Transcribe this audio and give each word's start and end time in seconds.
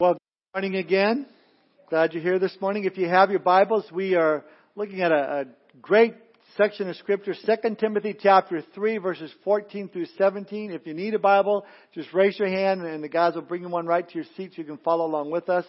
Well, 0.00 0.14
good 0.14 0.60
morning 0.60 0.74
again. 0.74 1.24
Glad 1.88 2.14
you're 2.14 2.22
here 2.22 2.40
this 2.40 2.56
morning. 2.60 2.82
If 2.84 2.98
you 2.98 3.08
have 3.08 3.30
your 3.30 3.38
Bibles, 3.38 3.84
we 3.92 4.16
are 4.16 4.44
looking 4.74 5.02
at 5.02 5.12
a, 5.12 5.14
a 5.14 5.44
great 5.80 6.14
section 6.56 6.90
of 6.90 6.96
Scripture, 6.96 7.32
2 7.32 7.76
Timothy 7.76 8.12
chapter 8.20 8.60
3, 8.74 8.98
verses 8.98 9.32
14 9.44 9.90
through 9.90 10.06
17. 10.18 10.72
If 10.72 10.84
you 10.88 10.94
need 10.94 11.14
a 11.14 11.20
Bible, 11.20 11.64
just 11.94 12.12
raise 12.12 12.36
your 12.40 12.48
hand 12.48 12.82
and 12.82 13.04
the 13.04 13.08
guys 13.08 13.36
will 13.36 13.42
bring 13.42 13.62
you 13.62 13.68
one 13.68 13.86
right 13.86 14.08
to 14.08 14.14
your 14.16 14.24
seat 14.36 14.54
so 14.56 14.62
you 14.62 14.64
can 14.64 14.78
follow 14.78 15.06
along 15.06 15.30
with 15.30 15.48
us. 15.48 15.64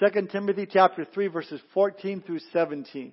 2 0.00 0.26
Timothy 0.32 0.66
chapter 0.68 1.04
3, 1.04 1.28
verses 1.28 1.60
14 1.74 2.22
through 2.22 2.40
17. 2.52 3.12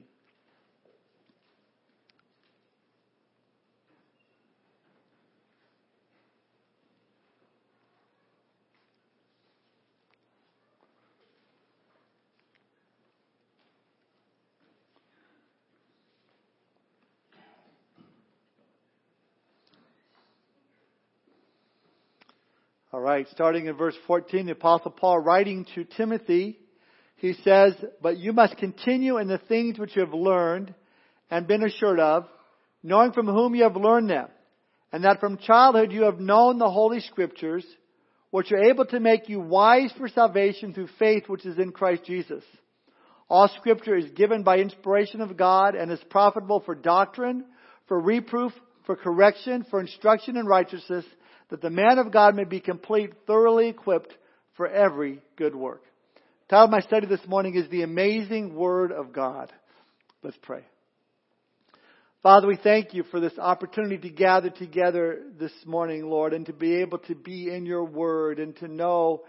All 22.90 22.90
right, 23.01 23.27
starting 23.31 23.65
in 23.65 23.75
verse 23.75 23.95
14, 24.07 24.45
the 24.45 24.51
apostle 24.53 24.91
Paul 24.91 25.19
writing 25.19 25.65
to 25.75 25.83
Timothy, 25.83 26.59
he 27.15 27.33
says, 27.43 27.73
But 28.01 28.17
you 28.17 28.33
must 28.33 28.57
continue 28.57 29.17
in 29.17 29.27
the 29.27 29.37
things 29.37 29.77
which 29.77 29.95
you 29.95 30.03
have 30.03 30.13
learned 30.13 30.73
and 31.29 31.47
been 31.47 31.63
assured 31.63 31.99
of, 31.99 32.27
knowing 32.83 33.11
from 33.11 33.27
whom 33.27 33.55
you 33.55 33.63
have 33.63 33.75
learned 33.75 34.09
them, 34.09 34.27
and 34.91 35.03
that 35.03 35.19
from 35.19 35.37
childhood 35.37 35.91
you 35.91 36.03
have 36.03 36.19
known 36.19 36.59
the 36.59 36.69
Holy 36.69 36.99
Scriptures, 36.99 37.65
which 38.29 38.51
are 38.51 38.63
able 38.63 38.85
to 38.85 38.99
make 38.99 39.29
you 39.29 39.39
wise 39.39 39.91
for 39.97 40.07
salvation 40.07 40.73
through 40.73 40.89
faith 40.99 41.27
which 41.27 41.45
is 41.45 41.57
in 41.57 41.71
Christ 41.71 42.03
Jesus. 42.05 42.43
All 43.29 43.47
Scripture 43.59 43.95
is 43.95 44.09
given 44.11 44.43
by 44.43 44.57
inspiration 44.57 45.21
of 45.21 45.37
God 45.37 45.75
and 45.75 45.91
is 45.91 46.03
profitable 46.09 46.59
for 46.59 46.75
doctrine, 46.75 47.45
for 47.87 47.99
reproof, 47.99 48.51
for 48.85 48.95
correction, 48.95 49.65
for 49.69 49.79
instruction 49.79 50.37
in 50.37 50.45
righteousness, 50.45 51.05
that 51.51 51.61
the 51.61 51.69
man 51.69 51.99
of 51.99 52.11
God 52.11 52.35
may 52.35 52.45
be 52.45 52.59
complete, 52.59 53.11
thoroughly 53.27 53.67
equipped 53.67 54.13
for 54.55 54.67
every 54.67 55.19
good 55.35 55.53
work. 55.53 55.83
The 56.47 56.55
title 56.55 56.65
of 56.65 56.71
my 56.71 56.79
study 56.81 57.05
this 57.05 57.25
morning 57.27 57.55
is 57.55 57.69
The 57.69 57.83
Amazing 57.83 58.55
Word 58.55 58.91
of 58.91 59.13
God. 59.13 59.51
Let's 60.23 60.37
pray. 60.41 60.63
Father, 62.23 62.47
we 62.47 62.55
thank 62.55 62.93
you 62.93 63.03
for 63.03 63.19
this 63.19 63.37
opportunity 63.37 63.97
to 63.97 64.09
gather 64.09 64.49
together 64.49 65.23
this 65.39 65.51
morning, 65.65 66.09
Lord, 66.09 66.33
and 66.33 66.45
to 66.45 66.53
be 66.53 66.75
able 66.75 66.99
to 66.99 67.15
be 67.15 67.53
in 67.53 67.65
your 67.65 67.83
word 67.83 68.39
and 68.39 68.55
to 68.57 68.67
know, 68.67 69.23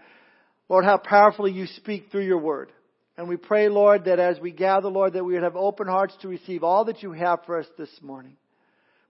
Lord, 0.69 0.85
how 0.85 0.97
powerfully 0.97 1.51
you 1.51 1.65
speak 1.65 2.11
through 2.11 2.25
your 2.25 2.37
word. 2.37 2.71
And 3.17 3.27
we 3.27 3.35
pray, 3.35 3.67
Lord, 3.67 4.05
that 4.05 4.19
as 4.19 4.39
we 4.39 4.51
gather, 4.51 4.89
Lord, 4.89 5.13
that 5.13 5.25
we 5.25 5.33
would 5.33 5.43
have 5.43 5.55
open 5.55 5.87
hearts 5.87 6.15
to 6.21 6.27
receive 6.27 6.63
all 6.63 6.85
that 6.85 7.03
you 7.03 7.11
have 7.11 7.39
for 7.45 7.59
us 7.59 7.67
this 7.77 7.89
morning. 8.01 8.37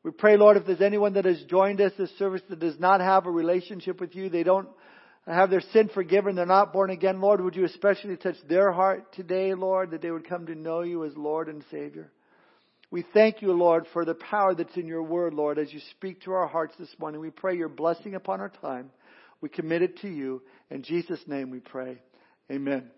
We 0.03 0.11
pray, 0.11 0.35
Lord, 0.35 0.57
if 0.57 0.65
there's 0.65 0.81
anyone 0.81 1.13
that 1.13 1.25
has 1.25 1.41
joined 1.49 1.79
us 1.79 1.93
this 1.97 2.11
service 2.19 2.41
that 2.49 2.59
does 2.59 2.77
not 2.77 2.99
have 2.99 3.25
a 3.25 3.31
relationship 3.31 4.01
with 4.01 4.15
you, 4.15 4.29
they 4.29 4.43
don't 4.43 4.67
have 5.25 5.49
their 5.49 5.61
sin 5.71 5.89
forgiven, 5.93 6.35
they're 6.35 6.45
not 6.45 6.73
born 6.73 6.89
again, 6.89 7.21
Lord, 7.21 7.39
would 7.39 7.55
you 7.55 7.63
especially 7.63 8.17
touch 8.17 8.35
their 8.49 8.73
heart 8.73 9.13
today, 9.13 9.53
Lord, 9.53 9.91
that 9.91 10.01
they 10.01 10.11
would 10.11 10.27
come 10.27 10.47
to 10.47 10.55
know 10.55 10.81
you 10.81 11.05
as 11.05 11.15
Lord 11.15 11.47
and 11.47 11.63
Savior. 11.71 12.11
We 12.91 13.05
thank 13.13 13.41
you, 13.41 13.53
Lord, 13.53 13.87
for 13.93 14.03
the 14.03 14.13
power 14.13 14.53
that's 14.53 14.75
in 14.75 14.85
your 14.85 15.01
word, 15.01 15.33
Lord, 15.33 15.57
as 15.57 15.71
you 15.73 15.79
speak 15.91 16.21
to 16.23 16.33
our 16.33 16.47
hearts 16.47 16.75
this 16.77 16.93
morning. 16.99 17.21
We 17.21 17.29
pray 17.29 17.55
your 17.55 17.69
blessing 17.69 18.13
upon 18.13 18.41
our 18.41 18.49
time. 18.49 18.91
We 19.39 19.49
commit 19.49 19.81
it 19.81 19.99
to 20.01 20.09
you. 20.09 20.41
In 20.69 20.83
Jesus' 20.83 21.21
name 21.25 21.49
we 21.49 21.59
pray. 21.59 22.01
Amen. 22.51 22.91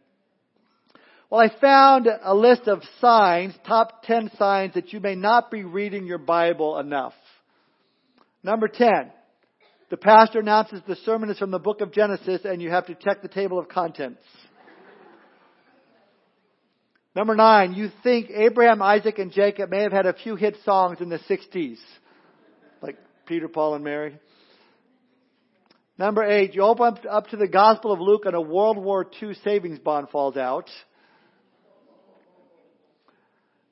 Well, 1.30 1.42
I 1.42 1.59
found 1.59 2.08
a 2.08 2.36
list 2.36 2.68
of 2.68 2.84
signs, 3.02 3.56
top 3.68 4.04
10 4.04 4.31
signs 4.38 4.76
that 4.76 4.94
you 4.94 5.00
may 5.00 5.16
not 5.16 5.50
be 5.50 5.64
reading 5.64 6.06
your 6.06 6.20
Bible 6.20 6.78
enough. 6.78 7.13
Number 8.44 8.68
10, 8.68 9.12
the 9.90 9.97
pastor 9.97 10.40
announces 10.40 10.81
the 10.88 10.96
sermon 10.97 11.31
is 11.31 11.40
from 11.40 11.50
the 11.50 11.59
book 11.59 11.81
of 11.81 11.91
Genesis 11.91 12.41
and 12.44 12.62
you 12.62 12.69
have 12.69 12.86
to 12.88 12.96
check 12.96 13.24
the 13.24 13.28
table 13.28 13.58
of 13.58 13.68
contents. 13.68 14.22
Number 17.16 17.34
9, 17.34 17.74
you 17.74 17.90
think 18.03 18.30
Abraham, 18.30 18.81
Isaac, 18.81 19.18
and 19.18 19.31
Jacob 19.31 19.72
may 19.72 19.81
have 19.81 19.94
had 19.94 20.06
a 20.06 20.13
few 20.13 20.36
hit 20.36 20.57
songs 20.63 21.00
in 21.00 21.09
the 21.09 21.19
60s, 21.19 21.78
like 22.81 22.97
Peter, 23.25 23.47
Paul, 23.47 23.75
and 23.75 23.84
Mary. 23.84 24.19
Number 25.97 26.24
8, 26.24 26.53
you 26.53 26.62
open 26.62 26.97
up 27.09 27.28
to 27.28 27.38
the 27.38 27.47
Gospel 27.47 27.94
of 27.94 28.02
Luke 28.02 28.25
and 28.25 28.36
a 28.36 28.42
World 28.42 28.78
War 28.78 29.07
II 29.22 29.34
savings 29.46 29.80
bond 29.80 30.09
falls 30.09 30.36
out. 30.36 30.69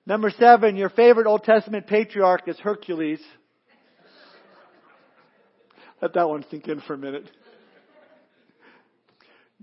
Number 0.06 0.32
seven, 0.32 0.76
your 0.76 0.90
favorite 0.90 1.28
Old 1.28 1.44
Testament 1.44 1.88
patriarch 1.88 2.48
is 2.48 2.60
Hercules. 2.60 3.22
Let 6.02 6.14
that 6.14 6.28
one 6.28 6.44
sink 6.52 6.68
in 6.68 6.82
for 6.82 6.96
a 6.96 6.98
minute. 6.98 7.30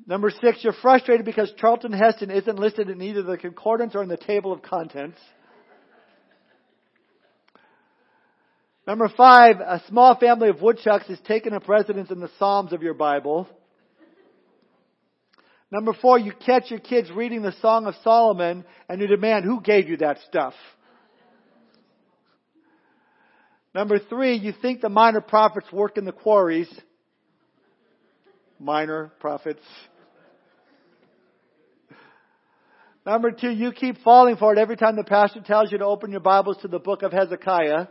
Number 0.07 0.31
six, 0.31 0.65
you're 0.65 0.73
frustrated 0.73 1.27
because 1.27 1.53
Charlton 1.59 1.93
Heston 1.93 2.31
isn't 2.31 2.59
listed 2.59 2.89
in 2.89 3.03
either 3.03 3.23
the 3.23 3.37
concordance 3.37 3.95
or 3.95 4.03
in 4.03 4.09
the 4.09 4.17
table 4.17 4.51
of 4.51 4.63
contents. 4.63 5.19
Number 8.87 9.11
five, 9.15 9.57
a 9.61 9.83
small 9.89 10.17
family 10.17 10.49
of 10.49 10.63
woodchucks 10.63 11.07
has 11.09 11.21
taken 11.21 11.53
up 11.53 11.69
residence 11.69 12.11
in 12.11 12.19
the 12.19 12.31
Psalms 12.39 12.73
of 12.73 12.83
your 12.83 12.95
Bible. 12.95 13.47
Number 15.71 15.93
four, 15.93 16.19
you 16.19 16.33
catch 16.33 16.71
your 16.71 16.81
kids 16.81 17.11
reading 17.13 17.43
the 17.43 17.55
Song 17.63 17.87
of 17.87 17.95
Solomon 18.03 18.65
and 18.89 19.01
you 19.01 19.07
demand, 19.07 19.45
who 19.45 19.61
gave 19.61 19.89
you 19.89 19.99
that 19.99 20.19
stuff? 20.29 20.55
Number 23.73 24.01
three, 24.01 24.35
you 24.35 24.53
think 24.61 24.81
the 24.81 24.89
minor 24.89 25.21
prophets 25.21 25.71
work 25.73 25.97
in 25.97 26.05
the 26.05 26.13
quarries. 26.13 26.69
Minor 28.59 29.13
prophets. 29.21 29.63
Number 33.07 33.31
two, 33.31 33.51
you 33.51 33.73
keep 33.73 33.99
falling 34.03 34.37
for 34.37 34.53
it 34.53 34.59
every 34.59 34.77
time 34.77 34.97
the 34.97 35.05
pastor 35.05 35.41
tells 35.41 35.71
you 35.73 35.79
to 35.79 35.85
open 35.85 36.11
your 36.11 36.21
Bibles 36.21 36.59
to 36.63 36.69
the 36.69 36.81
book 36.81 37.03
of 37.03 37.13
Hezekiah. 37.13 37.87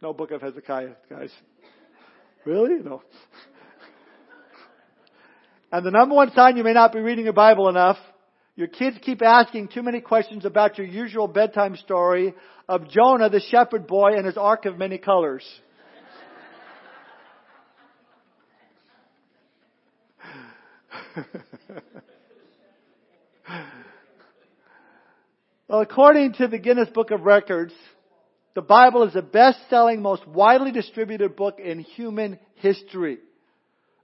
No 0.00 0.12
book 0.12 0.30
of 0.30 0.40
Hezekiah, 0.40 0.94
guys. 1.10 1.30
Really? 2.46 2.82
No. 2.82 3.02
And 5.72 5.84
the 5.86 5.90
number 5.90 6.14
one 6.14 6.30
sign 6.32 6.58
you 6.58 6.64
may 6.64 6.74
not 6.74 6.92
be 6.92 7.00
reading 7.00 7.24
your 7.24 7.32
Bible 7.32 7.70
enough, 7.70 7.96
your 8.56 8.68
kids 8.68 8.98
keep 9.00 9.22
asking 9.22 9.68
too 9.68 9.82
many 9.82 10.02
questions 10.02 10.44
about 10.44 10.76
your 10.76 10.86
usual 10.86 11.26
bedtime 11.26 11.76
story 11.76 12.34
of 12.68 12.90
Jonah, 12.90 13.30
the 13.30 13.40
shepherd 13.40 13.86
boy, 13.86 14.12
and 14.14 14.26
his 14.26 14.36
ark 14.36 14.66
of 14.66 14.76
many 14.76 14.98
colors. 14.98 15.42
well, 25.68 25.80
according 25.80 26.34
to 26.34 26.48
the 26.48 26.58
Guinness 26.58 26.90
Book 26.90 27.10
of 27.10 27.22
Records, 27.22 27.72
the 28.54 28.60
Bible 28.60 29.04
is 29.04 29.14
the 29.14 29.22
best 29.22 29.58
selling, 29.70 30.02
most 30.02 30.28
widely 30.28 30.70
distributed 30.70 31.34
book 31.34 31.58
in 31.58 31.80
human 31.80 32.38
history. 32.56 33.20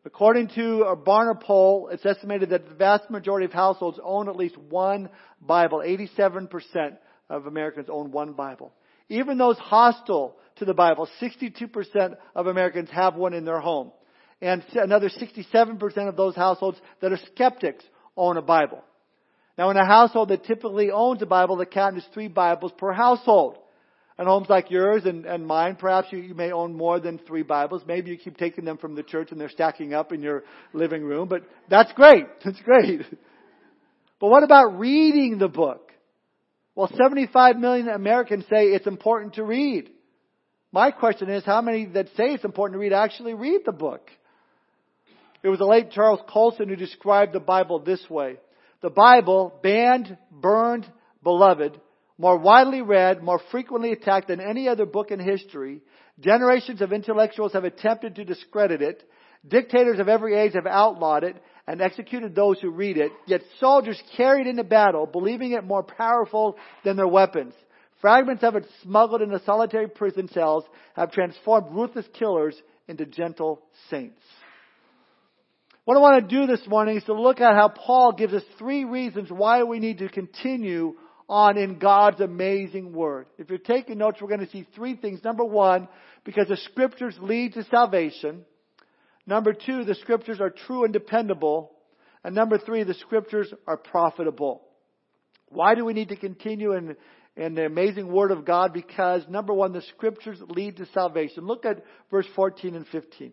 According 0.04 0.48
to 0.54 0.84
a 0.84 0.96
Barna 0.96 1.40
poll, 1.40 1.88
it's 1.92 2.06
estimated 2.06 2.50
that 2.50 2.68
the 2.68 2.74
vast 2.74 3.10
majority 3.10 3.46
of 3.46 3.52
households 3.52 3.98
own 4.02 4.28
at 4.28 4.36
least 4.36 4.56
one 4.56 5.08
Bible. 5.40 5.78
87% 5.78 6.96
of 7.28 7.46
Americans 7.46 7.88
own 7.90 8.12
one 8.12 8.32
Bible. 8.32 8.72
Even 9.08 9.38
those 9.38 9.58
hostile 9.58 10.36
to 10.56 10.64
the 10.64 10.74
Bible, 10.74 11.08
62% 11.20 12.16
of 12.34 12.46
Americans 12.46 12.90
have 12.90 13.16
one 13.16 13.34
in 13.34 13.44
their 13.44 13.60
home. 13.60 13.92
And 14.40 14.64
another 14.74 15.08
67% 15.08 16.08
of 16.08 16.16
those 16.16 16.36
households 16.36 16.78
that 17.00 17.12
are 17.12 17.18
skeptics 17.34 17.84
own 18.16 18.36
a 18.36 18.42
Bible. 18.42 18.82
Now 19.56 19.70
in 19.70 19.76
a 19.76 19.84
household 19.84 20.28
that 20.28 20.44
typically 20.44 20.92
owns 20.92 21.20
a 21.22 21.26
Bible, 21.26 21.56
the 21.56 21.66
count 21.66 21.98
is 21.98 22.06
three 22.14 22.28
Bibles 22.28 22.72
per 22.78 22.92
household. 22.92 23.58
And 24.18 24.26
homes 24.26 24.48
like 24.48 24.70
yours 24.70 25.04
and, 25.04 25.24
and 25.26 25.46
mine, 25.46 25.76
perhaps 25.76 26.08
you, 26.10 26.18
you 26.18 26.34
may 26.34 26.50
own 26.50 26.74
more 26.74 26.98
than 26.98 27.18
three 27.18 27.44
Bibles. 27.44 27.82
Maybe 27.86 28.10
you 28.10 28.18
keep 28.18 28.36
taking 28.36 28.64
them 28.64 28.76
from 28.76 28.96
the 28.96 29.04
church 29.04 29.30
and 29.30 29.40
they're 29.40 29.48
stacking 29.48 29.94
up 29.94 30.12
in 30.12 30.22
your 30.22 30.42
living 30.72 31.04
room, 31.04 31.28
but 31.28 31.44
that's 31.70 31.92
great. 31.92 32.26
That's 32.44 32.60
great. 32.62 33.02
But 34.20 34.28
what 34.28 34.42
about 34.42 34.78
reading 34.78 35.38
the 35.38 35.48
book? 35.48 35.92
Well, 36.74 36.90
75 36.96 37.56
million 37.56 37.88
Americans 37.88 38.44
say 38.50 38.66
it's 38.66 38.86
important 38.88 39.34
to 39.34 39.44
read. 39.44 39.90
My 40.72 40.90
question 40.90 41.30
is, 41.30 41.44
how 41.44 41.62
many 41.62 41.86
that 41.86 42.08
say 42.16 42.34
it's 42.34 42.44
important 42.44 42.74
to 42.74 42.80
read 42.80 42.92
actually 42.92 43.34
read 43.34 43.60
the 43.64 43.72
book? 43.72 44.10
It 45.42 45.48
was 45.48 45.60
the 45.60 45.66
late 45.66 45.92
Charles 45.92 46.20
Colson 46.28 46.68
who 46.68 46.76
described 46.76 47.32
the 47.32 47.40
Bible 47.40 47.78
this 47.78 48.04
way. 48.10 48.36
The 48.82 48.90
Bible, 48.90 49.58
banned, 49.62 50.16
burned, 50.30 50.86
beloved, 51.22 51.80
more 52.18 52.36
widely 52.36 52.82
read, 52.82 53.22
more 53.22 53.40
frequently 53.50 53.92
attacked 53.92 54.28
than 54.28 54.40
any 54.40 54.68
other 54.68 54.84
book 54.84 55.10
in 55.12 55.20
history. 55.20 55.80
Generations 56.18 56.82
of 56.82 56.92
intellectuals 56.92 57.52
have 57.52 57.64
attempted 57.64 58.16
to 58.16 58.24
discredit 58.24 58.82
it. 58.82 59.08
Dictators 59.46 60.00
of 60.00 60.08
every 60.08 60.34
age 60.34 60.54
have 60.54 60.66
outlawed 60.66 61.22
it 61.22 61.36
and 61.68 61.80
executed 61.80 62.34
those 62.34 62.58
who 62.60 62.70
read 62.70 62.96
it, 62.96 63.12
yet 63.26 63.42
soldiers 63.60 64.02
carried 64.16 64.48
into 64.48 64.64
battle, 64.64 65.06
believing 65.06 65.52
it 65.52 65.62
more 65.62 65.84
powerful 65.84 66.56
than 66.84 66.96
their 66.96 67.06
weapons. 67.06 67.54
Fragments 68.00 68.42
of 68.42 68.56
it 68.56 68.64
smuggled 68.82 69.22
into 69.22 69.40
solitary 69.44 69.88
prison 69.88 70.28
cells 70.28 70.64
have 70.94 71.12
transformed 71.12 71.68
ruthless 71.70 72.06
killers 72.18 72.60
into 72.88 73.06
gentle 73.06 73.62
saints. 73.90 74.22
What 75.84 75.96
I 75.96 76.00
want 76.00 76.28
to 76.28 76.36
do 76.40 76.46
this 76.46 76.66
morning 76.66 76.96
is 76.96 77.04
to 77.04 77.14
look 77.14 77.40
at 77.40 77.54
how 77.54 77.68
Paul 77.68 78.12
gives 78.12 78.34
us 78.34 78.42
three 78.58 78.84
reasons 78.84 79.30
why 79.30 79.62
we 79.62 79.78
need 79.78 79.98
to 79.98 80.08
continue 80.08 80.94
on 81.28 81.58
in 81.58 81.78
God's 81.78 82.20
amazing 82.20 82.92
Word. 82.92 83.26
If 83.36 83.50
you're 83.50 83.58
taking 83.58 83.98
notes, 83.98 84.18
we're 84.20 84.28
going 84.28 84.46
to 84.46 84.50
see 84.50 84.66
three 84.74 84.96
things. 84.96 85.22
Number 85.22 85.44
one, 85.44 85.88
because 86.24 86.48
the 86.48 86.56
Scriptures 86.56 87.16
lead 87.20 87.54
to 87.54 87.64
salvation. 87.64 88.44
Number 89.26 89.52
two, 89.52 89.84
the 89.84 89.94
Scriptures 89.96 90.40
are 90.40 90.50
true 90.50 90.84
and 90.84 90.92
dependable. 90.92 91.72
And 92.24 92.34
number 92.34 92.58
three, 92.58 92.82
the 92.84 92.94
Scriptures 92.94 93.52
are 93.66 93.76
profitable. 93.76 94.62
Why 95.50 95.74
do 95.74 95.84
we 95.84 95.92
need 95.92 96.08
to 96.08 96.16
continue 96.16 96.72
in, 96.72 96.96
in 97.36 97.54
the 97.54 97.66
amazing 97.66 98.10
Word 98.10 98.30
of 98.30 98.46
God? 98.46 98.72
Because 98.72 99.22
number 99.28 99.52
one, 99.52 99.72
the 99.72 99.82
Scriptures 99.82 100.38
lead 100.48 100.78
to 100.78 100.86
salvation. 100.94 101.46
Look 101.46 101.66
at 101.66 101.84
verse 102.10 102.26
14 102.34 102.74
and 102.74 102.86
15. 102.86 103.32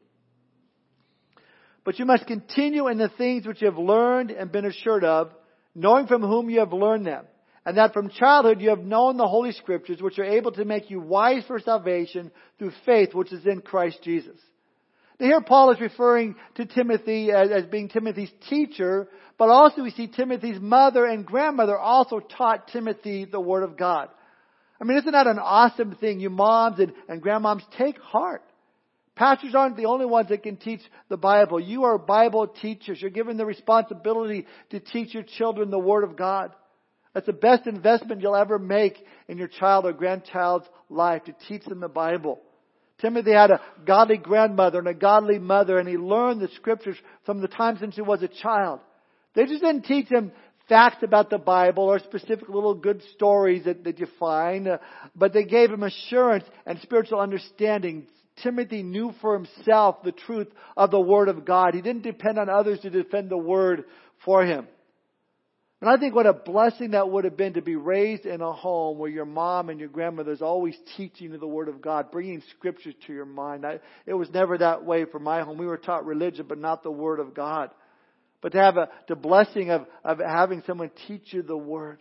But 1.86 2.00
you 2.00 2.06
must 2.06 2.26
continue 2.26 2.88
in 2.88 2.98
the 2.98 3.10
things 3.10 3.46
which 3.46 3.62
you 3.62 3.70
have 3.70 3.78
learned 3.78 4.32
and 4.32 4.52
been 4.52 4.66
assured 4.66 5.04
of, 5.06 5.32
knowing 5.76 6.08
from 6.08 6.24
whom 6.24 6.50
you 6.50 6.60
have 6.60 6.74
learned 6.74 7.06
them. 7.06 7.26
And 7.66 7.78
that 7.78 7.94
from 7.94 8.10
childhood 8.10 8.62
you 8.62 8.70
have 8.70 8.80
known 8.80 9.18
the 9.18 9.28
Holy 9.28 9.52
Scriptures, 9.52 10.02
which 10.02 10.20
are 10.20 10.26
able 10.26 10.52
to 10.52 10.66
make 10.66 10.92
you 10.92 11.00
wise 11.00 11.44
for 11.48 11.60
salvation 11.60 12.32
through 12.60 12.72
faith 12.86 13.14
which 13.14 13.34
is 13.34 13.46
in 13.46 13.62
Christ 13.62 14.00
Jesus. 14.04 14.40
Now 15.20 15.28
here 15.28 15.42
Paul 15.42 15.72
is 15.72 15.80
referring 15.80 16.36
to 16.56 16.66
Timothy 16.66 17.32
as, 17.32 17.50
as 17.50 17.66
being 17.66 17.90
Timothy's 17.90 18.32
teacher, 18.50 19.08
but 19.38 19.50
also 19.50 19.82
we 19.82 19.92
see 19.92 20.08
Timothy's 20.08 20.60
mother 20.60 21.06
and 21.06 21.26
grandmother 21.26 21.78
also 21.78 22.20
taught 22.20 22.68
Timothy 22.68 23.26
the 23.26 23.40
Word 23.40 23.64
of 23.64 23.78
God. 23.78 24.10
I 24.80 24.84
mean, 24.84 24.98
isn't 24.98 25.12
that 25.12 25.28
an 25.28 25.40
awesome 25.40 25.96
thing? 25.96 26.20
You 26.20 26.30
moms 26.30 26.80
and, 26.80 26.94
and 27.08 27.24
grandmoms 27.24 27.62
take 27.78 27.98
heart. 27.98 28.44
Pastors 29.16 29.56
aren't 29.56 29.78
the 29.78 29.86
only 29.86 30.06
ones 30.06 30.28
that 30.28 30.44
can 30.44 30.58
teach 30.58 30.82
the 31.08 31.16
Bible. 31.16 31.58
You 31.60 31.86
are 31.86 31.98
Bible 31.98 32.48
teachers. 32.48 33.02
You're 33.02 33.10
given 33.10 33.38
the 33.38 33.46
responsibility 33.46 34.46
to 34.72 34.82
teach 34.82 35.14
your 35.14 35.24
children 35.24 35.72
the 35.72 35.80
Word 35.80 36.04
of 36.04 36.18
God. 36.18 36.52
That's 37.16 37.26
the 37.26 37.34
best 37.34 37.66
investment 37.66 38.22
you'll 38.22 38.36
ever 38.36 38.60
make 38.60 38.98
in 39.30 39.38
your 39.38 39.48
child 39.48 39.86
or 39.86 39.94
grandchild's 39.94 40.68
life 40.90 41.24
to 41.24 41.36
teach 41.48 41.64
them 41.64 41.80
the 41.80 41.88
Bible. 41.88 42.42
Timothy 43.00 43.32
had 43.32 43.52
a 43.52 43.62
godly 43.86 44.18
grandmother 44.18 44.80
and 44.80 44.88
a 44.90 44.94
godly 44.94 45.40
mother 45.40 45.80
and 45.80 45.88
he 45.88 45.96
learned 45.96 46.42
the 46.42 46.50
scriptures 46.56 46.98
from 47.26 47.40
the 47.40 47.48
time 47.48 47.78
since 47.80 47.96
he 47.96 48.02
was 48.02 48.22
a 48.22 48.28
child. 48.28 48.82
They 49.34 49.46
just 49.46 49.62
didn't 49.62 49.84
teach 49.84 50.10
him 50.10 50.34
facts 50.68 51.04
about 51.04 51.30
the 51.30 51.38
Bible 51.38 51.84
or 51.84 52.00
specific 52.00 52.50
little 52.50 52.74
good 52.74 53.02
stories 53.14 53.64
that, 53.64 53.86
that 53.86 53.98
you 54.00 54.08
find, 54.20 54.68
uh, 54.68 54.78
but 55.16 55.32
they 55.32 55.46
gave 55.46 55.72
him 55.72 55.84
assurance 55.84 56.44
and 56.66 56.80
spiritual 56.82 57.22
understanding, 57.22 58.08
Timothy 58.44 58.84
knew 58.84 59.14
for 59.22 59.36
himself 59.36 60.04
the 60.04 60.12
truth 60.12 60.48
of 60.76 60.92
the 60.92 61.00
Word 61.00 61.30
of 61.30 61.46
God. 61.46 61.76
He 61.76 61.82
didn't 61.82 62.02
depend 62.02 62.38
on 62.40 62.50
others 62.50 62.80
to 62.82 62.90
defend 62.90 63.30
the 63.30 63.38
Word 63.38 63.86
for 64.26 64.46
him. 64.46 64.68
And 65.86 65.94
I 65.94 66.00
think 66.00 66.16
what 66.16 66.26
a 66.26 66.34
blessing 66.34 66.92
that 66.92 67.12
would 67.12 67.26
have 67.26 67.38
been 67.38 67.54
to 67.54 67.62
be 67.62 67.76
raised 67.76 68.26
in 68.26 68.42
a 68.42 68.52
home 68.52 68.98
where 68.98 69.08
your 69.08 69.24
mom 69.24 69.70
and 69.70 69.80
your 69.80 69.88
grandmother's 69.88 70.42
always 70.42 70.76
teaching 70.98 71.32
you 71.32 71.38
the 71.38 71.46
Word 71.46 71.70
of 71.70 71.80
God, 71.80 72.10
bringing 72.10 72.42
scriptures 72.58 72.96
to 73.06 73.14
your 73.14 73.28
mind. 73.28 73.64
I, 73.68 73.78
it 74.08 74.16
was 74.16 74.28
never 74.32 74.58
that 74.58 74.84
way 74.84 75.06
for 75.06 75.20
my 75.20 75.44
home. 75.44 75.60
We 75.60 75.68
were 75.68 75.78
taught 75.78 76.04
religion, 76.08 76.48
but 76.50 76.58
not 76.58 76.82
the 76.82 76.90
Word 76.90 77.20
of 77.20 77.36
God. 77.36 77.70
But 78.42 78.54
to 78.54 78.58
have 78.58 78.78
a, 78.78 78.90
the 79.08 79.16
blessing 79.16 79.70
of, 79.70 79.86
of 80.04 80.18
having 80.18 80.64
someone 80.66 80.90
teach 81.08 81.32
you 81.34 81.44
the 81.44 81.56
Word. 81.56 82.00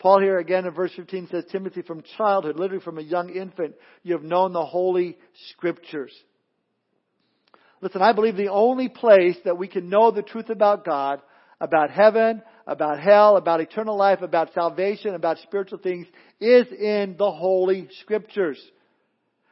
Paul 0.00 0.20
here 0.20 0.40
again 0.40 0.66
in 0.66 0.74
verse 0.74 0.90
15 0.96 1.28
says, 1.30 1.44
Timothy, 1.52 1.82
from 1.82 2.02
childhood, 2.16 2.56
literally 2.58 2.82
from 2.82 2.98
a 2.98 3.02
young 3.02 3.30
infant, 3.30 3.76
you 4.02 4.14
have 4.14 4.24
known 4.24 4.52
the 4.52 4.66
Holy 4.66 5.18
Scriptures. 5.52 6.10
Listen, 7.80 8.02
I 8.02 8.12
believe 8.12 8.34
the 8.34 8.48
only 8.48 8.88
place 8.88 9.36
that 9.44 9.56
we 9.56 9.68
can 9.68 9.88
know 9.88 10.10
the 10.10 10.22
truth 10.22 10.50
about 10.50 10.84
God, 10.84 11.22
about 11.60 11.90
heaven, 11.90 12.42
about 12.66 13.00
hell, 13.00 13.36
about 13.36 13.60
eternal 13.60 13.96
life, 13.96 14.22
about 14.22 14.52
salvation, 14.52 15.14
about 15.14 15.38
spiritual 15.38 15.78
things, 15.78 16.06
is 16.40 16.66
in 16.72 17.16
the 17.18 17.30
Holy 17.30 17.88
Scriptures. 18.00 18.60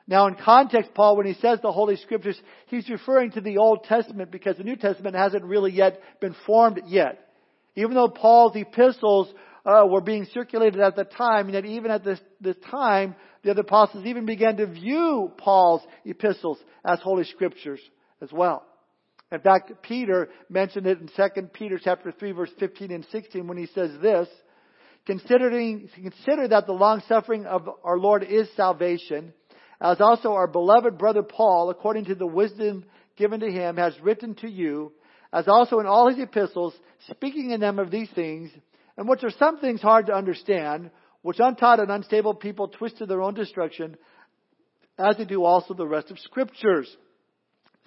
Now 0.07 0.29
in 0.29 0.37
context, 0.37 0.93
Paul, 0.95 1.17
when 1.17 1.27
he 1.27 1.35
says 1.35 1.59
the 1.63 1.73
Holy 1.73 1.97
Scriptures, 1.97 2.41
he's 2.67 2.89
referring 2.89 3.33
to 3.33 3.41
the 3.41 3.59
Old 3.59 3.85
Testament 3.85 4.31
because 4.31 4.57
the 4.57 4.65
New 4.65 4.77
Testament 4.77 5.17
hasn't 5.17 5.45
really 5.45 5.73
yet 5.73 6.01
been 6.21 6.37
formed 6.47 6.81
yet. 6.87 7.29
Even 7.75 7.95
though 7.95 8.09
Paul's 8.09 8.55
epistles 8.55 9.29
uh, 9.65 9.85
were 9.87 10.01
being 10.01 10.27
circulated 10.33 10.81
at 10.81 10.95
the 10.95 11.05
time, 11.05 11.47
and 11.47 11.55
yet 11.55 11.65
even 11.65 11.91
at 11.91 12.05
this, 12.05 12.21
this 12.41 12.57
time, 12.71 13.17
the 13.43 13.51
other 13.51 13.63
apostles 13.63 14.07
even 14.07 14.27
began 14.27 14.57
to 14.57 14.67
view 14.67 15.33
Paul's 15.39 15.83
epistles 16.05 16.59
as 16.85 17.01
holy 17.01 17.25
scriptures 17.25 17.81
as 18.23 18.31
well. 18.33 18.65
In 19.33 19.41
fact, 19.41 19.73
Peter 19.83 20.29
mentioned 20.49 20.87
it 20.87 21.01
in 21.01 21.09
2 21.09 21.43
Peter 21.53 21.81
chapter 21.83 22.13
3 22.13 22.33
verse 22.33 22.51
15 22.61 22.93
and 22.93 23.05
16 23.11 23.47
when 23.47 23.59
he 23.59 23.67
says 23.67 23.91
this, 24.01 24.29
considering, 25.05 25.89
consider 25.95 26.49
that 26.49 26.67
the 26.67 26.73
long 26.73 27.03
suffering 27.09 27.45
of 27.47 27.69
our 27.85 27.99
Lord 27.99 28.23
is 28.23 28.49
salvation, 28.57 29.33
as 29.81 30.01
also 30.01 30.33
our 30.33 30.47
beloved 30.47 30.97
brother 30.99 31.23
Paul, 31.23 31.71
according 31.71 32.07
to 32.07 32.15
the 32.15 32.27
wisdom 32.27 32.85
given 33.17 33.41
to 33.41 33.51
him, 33.51 33.77
has 33.77 33.99
written 34.01 34.35
to 34.37 34.51
you, 34.51 34.93
as 35.33 35.49
also 35.49 35.81
in 35.81 35.87
all 35.87 36.09
his 36.09 36.19
epistles, 36.19 36.75
speaking 37.11 37.51
in 37.51 37.61
them 37.61 37.79
of 37.79 37.91
these 37.91 38.11
things, 38.15 38.51
and 38.97 39.09
which 39.09 39.25
are 39.25 39.31
some 39.31 39.59
things 39.59 39.81
hard 39.81 40.07
to 40.07 40.15
understand, 40.15 40.91
which 41.23 41.41
untaught 41.41 41.81
and 41.81 41.91
unstable 41.91 42.35
people 42.35 42.69
twist 42.69 42.99
to 42.99 43.07
their 43.07 43.23
own 43.23 43.35
destruction, 43.35 43.97
as 44.99 45.17
they 45.17 45.25
do 45.25 45.45
also 45.45 45.75
the 45.75 45.87
rest 45.87 46.11
of 46.11 46.19
scriptures. 46.21 46.95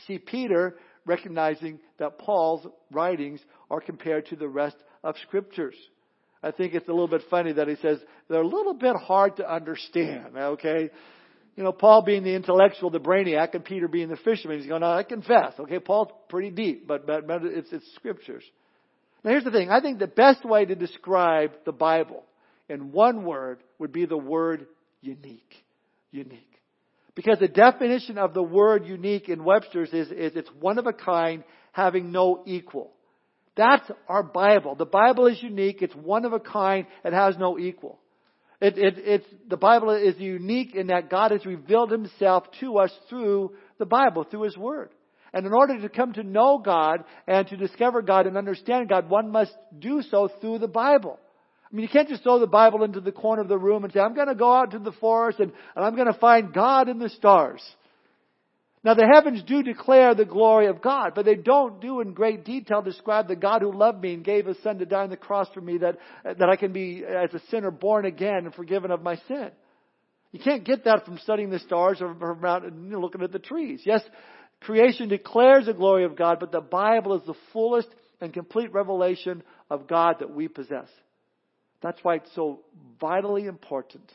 See, 0.08 0.18
Peter 0.18 0.76
recognizing 1.10 1.80
that 1.98 2.20
Paul's 2.20 2.66
writings 2.92 3.42
are 3.70 3.82
compared 3.82 4.28
to 4.28 4.36
the 4.36 4.48
rest 4.48 4.78
of 5.04 5.16
scriptures. 5.28 5.76
I 6.42 6.52
think 6.52 6.74
it's 6.74 6.88
a 6.88 6.92
little 6.92 7.10
bit 7.10 7.24
funny 7.30 7.52
that 7.52 7.68
he 7.68 7.76
says 7.82 8.00
they're 8.30 8.42
a 8.42 8.48
little 8.48 8.76
bit 8.76 8.96
hard 8.96 9.38
to 9.38 9.52
understand, 9.52 10.38
okay? 10.38 10.90
You 11.58 11.64
know, 11.64 11.74
Paul 11.74 12.04
being 12.04 12.24
the 12.24 12.36
intellectual, 12.36 12.90
the 12.90 13.00
brainiac, 13.00 13.54
and 13.54 13.66
Peter 13.66 13.90
being 13.90 14.08
the 14.08 14.16
fisherman. 14.16 14.60
He's 14.60 14.68
going, 14.68 14.84
I 14.84 15.04
confess, 15.04 15.54
okay, 15.60 15.80
Paul's 15.80 16.12
pretty 16.30 16.52
deep, 16.52 16.88
but, 16.88 17.06
but, 17.06 17.28
but 17.28 17.44
it's, 17.44 17.74
it's 17.74 17.86
scriptures. 17.96 18.44
Now 19.24 19.32
here's 19.32 19.44
the 19.44 19.52
thing. 19.52 19.70
I 19.70 19.82
think 19.82 20.00
the 20.00 20.08
best 20.08 20.46
way 20.46 20.64
to 20.64 20.76
describe 20.76 21.52
the 21.66 21.74
Bible 21.74 22.24
in 22.70 22.94
one 22.94 23.26
word 23.26 23.60
would 23.80 23.92
be 23.92 24.06
the 24.06 24.18
word 24.18 24.68
unique. 25.02 25.54
Unique. 26.12 26.49
Because 27.16 27.40
the 27.40 27.48
definition 27.48 28.18
of 28.18 28.34
the 28.34 28.44
word 28.44 28.86
unique 28.86 29.30
in 29.30 29.44
Webster's 29.44 29.90
is, 29.94 30.12
is 30.12 30.36
it's 30.36 30.50
one 30.60 30.78
of 30.78 30.88
a 30.88 30.94
kind, 30.94 31.44
having 31.72 32.12
no 32.12 32.44
equal. 32.46 32.92
That's 33.56 33.90
our 34.08 34.24
Bible. 34.24 34.76
The 34.76 34.86
Bible 34.86 35.28
is 35.28 35.42
unique. 35.42 35.82
It's 35.82 35.96
one 35.96 36.26
of 36.26 36.34
a 36.34 36.40
kind. 36.40 36.86
It 37.04 37.14
has 37.14 37.38
no 37.38 37.60
equal. 37.60 38.00
It, 38.62 38.78
it, 38.78 38.94
it's, 38.98 39.26
the 39.48 39.58
Bible 39.58 39.92
is 39.92 40.18
unique 40.18 40.76
in 40.76 40.88
that 40.88 41.10
God 41.10 41.32
has 41.32 41.46
revealed 41.46 41.92
Himself 41.92 42.46
to 42.60 42.78
us 42.78 42.92
through 43.10 43.54
the 43.78 43.86
Bible, 43.86 44.24
through 44.24 44.44
His 44.44 44.58
Word. 44.58 44.90
And 45.34 45.46
in 45.46 45.54
order 45.54 45.80
to 45.82 45.90
come 45.90 46.14
to 46.14 46.24
know 46.24 46.58
God 46.58 47.04
and 47.28 47.48
to 47.48 47.58
discover 47.58 48.02
God 48.02 48.28
and 48.28 48.38
understand 48.38 48.90
God, 48.90 49.10
one 49.10 49.32
must 49.32 49.54
do 49.78 50.02
so 50.10 50.30
through 50.42 50.60
the 50.60 50.68
Bible. 50.68 51.20
I 51.72 51.76
mean, 51.76 51.84
you 51.84 51.90
can't 51.90 52.10
just 52.10 52.24
throw 52.24 52.40
the 52.40 52.48
Bible 52.48 52.84
into 52.84 53.00
the 53.00 53.12
corner 53.12 53.42
of 53.42 53.48
the 53.48 53.58
room 53.58 53.84
and 53.84 53.94
say, 53.94 54.00
I'm 54.00 54.16
going 54.16 54.28
to 54.28 54.36
go 54.36 54.54
out 54.54 54.72
to 54.72 54.80
the 54.80 54.92
forest 54.94 55.40
and, 55.40 55.52
and 55.76 55.86
I'm 55.86 55.96
going 55.96 56.12
to 56.12 56.20
find 56.20 56.52
God 56.52 56.90
in 56.90 56.98
the 56.98 57.10
stars. 57.10 57.62
Now 58.84 58.94
the 58.94 59.06
heavens 59.06 59.44
do 59.44 59.62
declare 59.62 60.16
the 60.16 60.26
glory 60.26 60.68
of 60.68 60.82
God, 60.82 61.12
but 61.14 61.26
they 61.26 61.36
don't 61.36 61.82
do 61.82 62.00
in 62.00 62.14
great 62.14 62.46
detail 62.46 62.82
describe 62.82 63.28
the 63.28 63.36
God 63.36 63.62
who 63.62 63.74
loved 63.74 64.02
me 64.02 64.14
and 64.14 64.24
gave 64.24 64.46
his 64.46 64.58
son 64.64 64.80
to 64.80 64.86
die 64.86 65.04
on 65.04 65.10
the 65.10 65.18
cross 65.18 65.48
for 65.54 65.62
me 65.62 65.80
that, 65.80 65.98
that 66.24 66.50
I 66.50 66.56
can 66.56 66.72
be 66.72 67.04
as 67.06 67.34
a 67.34 67.42
sinner 67.50 67.72
born 67.72 68.06
again 68.06 68.46
and 68.46 68.56
forgiven 68.56 68.90
of 68.90 69.04
my 69.04 69.18
sin. 69.28 69.52
You 70.32 70.40
can't 70.40 70.64
get 70.64 70.86
that 70.86 71.06
from 71.06 71.18
studying 71.18 71.50
the 71.50 71.60
stars 71.60 72.02
or 72.02 72.16
from 72.16 72.46
out, 72.46 72.72
know, 72.74 73.00
looking 73.00 73.22
at 73.22 73.32
the 73.32 73.40
trees. 73.40 73.82
Yes, 73.84 74.02
Creation 74.62 75.08
declares 75.08 75.66
the 75.66 75.74
glory 75.74 76.06
of 76.06 76.16
God, 76.16 76.40
but 76.40 76.52
the 76.52 76.62
Bible 76.62 77.16
is 77.16 77.26
the 77.26 77.36
fullest 77.54 77.88
and 78.22 78.34
complete 78.34 78.74
revelation 78.74 79.44
of 79.70 79.88
God 79.88 80.18
that 80.20 80.34
we 80.34 80.48
possess. 80.48 80.88
That's 81.82 82.00
why 82.04 82.16
it's 82.16 82.34
so 82.36 82.62
vitally 83.00 83.46
important 83.46 84.12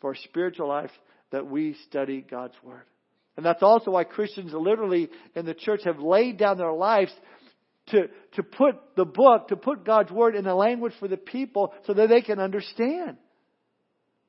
for 0.00 0.10
our 0.10 0.16
spiritual 0.24 0.68
life 0.68 0.90
that 1.30 1.46
we 1.46 1.76
study 1.88 2.24
God's 2.28 2.54
Word. 2.62 2.84
And 3.36 3.44
that's 3.44 3.62
also 3.62 3.90
why 3.90 4.04
Christians 4.04 4.52
literally 4.52 5.10
in 5.34 5.44
the 5.44 5.54
church 5.54 5.80
have 5.84 5.98
laid 5.98 6.38
down 6.38 6.58
their 6.58 6.72
lives 6.72 7.12
to, 7.88 8.08
to 8.34 8.42
put 8.42 8.76
the 8.96 9.04
book, 9.04 9.48
to 9.48 9.56
put 9.56 9.84
God's 9.84 10.10
Word 10.10 10.34
in 10.34 10.46
a 10.46 10.54
language 10.54 10.94
for 10.98 11.08
the 11.08 11.16
people 11.16 11.74
so 11.86 11.94
that 11.94 12.08
they 12.08 12.22
can 12.22 12.38
understand. 12.38 13.16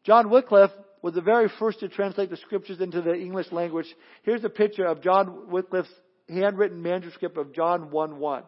John 0.03 0.29
Wycliffe 0.29 0.71
was 1.01 1.13
the 1.13 1.21
very 1.21 1.49
first 1.59 1.79
to 1.79 1.89
translate 1.89 2.29
the 2.29 2.37
scriptures 2.37 2.81
into 2.81 3.01
the 3.01 3.13
English 3.13 3.51
language. 3.51 3.87
Here's 4.23 4.43
a 4.43 4.49
picture 4.49 4.85
of 4.85 5.01
John 5.01 5.49
Wycliffe's 5.49 5.93
handwritten 6.29 6.81
manuscript 6.81 7.37
of 7.37 7.53
John 7.53 7.91
1 7.91 8.19
1. 8.19 8.43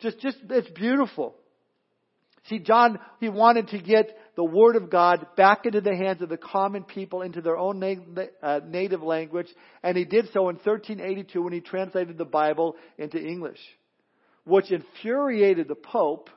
Just, 0.00 0.18
just, 0.20 0.38
it's 0.50 0.70
beautiful. 0.70 1.36
See, 2.48 2.58
John, 2.58 2.98
he 3.20 3.28
wanted 3.28 3.68
to 3.68 3.78
get 3.78 4.16
the 4.34 4.44
Word 4.44 4.76
of 4.76 4.90
God 4.90 5.26
back 5.36 5.64
into 5.64 5.80
the 5.80 5.94
hands 5.94 6.22
of 6.22 6.28
the 6.28 6.36
common 6.36 6.82
people, 6.82 7.22
into 7.22 7.40
their 7.40 7.56
own 7.56 7.78
na- 7.78 8.22
uh, 8.42 8.60
native 8.66 9.02
language, 9.02 9.46
and 9.82 9.96
he 9.96 10.04
did 10.04 10.26
so 10.32 10.48
in 10.48 10.56
1382 10.56 11.42
when 11.42 11.52
he 11.52 11.60
translated 11.60 12.18
the 12.18 12.24
Bible 12.24 12.76
into 12.98 13.18
English, 13.18 13.60
which 14.44 14.72
infuriated 14.72 15.68
the 15.68 15.76
Pope 15.76 16.30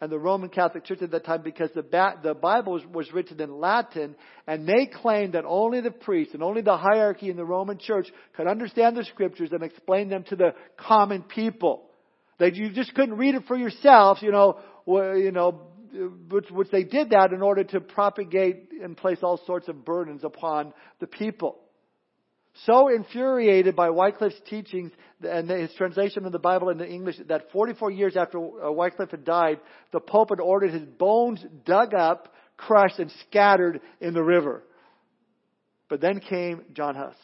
and 0.00 0.10
the 0.10 0.18
Roman 0.18 0.48
Catholic 0.48 0.84
Church 0.84 1.02
at 1.02 1.10
that 1.10 1.26
time 1.26 1.42
because 1.42 1.70
the, 1.74 1.82
ba- 1.82 2.18
the 2.22 2.32
Bible 2.32 2.72
was, 2.72 2.82
was 2.86 3.12
written 3.12 3.40
in 3.40 3.60
Latin, 3.60 4.16
and 4.46 4.66
they 4.66 4.86
claimed 4.86 5.34
that 5.34 5.44
only 5.44 5.82
the 5.82 5.90
priests 5.90 6.32
and 6.32 6.42
only 6.42 6.62
the 6.62 6.78
hierarchy 6.78 7.28
in 7.28 7.36
the 7.36 7.44
Roman 7.44 7.78
Church 7.78 8.06
could 8.34 8.46
understand 8.46 8.96
the 8.96 9.04
Scriptures 9.04 9.50
and 9.52 9.62
explain 9.62 10.08
them 10.08 10.24
to 10.24 10.36
the 10.36 10.54
common 10.78 11.22
people. 11.22 11.82
That 12.38 12.56
you 12.56 12.70
just 12.70 12.94
couldn't 12.94 13.18
read 13.18 13.34
it 13.34 13.42
for 13.46 13.56
yourselves, 13.56 14.22
you 14.22 14.32
know, 14.32 14.58
you 15.16 15.32
know, 15.32 15.60
which, 16.28 16.50
which 16.50 16.70
they 16.70 16.84
did 16.84 17.10
that 17.10 17.32
in 17.32 17.42
order 17.42 17.64
to 17.64 17.80
propagate 17.80 18.70
and 18.82 18.96
place 18.96 19.18
all 19.22 19.40
sorts 19.46 19.68
of 19.68 19.84
burdens 19.84 20.24
upon 20.24 20.72
the 21.00 21.06
people. 21.06 21.58
So 22.66 22.88
infuriated 22.88 23.76
by 23.76 23.90
Wycliffe's 23.90 24.40
teachings 24.48 24.92
and 25.22 25.48
his 25.48 25.72
translation 25.74 26.26
of 26.26 26.32
the 26.32 26.38
Bible 26.38 26.68
into 26.68 26.86
English 26.86 27.16
that 27.28 27.50
44 27.52 27.90
years 27.90 28.16
after 28.16 28.38
uh, 28.38 28.72
Wycliffe 28.72 29.12
had 29.12 29.24
died, 29.24 29.60
the 29.92 30.00
Pope 30.00 30.30
had 30.30 30.40
ordered 30.40 30.72
his 30.72 30.84
bones 30.84 31.44
dug 31.64 31.94
up, 31.94 32.34
crushed, 32.56 32.98
and 32.98 33.10
scattered 33.28 33.80
in 34.00 34.14
the 34.14 34.22
river. 34.22 34.62
But 35.88 36.00
then 36.00 36.20
came 36.20 36.62
John 36.72 36.96
Huss. 36.96 37.16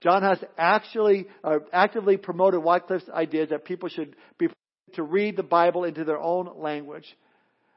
John 0.00 0.22
Huss 0.22 0.38
actually 0.58 1.26
uh, 1.44 1.58
actively 1.72 2.16
promoted 2.16 2.62
Wycliffe's 2.62 3.08
ideas 3.08 3.50
that 3.50 3.64
people 3.64 3.88
should 3.88 4.16
be 4.38 4.48
to 4.94 5.02
read 5.02 5.36
the 5.36 5.42
Bible 5.42 5.84
into 5.84 6.04
their 6.04 6.18
own 6.18 6.50
language, 6.56 7.06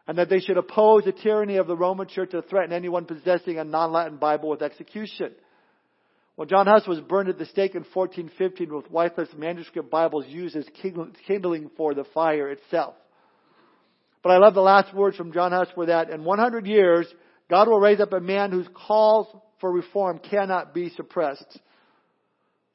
and 0.08 0.18
that 0.18 0.30
they 0.30 0.40
should 0.40 0.58
oppose 0.58 1.04
the 1.06 1.12
tyranny 1.12 1.58
of 1.58 1.68
the 1.68 1.78
Roman 1.78 2.08
Church 2.08 2.32
to 2.32 2.42
threaten 2.42 2.74
anyone 2.74 3.06
possessing 3.06 3.58
a 3.58 3.64
non-Latin 3.64 4.18
Bible 4.18 4.50
with 4.50 4.62
execution. 4.62 5.32
When 6.36 6.48
John 6.48 6.66
Huss 6.66 6.88
was 6.88 7.00
burned 7.00 7.30
at 7.30 7.38
the 7.38 7.46
stake 7.46 7.76
in 7.76 7.86
1415 7.94 8.74
with 8.74 8.92
Wycliffe's 8.92 9.38
manuscript 9.38 9.92
Bibles 9.92 10.26
used 10.28 10.56
as 10.56 10.66
kindling 11.28 11.70
for 11.78 11.94
the 11.94 12.06
fire 12.14 12.50
itself. 12.50 12.96
But 14.24 14.32
I 14.32 14.38
love 14.38 14.54
the 14.54 14.62
last 14.62 14.94
words 14.96 15.16
from 15.16 15.32
John 15.32 15.52
Huss 15.52 15.68
were 15.78 15.88
that 15.88 16.10
in 16.10 16.24
100 16.24 16.66
years, 16.66 17.08
God 17.50 17.68
will 17.68 17.80
raise 17.80 18.00
up 18.00 18.14
a 18.14 18.20
man 18.20 18.52
whose 18.52 18.68
calls 18.74 19.28
for 19.62 19.72
reform 19.72 20.20
cannot 20.20 20.74
be 20.74 20.90
suppressed. 20.90 21.60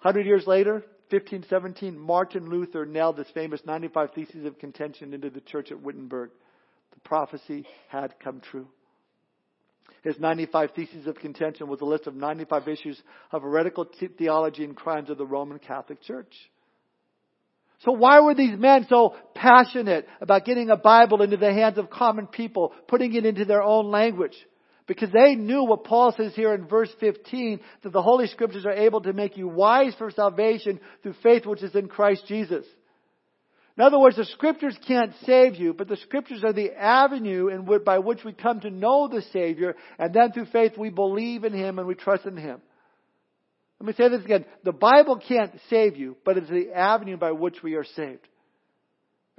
100 0.02 0.25
years 0.25 0.47
later, 0.47 0.85
1517, 1.11 1.99
Martin 1.99 2.49
Luther 2.49 2.85
nailed 2.85 3.19
his 3.19 3.29
famous 3.35 3.61
95 3.65 4.11
Theses 4.15 4.45
of 4.45 4.59
Contention 4.59 5.15
into 5.15 5.31
the 5.31 5.41
church 5.41 5.71
at 5.71 5.81
Wittenberg. 5.81 6.31
The 6.93 7.00
prophecy 7.00 7.67
had 7.88 8.15
come 8.23 8.41
true. 8.41 8.69
His 10.05 10.19
95 10.19 10.71
Theses 10.77 11.07
of 11.07 11.17
Contention 11.17 11.69
was 11.69 11.81
a 11.81 11.85
list 11.85 12.07
of 12.07 12.15
95 12.15 12.69
issues 12.69 13.00
of 13.33 13.43
heretical 13.43 13.87
theology 14.17 14.65
and 14.65 14.77
crimes 14.77 15.11
of 15.11 15.19
the 15.19 15.27
Roman 15.27 15.59
Catholic 15.59 16.03
Church. 16.03 16.33
So 17.85 17.93
why 17.93 18.21
were 18.21 18.35
these 18.35 18.59
men 18.59 18.87
so 18.88 19.15
passionate 19.35 20.07
about 20.21 20.45
getting 20.45 20.71
a 20.71 20.77
Bible 20.77 21.23
into 21.23 21.37
the 21.37 21.53
hands 21.53 21.79
of 21.79 21.91
common 21.91 22.27
people, 22.27 22.73
putting 22.88 23.15
it 23.15 23.25
into 23.25 23.45
their 23.45 23.62
own 23.62 23.91
language? 23.91 24.37
Because 24.88 25.11
they 25.12 25.35
knew 25.35 25.64
what 25.64 25.85
Paul 25.85 26.14
says 26.16 26.35
here 26.35 26.54
in 26.54 26.66
verse 26.66 26.90
15, 26.99 27.61
that 27.83 27.92
the 27.92 28.02
Holy 28.02 28.26
Scriptures 28.26 28.64
are 28.64 28.73
able 28.73 29.02
to 29.02 29.12
make 29.12 29.37
you 29.37 29.47
wise 29.47 29.95
for 29.99 30.11
salvation 30.11 30.80
through 31.02 31.14
faith 31.23 31.45
which 31.45 31.62
is 31.62 31.75
in 31.75 31.88
Christ 31.88 32.25
Jesus. 32.26 32.64
In 33.76 33.85
other 33.85 34.00
words, 34.00 34.16
the 34.16 34.25
scriptures 34.25 34.76
can't 34.88 35.12
save 35.25 35.54
you, 35.54 35.73
but 35.73 35.87
the 35.87 35.99
scriptures 35.99 36.42
are 36.42 36.54
the 36.54 36.73
avenue 36.73 37.47
in 37.49 37.66
which, 37.66 37.85
by 37.85 37.99
which 37.99 38.25
we 38.25 38.33
come 38.33 38.61
to 38.61 38.71
know 38.71 39.07
the 39.07 39.23
Savior, 39.30 39.76
and 39.99 40.12
then 40.12 40.33
through 40.33 40.47
faith 40.47 40.73
we 40.76 40.88
believe 40.88 41.45
in 41.45 41.52
Him 41.52 41.78
and 41.78 41.87
we 41.87 41.95
trust 41.95 42.25
in 42.25 42.37
Him. 42.37 42.61
Let 43.78 43.87
me 43.87 43.92
say 43.92 44.09
this 44.09 44.25
again. 44.25 44.47
The 44.64 44.73
Bible 44.73 45.21
can't 45.28 45.52
save 45.71 45.97
you, 45.97 46.16
but 46.25 46.38
it's 46.38 46.49
the 46.49 46.73
avenue 46.75 47.18
by 47.18 47.33
which 47.33 47.62
we 47.62 47.75
are 47.75 47.85
saved. 47.85 48.26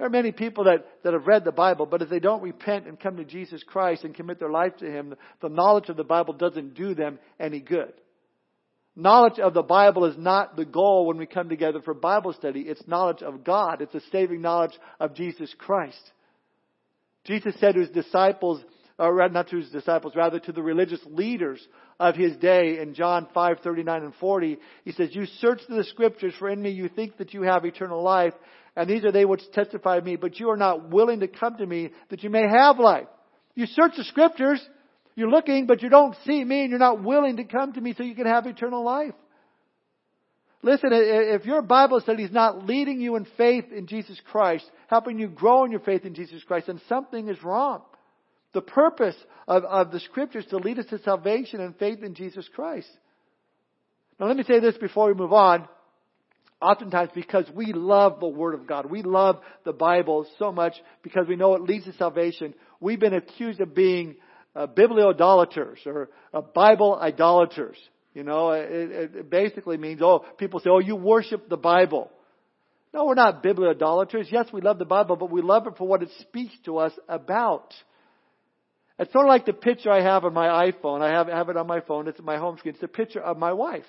There 0.00 0.06
are 0.06 0.10
many 0.10 0.32
people 0.32 0.64
that, 0.64 0.86
that 1.04 1.12
have 1.12 1.26
read 1.26 1.44
the 1.44 1.52
Bible, 1.52 1.84
but 1.84 2.00
if 2.00 2.08
they 2.08 2.20
don't 2.20 2.40
repent 2.40 2.86
and 2.86 2.98
come 2.98 3.18
to 3.18 3.24
Jesus 3.24 3.62
Christ 3.62 4.02
and 4.02 4.14
commit 4.14 4.38
their 4.38 4.48
life 4.48 4.74
to 4.78 4.90
Him, 4.90 5.14
the 5.42 5.50
knowledge 5.50 5.90
of 5.90 5.98
the 5.98 6.04
Bible 6.04 6.32
doesn't 6.32 6.72
do 6.72 6.94
them 6.94 7.18
any 7.38 7.60
good. 7.60 7.92
Knowledge 8.96 9.38
of 9.38 9.52
the 9.52 9.62
Bible 9.62 10.06
is 10.06 10.16
not 10.16 10.56
the 10.56 10.64
goal 10.64 11.06
when 11.06 11.18
we 11.18 11.26
come 11.26 11.50
together 11.50 11.82
for 11.82 11.92
Bible 11.92 12.32
study. 12.32 12.62
It's 12.62 12.88
knowledge 12.88 13.20
of 13.20 13.44
God. 13.44 13.82
It's 13.82 13.94
a 13.94 14.00
saving 14.10 14.40
knowledge 14.40 14.72
of 14.98 15.14
Jesus 15.14 15.54
Christ. 15.58 16.00
Jesus 17.24 17.54
said 17.60 17.74
to 17.74 17.80
his 17.80 17.90
disciples, 17.90 18.62
or 18.98 19.14
rather, 19.14 19.34
not 19.34 19.48
to 19.48 19.58
his 19.58 19.68
disciples, 19.68 20.14
rather 20.16 20.40
to 20.40 20.52
the 20.52 20.62
religious 20.62 21.00
leaders 21.04 21.60
of 21.98 22.16
his 22.16 22.34
day 22.38 22.78
in 22.78 22.94
John 22.94 23.28
5, 23.34 23.58
39 23.62 24.02
and 24.02 24.14
40, 24.14 24.58
he 24.82 24.92
says, 24.92 25.14
You 25.14 25.26
search 25.26 25.60
the 25.68 25.84
scriptures, 25.84 26.32
for 26.38 26.48
in 26.48 26.62
me 26.62 26.70
you 26.70 26.88
think 26.88 27.18
that 27.18 27.34
you 27.34 27.42
have 27.42 27.66
eternal 27.66 28.02
life, 28.02 28.32
and 28.76 28.88
these 28.88 29.04
are 29.04 29.12
they 29.12 29.24
which 29.24 29.42
testify 29.52 29.96
of 29.96 30.04
me, 30.04 30.16
but 30.16 30.38
you 30.38 30.50
are 30.50 30.56
not 30.56 30.90
willing 30.90 31.20
to 31.20 31.28
come 31.28 31.56
to 31.56 31.66
me 31.66 31.90
that 32.08 32.22
you 32.22 32.30
may 32.30 32.48
have 32.48 32.78
life. 32.78 33.08
You 33.54 33.66
search 33.66 33.92
the 33.96 34.04
scriptures, 34.04 34.60
you're 35.16 35.30
looking, 35.30 35.66
but 35.66 35.82
you 35.82 35.88
don't 35.88 36.16
see 36.24 36.44
me 36.44 36.62
and 36.62 36.70
you're 36.70 36.78
not 36.78 37.02
willing 37.02 37.36
to 37.38 37.44
come 37.44 37.72
to 37.72 37.80
me 37.80 37.94
so 37.96 38.02
you 38.02 38.14
can 38.14 38.26
have 38.26 38.46
eternal 38.46 38.84
life. 38.84 39.14
Listen, 40.62 40.90
if 40.92 41.46
your 41.46 41.62
Bible 41.62 42.00
study 42.00 42.24
is 42.24 42.32
not 42.32 42.66
leading 42.66 43.00
you 43.00 43.16
in 43.16 43.26
faith 43.36 43.72
in 43.72 43.86
Jesus 43.86 44.20
Christ, 44.30 44.70
helping 44.88 45.18
you 45.18 45.26
grow 45.26 45.64
in 45.64 45.70
your 45.70 45.80
faith 45.80 46.04
in 46.04 46.14
Jesus 46.14 46.42
Christ, 46.44 46.66
then 46.66 46.80
something 46.88 47.28
is 47.28 47.42
wrong. 47.42 47.82
The 48.52 48.60
purpose 48.60 49.16
of, 49.48 49.64
of 49.64 49.90
the 49.90 50.00
scriptures 50.00 50.44
to 50.50 50.58
lead 50.58 50.78
us 50.78 50.86
to 50.86 50.98
salvation 50.98 51.60
and 51.60 51.76
faith 51.76 52.02
in 52.02 52.14
Jesus 52.14 52.46
Christ. 52.54 52.88
Now 54.18 54.26
let 54.26 54.36
me 54.36 54.42
say 54.42 54.60
this 54.60 54.76
before 54.76 55.06
we 55.06 55.14
move 55.14 55.32
on. 55.32 55.66
Oftentimes 56.60 57.10
because 57.14 57.46
we 57.54 57.72
love 57.72 58.20
the 58.20 58.28
Word 58.28 58.54
of 58.54 58.66
God. 58.66 58.90
We 58.90 59.02
love 59.02 59.40
the 59.64 59.72
Bible 59.72 60.26
so 60.38 60.52
much 60.52 60.74
because 61.02 61.26
we 61.26 61.36
know 61.36 61.54
it 61.54 61.62
leads 61.62 61.86
to 61.86 61.92
salvation. 61.94 62.54
We've 62.80 63.00
been 63.00 63.14
accused 63.14 63.60
of 63.60 63.74
being 63.74 64.16
uh, 64.54 64.66
bibliodolaters 64.66 65.78
or 65.86 66.10
uh, 66.34 66.42
Bible 66.42 66.98
idolaters. 67.00 67.76
You 68.12 68.24
know, 68.24 68.50
it, 68.50 69.14
it 69.14 69.30
basically 69.30 69.78
means, 69.78 70.00
oh, 70.02 70.24
people 70.36 70.60
say, 70.60 70.68
oh, 70.68 70.80
you 70.80 70.96
worship 70.96 71.48
the 71.48 71.56
Bible. 71.56 72.10
No, 72.92 73.06
we're 73.06 73.14
not 73.14 73.42
bibliodolaters. 73.42 74.28
Yes, 74.30 74.46
we 74.52 74.60
love 74.60 74.78
the 74.78 74.84
Bible, 74.84 75.16
but 75.16 75.30
we 75.30 75.42
love 75.42 75.66
it 75.66 75.74
for 75.78 75.86
what 75.86 76.02
it 76.02 76.10
speaks 76.20 76.52
to 76.64 76.78
us 76.78 76.92
about. 77.08 77.72
It's 78.98 79.12
sort 79.12 79.26
of 79.26 79.30
like 79.30 79.46
the 79.46 79.52
picture 79.52 79.90
I 79.90 80.02
have 80.02 80.24
on 80.24 80.34
my 80.34 80.70
iPhone. 80.70 81.00
I 81.00 81.12
have, 81.12 81.28
have 81.28 81.48
it 81.48 81.56
on 81.56 81.66
my 81.66 81.80
phone. 81.80 82.08
It's 82.08 82.20
my 82.20 82.36
home 82.36 82.58
screen. 82.58 82.74
It's 82.74 82.82
a 82.82 82.88
picture 82.88 83.20
of 83.20 83.38
my 83.38 83.52
wife. 83.52 83.86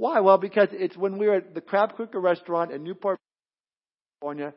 Why? 0.00 0.20
Well, 0.20 0.38
because 0.38 0.68
it's 0.72 0.96
when 0.96 1.18
we 1.18 1.26
were 1.26 1.34
at 1.34 1.54
the 1.54 1.60
Crab 1.60 1.94
Cooker 1.94 2.18
restaurant 2.18 2.72
in 2.72 2.82
Newport, 2.82 3.18
California, 4.22 4.54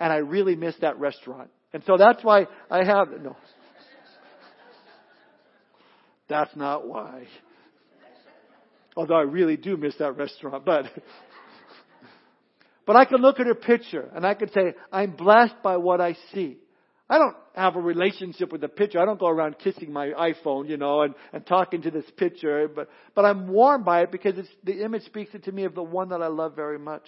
and 0.00 0.12
I 0.12 0.16
really 0.16 0.56
miss 0.56 0.74
that 0.80 0.98
restaurant. 0.98 1.48
And 1.72 1.84
so 1.86 1.96
that's 1.96 2.24
why 2.24 2.48
I 2.68 2.82
have, 2.82 3.06
no. 3.22 3.36
That's 6.28 6.56
not 6.56 6.88
why. 6.88 7.28
Although 8.96 9.14
I 9.14 9.22
really 9.22 9.56
do 9.56 9.76
miss 9.76 9.94
that 10.00 10.16
restaurant, 10.16 10.64
but 10.64 10.86
but 12.84 12.96
I 12.96 13.04
can 13.04 13.18
look 13.18 13.38
at 13.38 13.46
her 13.46 13.54
picture 13.54 14.10
and 14.12 14.26
I 14.26 14.34
can 14.34 14.50
say, 14.50 14.74
I'm 14.90 15.12
blessed 15.12 15.62
by 15.62 15.76
what 15.76 16.00
I 16.00 16.16
see. 16.34 16.58
I 17.10 17.18
don't 17.18 17.34
have 17.56 17.74
a 17.74 17.80
relationship 17.80 18.52
with 18.52 18.60
the 18.60 18.68
picture. 18.68 19.00
I 19.00 19.04
don't 19.04 19.18
go 19.18 19.26
around 19.26 19.58
kissing 19.58 19.92
my 19.92 20.10
iPhone, 20.10 20.68
you 20.68 20.76
know, 20.76 21.02
and, 21.02 21.14
and 21.32 21.44
talking 21.44 21.82
to 21.82 21.90
this 21.90 22.04
picture, 22.16 22.68
but, 22.68 22.88
but 23.16 23.24
I'm 23.24 23.48
warmed 23.48 23.84
by 23.84 24.02
it 24.02 24.12
because 24.12 24.38
it's, 24.38 24.48
the 24.62 24.84
image 24.84 25.02
speaks 25.02 25.34
it 25.34 25.44
to 25.44 25.52
me 25.52 25.64
of 25.64 25.74
the 25.74 25.82
one 25.82 26.10
that 26.10 26.22
I 26.22 26.28
love 26.28 26.54
very 26.54 26.78
much. 26.78 27.02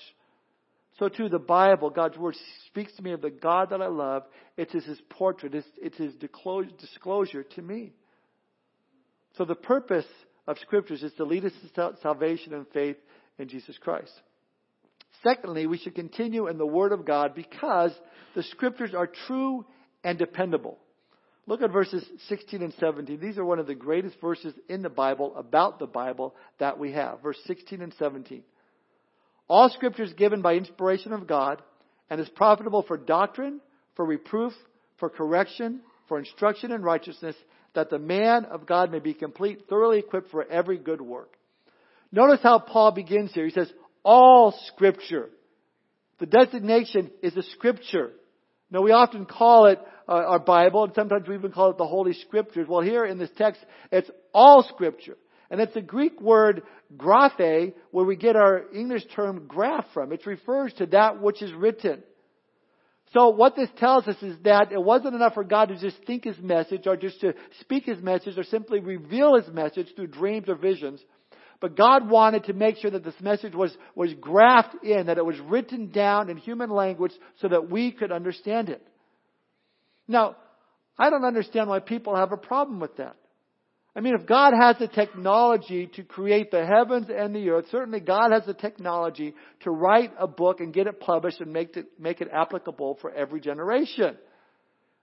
So 0.98 1.08
too, 1.08 1.28
the 1.28 1.38
Bible, 1.38 1.88
God's 1.88 2.18
Word 2.18 2.34
speaks 2.66 2.92
to 2.96 3.02
me 3.02 3.12
of 3.12 3.22
the 3.22 3.30
God 3.30 3.70
that 3.70 3.80
I 3.80 3.86
love. 3.86 4.24
It's 4.56 4.72
his 4.72 5.00
portrait. 5.08 5.54
It's, 5.54 5.66
it's 5.80 5.96
his 5.96 6.14
disclosure 6.16 7.44
to 7.44 7.62
me. 7.62 7.92
So 9.38 9.44
the 9.44 9.54
purpose 9.54 10.04
of 10.48 10.58
scriptures 10.58 11.04
is 11.04 11.12
to 11.14 11.24
lead 11.24 11.44
us 11.44 11.52
to 11.76 11.92
salvation 12.02 12.54
and 12.54 12.66
faith 12.74 12.96
in 13.38 13.48
Jesus 13.48 13.78
Christ. 13.78 14.12
Secondly, 15.22 15.68
we 15.68 15.78
should 15.78 15.94
continue 15.94 16.48
in 16.48 16.58
the 16.58 16.66
Word 16.66 16.90
of 16.90 17.06
God 17.06 17.36
because 17.36 17.92
the 18.34 18.42
scriptures 18.42 18.94
are 18.94 19.08
true 19.28 19.64
and 20.04 20.18
dependable. 20.18 20.78
Look 21.46 21.62
at 21.62 21.72
verses 21.72 22.04
16 22.28 22.62
and 22.62 22.74
17. 22.78 23.18
These 23.18 23.36
are 23.36 23.44
one 23.44 23.58
of 23.58 23.66
the 23.66 23.74
greatest 23.74 24.20
verses 24.20 24.54
in 24.68 24.82
the 24.82 24.88
Bible 24.88 25.34
about 25.36 25.78
the 25.78 25.86
Bible 25.86 26.34
that 26.58 26.78
we 26.78 26.92
have. 26.92 27.20
Verse 27.22 27.38
16 27.46 27.82
and 27.82 27.92
17. 27.98 28.42
All 29.48 29.68
scripture 29.68 30.04
is 30.04 30.12
given 30.12 30.40
by 30.40 30.54
inspiration 30.54 31.12
of 31.12 31.26
God 31.26 31.60
and 32.08 32.20
is 32.20 32.28
profitable 32.28 32.82
for 32.82 32.96
doctrine, 32.96 33.60
for 33.96 34.04
reproof, 34.04 34.52
for 34.98 35.10
correction, 35.10 35.80
for 36.08 36.18
instruction 36.18 36.70
in 36.70 36.82
righteousness, 36.82 37.34
that 37.74 37.90
the 37.90 37.98
man 37.98 38.44
of 38.44 38.66
God 38.66 38.92
may 38.92 39.00
be 39.00 39.14
complete, 39.14 39.64
thoroughly 39.68 39.98
equipped 39.98 40.30
for 40.30 40.44
every 40.48 40.78
good 40.78 41.00
work. 41.00 41.36
Notice 42.12 42.40
how 42.42 42.58
Paul 42.60 42.92
begins 42.92 43.32
here. 43.32 43.46
He 43.46 43.50
says, 43.50 43.72
all 44.04 44.54
scripture. 44.66 45.28
The 46.20 46.26
designation 46.26 47.10
is 47.22 47.34
the 47.34 47.42
scripture. 47.42 48.12
Now 48.70 48.82
we 48.82 48.92
often 48.92 49.26
call 49.26 49.66
it 49.66 49.78
uh, 50.08 50.12
our 50.12 50.38
Bible, 50.38 50.84
and 50.84 50.94
sometimes 50.94 51.28
we 51.28 51.34
even 51.34 51.52
call 51.52 51.70
it 51.70 51.78
the 51.78 51.86
Holy 51.86 52.12
Scriptures. 52.12 52.66
Well, 52.68 52.82
here 52.82 53.04
in 53.04 53.18
this 53.18 53.30
text, 53.36 53.60
it's 53.90 54.10
all 54.32 54.62
Scripture. 54.62 55.16
And 55.50 55.60
it's 55.60 55.76
a 55.76 55.82
Greek 55.82 56.20
word, 56.20 56.62
graphe, 56.96 57.74
where 57.90 58.06
we 58.06 58.16
get 58.16 58.36
our 58.36 58.64
English 58.74 59.04
term 59.14 59.46
graph 59.46 59.84
from. 59.92 60.12
It 60.12 60.24
refers 60.24 60.72
to 60.74 60.86
that 60.86 61.20
which 61.20 61.42
is 61.42 61.52
written. 61.52 62.02
So 63.12 63.28
what 63.28 63.54
this 63.54 63.68
tells 63.76 64.08
us 64.08 64.16
is 64.22 64.36
that 64.44 64.72
it 64.72 64.82
wasn't 64.82 65.14
enough 65.14 65.34
for 65.34 65.44
God 65.44 65.68
to 65.68 65.78
just 65.78 65.98
think 66.06 66.24
His 66.24 66.38
message 66.38 66.86
or 66.86 66.96
just 66.96 67.20
to 67.20 67.34
speak 67.60 67.84
His 67.84 68.00
message 68.00 68.38
or 68.38 68.44
simply 68.44 68.80
reveal 68.80 69.36
His 69.36 69.52
message 69.52 69.88
through 69.94 70.06
dreams 70.06 70.48
or 70.48 70.54
visions. 70.54 71.00
But 71.60 71.76
God 71.76 72.08
wanted 72.08 72.44
to 72.44 72.54
make 72.54 72.78
sure 72.78 72.90
that 72.90 73.04
this 73.04 73.20
message 73.20 73.54
was, 73.54 73.76
was 73.94 74.12
graphed 74.14 74.82
in, 74.82 75.06
that 75.06 75.18
it 75.18 75.24
was 75.24 75.38
written 75.38 75.90
down 75.90 76.30
in 76.30 76.38
human 76.38 76.70
language 76.70 77.12
so 77.40 77.48
that 77.48 77.70
we 77.70 77.92
could 77.92 78.10
understand 78.10 78.70
it. 78.70 78.84
Now, 80.12 80.36
I 80.98 81.10
don't 81.10 81.24
understand 81.24 81.68
why 81.68 81.80
people 81.80 82.14
have 82.14 82.32
a 82.32 82.36
problem 82.36 82.78
with 82.78 82.96
that. 82.98 83.16
I 83.94 84.00
mean, 84.00 84.14
if 84.14 84.26
God 84.26 84.54
has 84.58 84.76
the 84.78 84.88
technology 84.88 85.86
to 85.96 86.02
create 86.02 86.50
the 86.50 86.64
heavens 86.64 87.08
and 87.14 87.34
the 87.34 87.50
earth, 87.50 87.66
certainly 87.70 88.00
God 88.00 88.32
has 88.32 88.46
the 88.46 88.54
technology 88.54 89.34
to 89.60 89.70
write 89.70 90.12
a 90.18 90.26
book 90.26 90.60
and 90.60 90.72
get 90.72 90.86
it 90.86 90.98
published 90.98 91.40
and 91.40 91.52
make 91.52 91.76
it, 91.76 91.86
make 91.98 92.20
it 92.22 92.28
applicable 92.32 92.98
for 93.02 93.10
every 93.10 93.40
generation. 93.40 94.16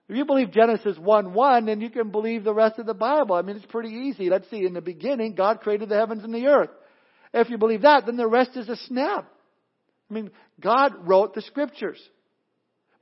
If 0.08 0.16
you 0.16 0.24
believe 0.24 0.50
Genesis 0.50 0.98
1 0.98 1.34
1, 1.34 1.66
then 1.66 1.80
you 1.80 1.88
can 1.88 2.10
believe 2.10 2.42
the 2.42 2.54
rest 2.54 2.80
of 2.80 2.86
the 2.86 2.94
Bible. 2.94 3.36
I 3.36 3.42
mean, 3.42 3.54
it's 3.54 3.66
pretty 3.66 3.90
easy. 3.90 4.28
Let's 4.28 4.50
see, 4.50 4.66
in 4.66 4.74
the 4.74 4.80
beginning, 4.80 5.36
God 5.36 5.60
created 5.60 5.88
the 5.88 5.96
heavens 5.96 6.24
and 6.24 6.34
the 6.34 6.46
earth. 6.46 6.70
If 7.32 7.48
you 7.48 7.58
believe 7.58 7.82
that, 7.82 8.06
then 8.06 8.16
the 8.16 8.26
rest 8.26 8.56
is 8.56 8.68
a 8.68 8.74
snap. 8.74 9.30
I 10.10 10.14
mean, 10.14 10.32
God 10.60 11.06
wrote 11.06 11.34
the 11.34 11.42
scriptures. 11.42 12.00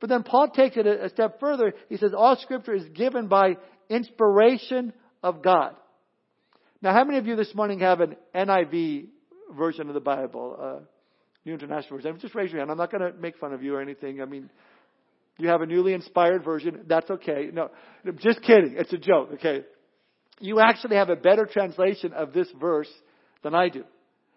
But 0.01 0.11
then 0.11 0.23
Paul 0.23 0.49
takes 0.49 0.77
it 0.77 0.87
a 0.87 1.09
step 1.09 1.41
further. 1.41 1.75
He 1.89 1.97
says, 1.97 2.13
all 2.17 2.37
scripture 2.37 2.75
is 2.75 2.85
given 2.91 3.27
by 3.27 3.57
inspiration 3.89 4.93
of 5.23 5.43
God. 5.43 5.75
Now, 6.81 6.93
how 6.93 7.05
many 7.05 7.19
of 7.19 7.27
you 7.27 7.35
this 7.35 7.55
morning 7.55 7.81
have 7.81 8.01
an 8.01 8.17
NIV 8.35 9.09
version 9.57 9.89
of 9.89 9.95
the 9.95 10.01
Bible? 10.01 10.57
Uh, 10.61 10.85
New 11.45 11.55
International 11.55 11.97
Version. 11.97 12.19
Just 12.21 12.35
raise 12.35 12.53
your 12.53 12.61
hand. 12.61 12.71
I'm 12.71 12.77
not 12.77 12.93
going 12.93 13.13
to 13.13 13.19
make 13.19 13.39
fun 13.39 13.53
of 13.53 13.63
you 13.63 13.75
or 13.75 13.81
anything. 13.81 14.21
I 14.21 14.27
mean, 14.27 14.51
you 15.39 15.49
have 15.49 15.63
a 15.63 15.67
newly 15.67 15.95
inspired 15.95 16.45
version. 16.45 16.85
That's 16.87 17.11
okay. 17.11 17.51
No, 17.53 17.71
just 18.19 18.43
kidding. 18.43 18.75
It's 18.77 18.93
a 18.93 18.99
joke. 18.99 19.31
Okay. 19.35 19.63
You 20.41 20.61
actually 20.61 20.97
have 20.97 21.11
a 21.11 21.17
better 21.17 21.47
translation 21.47 22.13
of 22.13 22.33
this 22.33 22.49
verse 22.61 22.91
than 23.43 23.55
I 23.55 23.69
do. 23.71 23.85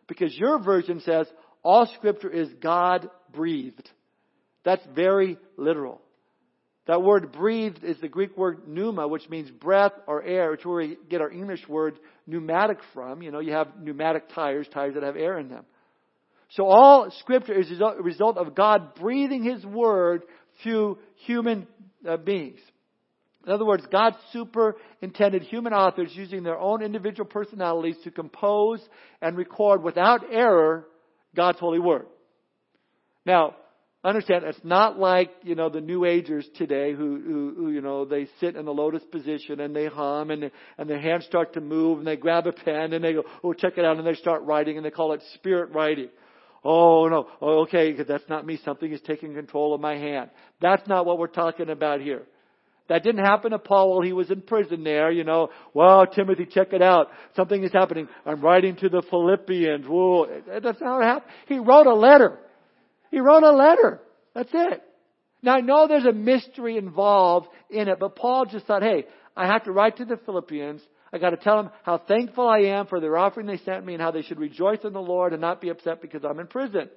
Because 0.08 0.36
your 0.36 0.62
version 0.64 1.02
says, 1.02 1.28
all 1.64 1.86
scripture 1.96 2.30
is 2.30 2.50
God 2.62 3.10
breathed. 3.32 3.90
That's 4.64 4.86
very 4.94 5.38
literal. 5.58 6.02
That 6.88 7.02
word 7.04 7.32
breathed 7.32 7.84
is 7.84 8.00
the 8.02 8.08
Greek 8.08 8.36
word 8.36 8.68
pneuma, 8.68 9.08
which 9.08 9.30
means 9.30 9.50
breath 9.52 9.94
or 10.08 10.24
air, 10.24 10.52
which 10.52 10.62
is 10.62 10.66
where 10.66 10.76
we 10.78 10.98
get 11.10 11.22
our 11.22 11.32
English 11.32 11.68
word 11.68 12.00
pneumatic 12.26 12.80
from. 12.94 13.22
You 13.22 13.32
know, 13.32 13.40
you 13.40 13.54
have 13.54 13.68
pneumatic 13.80 14.30
tires, 14.34 14.68
tires 14.74 14.96
that 14.96 15.04
have 15.04 15.16
air 15.16 15.38
in 15.38 15.48
them. 15.48 15.66
So 16.50 16.66
all 16.66 17.10
scripture 17.20 17.54
is 17.54 17.72
a 17.72 18.02
result 18.02 18.38
of 18.38 18.56
God 18.56 18.96
breathing 18.96 19.44
His 19.44 19.66
word 19.66 20.24
through 20.64 20.98
human 21.26 21.68
uh, 22.08 22.18
beings. 22.18 22.60
In 23.46 23.52
other 23.54 23.66
words, 23.66 23.84
God 23.92 24.16
superintended 24.34 25.44
human 25.44 25.74
authors 25.74 26.12
using 26.14 26.44
their 26.44 26.60
own 26.60 26.84
individual 26.84 27.28
personalities 27.28 27.96
to 28.04 28.12
compose 28.12 28.82
and 29.22 29.38
record 29.38 29.82
without 29.82 30.26
error 30.32 30.86
God's 31.36 31.60
holy 31.60 31.80
word. 31.80 32.06
Now, 33.26 33.56
understand 34.04 34.44
it's 34.44 34.60
not 34.64 34.98
like 34.98 35.32
you 35.44 35.56
know 35.56 35.70
the 35.70 35.82
new 35.82 36.06
agers 36.06 36.48
today 36.56 36.92
who, 36.92 37.22
who, 37.22 37.54
who 37.56 37.72
you 37.72 37.82
know 37.82 38.04
they 38.06 38.28
sit 38.40 38.56
in 38.56 38.66
the 38.66 38.74
lotus 38.74 39.04
position 39.12 39.60
and 39.60 39.76
they 39.76 39.86
hum 39.86 40.32
and 40.32 40.50
and 40.78 40.90
their 40.90 41.00
hands 41.00 41.26
start 41.26 41.54
to 41.54 41.62
move 41.62 42.00
and 42.00 42.08
they 42.08 42.16
grab 42.16 42.48
a 42.48 42.52
pen 42.52 42.94
and 42.94 43.04
they 43.04 43.14
go 43.14 43.24
oh 43.44 43.54
check 43.54 43.78
it 43.78 43.86
out 43.86 43.98
and 43.98 44.08
they 44.08 44.16
start 44.16 44.42
writing 44.44 44.78
and 44.78 44.86
they 44.86 44.92
call 44.92 45.14
it 45.14 45.22
spirit 45.36 45.72
writing 45.74 46.10
Oh 46.64 47.08
no, 47.08 47.28
oh, 47.42 47.62
okay, 47.62 47.92
because 47.92 48.08
that's 48.08 48.30
not 48.30 48.46
me. 48.46 48.60
Something 48.64 48.92
is 48.92 49.02
taking 49.02 49.34
control 49.34 49.74
of 49.74 49.82
my 49.82 49.98
hand. 49.98 50.30
That's 50.62 50.88
not 50.88 51.08
what 51.08 51.18
we're 51.18 51.28
talking 51.28 51.70
about 51.70 52.02
here. 52.02 52.22
That 52.88 53.04
didn't 53.04 53.26
happen 53.26 53.52
to 53.52 53.58
Paul 53.58 53.92
while 53.92 54.02
he 54.02 54.14
was 54.14 54.30
in 54.30 54.42
prison 54.42 54.84
there, 54.84 55.12
you 55.12 55.24
know. 55.24 55.50
Well, 55.74 56.06
Timothy, 56.06 56.46
check 56.46 56.74
it 56.74 56.82
out. 56.82 57.08
Something 57.36 57.64
is 57.64 57.72
happening. 57.72 58.08
I'm 58.26 58.42
writing 58.42 58.76
to 58.76 58.90
the 58.90 59.02
Philippians. 59.10 59.86
Whoa. 59.88 60.28
That's 60.62 60.82
not 60.82 60.98
what 60.98 61.04
happened. 61.04 61.32
He 61.48 61.58
wrote 61.58 61.88
a 61.88 61.96
letter. 61.96 62.38
He 63.12 63.20
wrote 63.20 63.44
a 63.44 63.52
letter. 63.52 64.02
That's 64.34 64.50
it. 64.54 64.82
Now 65.44 65.56
I 65.56 65.62
know 65.62 65.88
there's 65.88 66.06
a 66.06 66.14
mystery 66.14 66.78
involved 66.78 67.48
in 67.70 67.88
it, 67.88 68.00
but 68.00 68.16
Paul 68.16 68.46
just 68.46 68.66
thought, 68.66 68.84
hey, 68.84 69.06
I 69.36 69.48
have 69.48 69.66
to 69.66 69.72
write 69.72 69.98
to 69.98 70.06
the 70.06 70.18
Philippians. 70.18 70.82
I 71.14 71.18
got 71.18 71.32
to 71.32 71.38
tell 71.38 71.58
them 71.58 71.72
how 71.84 71.98
thankful 71.98 72.48
I 72.48 72.60
am 72.60 72.88
for 72.88 73.00
their 73.00 73.18
offering 73.18 73.48
they 73.48 73.58
sent 73.58 73.86
me 73.86 73.94
and 73.94 74.02
how 74.02 74.12
they 74.12 74.22
should 74.22 74.40
rejoice 74.40 74.80
in 74.84 74.94
the 74.94 75.02
Lord 75.02 75.34
and 75.34 75.42
not 75.42 75.62
be 75.62 75.70
upset 75.70 76.02
because 76.02 76.24
I'm 76.24 76.40
in 76.40 76.48
prison. 76.48 76.90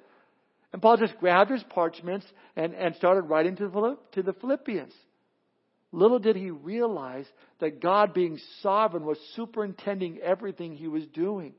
And 0.72 0.81
Paul 0.81 0.96
just 0.96 1.18
grabbed 1.18 1.50
his 1.50 1.64
parchments 1.70 2.27
and, 2.55 2.74
and 2.74 2.94
started 2.96 3.22
writing 3.22 3.57
to 3.57 3.68
the, 3.68 3.98
to 4.12 4.22
the 4.22 4.33
Philippians. 4.35 4.92
Little 5.90 6.18
did 6.18 6.37
he 6.37 6.50
realize 6.50 7.27
that 7.61 7.81
God, 7.81 8.14
being 8.14 8.38
sovereign, 8.61 9.05
was 9.05 9.18
superintending 9.37 10.18
everything 10.18 10.74
he 10.74 10.88
was 10.88 11.07
doing. 11.07 11.55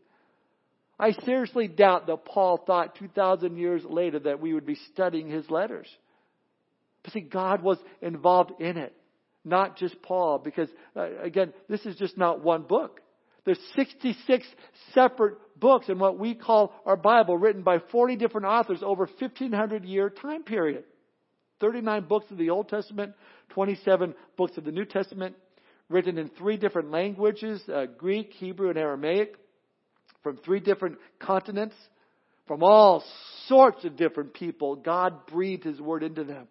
I 1.00 1.12
seriously 1.12 1.68
doubt 1.68 2.08
that 2.08 2.26
Paul 2.26 2.64
thought 2.66 2.96
2,000 2.98 3.58
years 3.58 3.84
later 3.84 4.20
that 4.20 4.40
we 4.40 4.54
would 4.54 4.66
be 4.66 4.78
studying 4.94 5.30
his 5.30 5.50
letters. 5.50 5.88
But 7.04 7.14
see, 7.14 7.22
God 7.22 7.62
was 7.62 7.78
involved 8.02 8.62
in 8.62 8.78
it 8.78 8.96
not 9.46 9.78
just 9.78 10.02
Paul, 10.02 10.40
because 10.40 10.68
uh, 10.96 11.22
again, 11.22 11.54
this 11.70 11.86
is 11.86 11.96
just 11.96 12.18
not 12.18 12.44
one 12.44 12.64
book. 12.64 13.00
There's 13.46 13.60
66 13.76 14.46
separate 14.94 15.38
books 15.56 15.88
in 15.88 16.00
what 16.00 16.18
we 16.18 16.34
call 16.34 16.74
our 16.84 16.98
Bible, 16.98 17.38
written 17.38 17.62
by 17.62 17.78
40 17.92 18.16
different 18.16 18.48
authors 18.48 18.80
over 18.82 19.08
1500 19.20 19.86
year 19.86 20.10
time 20.10 20.44
period. 20.44 20.84
39 21.62 22.06
books 22.06 22.26
of 22.32 22.38
the 22.38 22.50
Old 22.50 22.68
Testament, 22.68 23.14
27 23.50 24.16
books 24.36 24.58
of 24.58 24.66
the 24.66 24.72
New 24.72 24.84
Testament, 24.84 25.36
written 25.90 26.18
in 26.18 26.30
three 26.30 26.58
different 26.58 26.92
languages, 26.92 27.62
uh, 27.70 27.86
Greek, 27.98 28.34
Hebrew, 28.34 28.70
and 28.70 28.78
Aramaic, 28.78 29.36
from 30.26 30.38
three 30.38 30.60
different 30.60 30.98
continents, 31.20 31.76
from 32.48 32.64
all 32.64 33.04
sorts 33.48 33.86
of 33.86 33.96
different 33.96 34.34
people. 34.34 34.76
God 34.76 35.28
breathed 35.28 35.64
His 35.64 35.80
Word 35.80 36.02
into 36.02 36.24
them. 36.24 36.48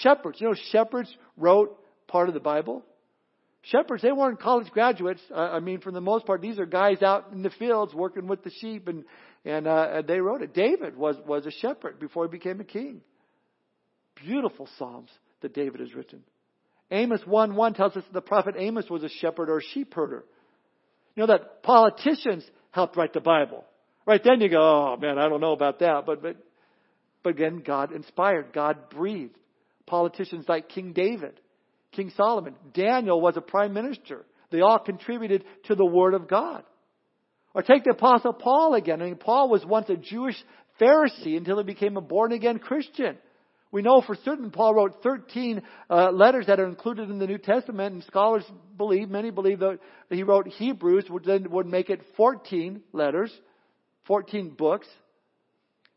Shepherds, 0.00 0.40
you 0.40 0.48
know, 0.48 0.56
shepherds 0.72 1.16
wrote 1.36 1.78
part 2.08 2.26
of 2.26 2.34
the 2.34 2.40
Bible. 2.40 2.82
Shepherds, 3.62 4.02
they 4.02 4.10
weren't 4.10 4.40
college 4.40 4.68
graduates. 4.72 5.20
I 5.32 5.60
mean, 5.60 5.82
for 5.82 5.92
the 5.92 6.00
most 6.00 6.26
part, 6.26 6.42
these 6.42 6.58
are 6.58 6.66
guys 6.66 7.00
out 7.00 7.28
in 7.32 7.42
the 7.42 7.50
fields 7.50 7.94
working 7.94 8.26
with 8.26 8.42
the 8.42 8.50
sheep, 8.60 8.88
and 8.88 9.04
and 9.44 9.68
uh, 9.68 10.02
they 10.04 10.18
wrote 10.18 10.42
it. 10.42 10.52
David 10.52 10.96
was 10.96 11.14
was 11.24 11.46
a 11.46 11.52
shepherd 11.52 12.00
before 12.00 12.24
he 12.24 12.30
became 12.32 12.60
a 12.60 12.64
king. 12.64 13.02
Beautiful 14.16 14.68
psalms 14.80 15.10
that 15.42 15.54
David 15.54 15.78
has 15.78 15.94
written. 15.94 16.24
Amos 16.90 17.20
one 17.24 17.54
one 17.54 17.72
tells 17.72 17.96
us 17.96 18.02
that 18.02 18.12
the 18.12 18.20
prophet 18.20 18.56
Amos 18.58 18.90
was 18.90 19.04
a 19.04 19.08
shepherd 19.08 19.48
or 19.48 19.58
a 19.58 19.62
sheep 19.62 19.94
herder. 19.94 20.24
You 21.14 21.20
know 21.20 21.26
that 21.28 21.62
politicians 21.62 22.44
helped 22.74 22.96
write 22.96 23.12
the 23.12 23.20
Bible. 23.20 23.64
Right 24.06 24.22
then 24.22 24.40
you 24.40 24.48
go, 24.48 24.60
oh 24.60 24.96
man, 25.00 25.18
I 25.18 25.28
don't 25.28 25.40
know 25.40 25.52
about 25.52 25.78
that, 25.78 26.04
but 26.04 26.22
but 26.22 26.36
but 27.22 27.30
again, 27.30 27.62
God 27.64 27.92
inspired, 27.92 28.52
God 28.52 28.90
breathed. 28.90 29.36
Politicians 29.86 30.46
like 30.48 30.70
King 30.70 30.92
David 30.92 31.40
King 31.94 32.12
Solomon. 32.16 32.54
Daniel 32.72 33.20
was 33.20 33.36
a 33.36 33.40
prime 33.40 33.72
minister. 33.72 34.24
They 34.50 34.60
all 34.60 34.78
contributed 34.78 35.44
to 35.64 35.74
the 35.74 35.84
Word 35.84 36.14
of 36.14 36.28
God. 36.28 36.62
Or 37.54 37.62
take 37.62 37.84
the 37.84 37.90
Apostle 37.90 38.32
Paul 38.32 38.74
again. 38.74 39.00
I 39.00 39.06
mean, 39.06 39.16
Paul 39.16 39.48
was 39.48 39.64
once 39.64 39.88
a 39.88 39.96
Jewish 39.96 40.36
Pharisee 40.80 41.36
until 41.36 41.58
he 41.58 41.64
became 41.64 41.96
a 41.96 42.00
born 42.00 42.32
again 42.32 42.58
Christian. 42.58 43.16
We 43.74 43.82
know 43.82 44.00
for 44.00 44.14
certain 44.24 44.52
Paul 44.52 44.72
wrote 44.72 45.02
13 45.02 45.60
uh, 45.90 46.12
letters 46.12 46.46
that 46.46 46.60
are 46.60 46.68
included 46.68 47.10
in 47.10 47.18
the 47.18 47.26
New 47.26 47.38
Testament, 47.38 47.92
and 47.92 48.04
scholars 48.04 48.44
believe, 48.78 49.10
many 49.10 49.32
believe 49.32 49.58
that 49.58 49.80
he 50.10 50.22
wrote 50.22 50.46
Hebrews, 50.46 51.06
which 51.10 51.24
then 51.24 51.50
would 51.50 51.66
make 51.66 51.90
it 51.90 52.00
14 52.16 52.82
letters, 52.92 53.32
14 54.06 54.50
books. 54.50 54.86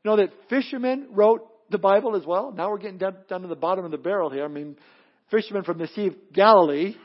You 0.04 0.10
know 0.10 0.18
that 0.18 0.32
fishermen 0.50 1.10
wrote 1.12 1.48
the 1.70 1.78
Bible 1.78 2.16
as 2.16 2.26
well? 2.26 2.52
Now 2.52 2.72
we're 2.72 2.80
getting 2.80 2.98
down, 2.98 3.18
down 3.30 3.44
to 3.44 3.48
the 3.48 3.56
bottom 3.56 3.86
of 3.86 3.92
the 3.92 4.00
barrel 4.00 4.32
here. 4.32 4.46
I 4.46 4.48
mean, 4.48 4.76
fishermen 5.30 5.64
from 5.64 5.78
the 5.78 5.88
Sea 5.90 6.08
of 6.08 6.16
Galilee. 6.34 6.96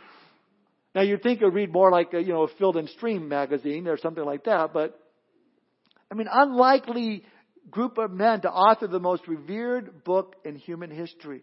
Now 0.94 1.02
you'd 1.02 1.22
think 1.22 1.42
it 1.42 1.44
would 1.44 1.52
read 1.52 1.70
more 1.70 1.92
like 1.92 2.14
a, 2.14 2.22
you 2.22 2.32
know, 2.32 2.44
a 2.44 2.48
Field 2.48 2.78
and 2.78 2.88
Stream 2.88 3.28
magazine 3.28 3.88
or 3.88 3.98
something 3.98 4.24
like 4.24 4.44
that, 4.44 4.72
but 4.72 4.98
I 6.10 6.14
mean, 6.14 6.28
unlikely 6.32 7.24
group 7.70 7.98
of 7.98 8.10
men 8.10 8.40
to 8.42 8.50
author 8.50 8.86
the 8.86 9.00
most 9.00 9.26
revered 9.28 10.04
book 10.04 10.36
in 10.44 10.56
human 10.56 10.90
history. 10.90 11.42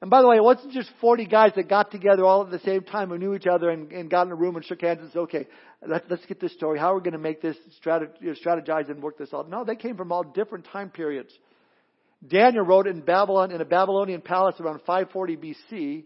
And 0.00 0.10
by 0.10 0.20
the 0.20 0.28
way, 0.28 0.36
it 0.36 0.44
wasn't 0.44 0.72
just 0.72 0.90
40 1.00 1.26
guys 1.26 1.52
that 1.56 1.68
got 1.68 1.90
together 1.90 2.24
all 2.24 2.42
at 2.42 2.50
the 2.50 2.58
same 2.60 2.82
time 2.82 3.08
who 3.08 3.18
knew 3.18 3.34
each 3.34 3.46
other 3.46 3.70
and, 3.70 3.90
and 3.92 4.10
got 4.10 4.26
in 4.26 4.32
a 4.32 4.36
room 4.36 4.56
and 4.56 4.64
shook 4.64 4.82
hands 4.82 5.00
and 5.00 5.10
said, 5.10 5.20
okay, 5.20 5.46
let's, 5.86 6.04
let's 6.10 6.26
get 6.26 6.38
this 6.38 6.52
story. 6.52 6.78
How 6.78 6.92
are 6.92 6.96
we 6.96 7.00
going 7.00 7.12
to 7.12 7.18
make 7.18 7.40
this 7.40 7.56
strategize 7.84 8.90
and 8.90 9.02
work 9.02 9.16
this 9.16 9.32
out? 9.32 9.48
No, 9.48 9.64
they 9.64 9.74
came 9.74 9.96
from 9.96 10.12
all 10.12 10.22
different 10.22 10.66
time 10.66 10.90
periods. 10.90 11.32
Daniel 12.26 12.64
wrote 12.64 12.86
in 12.86 13.00
Babylon, 13.00 13.50
in 13.50 13.60
a 13.60 13.64
Babylonian 13.64 14.20
palace 14.20 14.56
around 14.60 14.80
540 14.86 15.36
BC. 15.36 16.04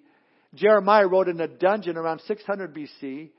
Jeremiah 0.55 1.07
wrote 1.07 1.29
in 1.29 1.41
a 1.41 1.49
dungeon 1.49 1.97
around 1.97 2.21
600 2.27 2.75
BC. 2.75 3.31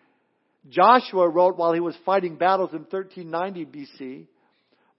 Joshua 0.70 1.30
wrote 1.30 1.58
while 1.58 1.74
he 1.74 1.80
was 1.80 1.96
fighting 2.06 2.36
battles 2.36 2.72
in 2.72 2.80
1390 2.80 3.66
BC. 3.66 4.28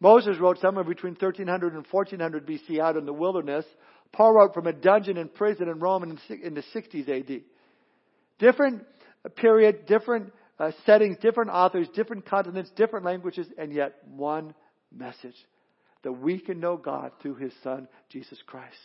Moses 0.02 0.36
wrote 0.40 0.58
somewhere 0.58 0.82
between 0.82 1.12
1300 1.12 1.74
and 1.74 1.86
1400 1.88 2.44
BC 2.44 2.80
out 2.80 2.96
in 2.96 3.06
the 3.06 3.12
wilderness. 3.12 3.64
Paul 4.10 4.32
wrote 4.32 4.52
from 4.52 4.66
a 4.66 4.72
dungeon 4.72 5.16
in 5.16 5.28
prison 5.28 5.68
in 5.68 5.78
Rome 5.78 6.02
in 6.02 6.54
the 6.54 6.64
60s 6.74 7.08
AD. 7.08 7.42
Different 8.40 8.84
period, 9.36 9.86
different 9.86 10.32
uh, 10.58 10.72
settings, 10.84 11.18
different 11.22 11.50
authors, 11.50 11.86
different 11.94 12.26
continents, 12.26 12.68
different 12.74 13.06
languages, 13.06 13.46
and 13.56 13.72
yet 13.72 13.94
one 14.08 14.54
message. 14.92 15.36
That 16.02 16.12
we 16.12 16.40
can 16.40 16.58
know 16.58 16.76
God 16.76 17.12
through 17.22 17.36
His 17.36 17.52
Son, 17.62 17.86
Jesus 18.10 18.38
Christ. 18.44 18.76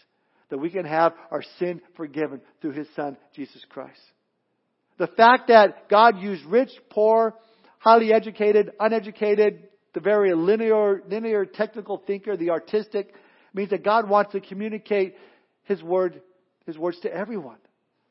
That 0.52 0.60
we 0.60 0.70
can 0.70 0.86
have 0.86 1.14
our 1.32 1.42
sin 1.58 1.82
forgiven 1.96 2.42
through 2.62 2.74
His 2.74 2.88
Son, 2.96 3.18
Jesus 3.34 3.66
Christ. 3.70 4.00
The 5.00 5.08
fact 5.08 5.48
that 5.48 5.90
God 5.90 6.20
used 6.20 6.46
rich, 6.46 6.70
poor, 6.92 7.34
highly 7.80 8.14
educated, 8.14 8.70
uneducated, 8.80 9.64
the 9.98 10.02
very 10.02 10.32
linear, 10.36 11.02
linear 11.10 11.44
technical 11.44 11.98
thinker, 12.06 12.38
the 12.38 12.52
artistic, 12.52 13.16
means 13.56 13.72
that 13.72 13.84
God 13.84 14.08
wants 14.08 14.34
to 14.34 14.40
communicate 14.40 15.16
His 15.64 15.82
word, 15.82 16.22
His 16.68 16.78
words 16.78 17.00
to 17.00 17.12
everyone. 17.12 17.58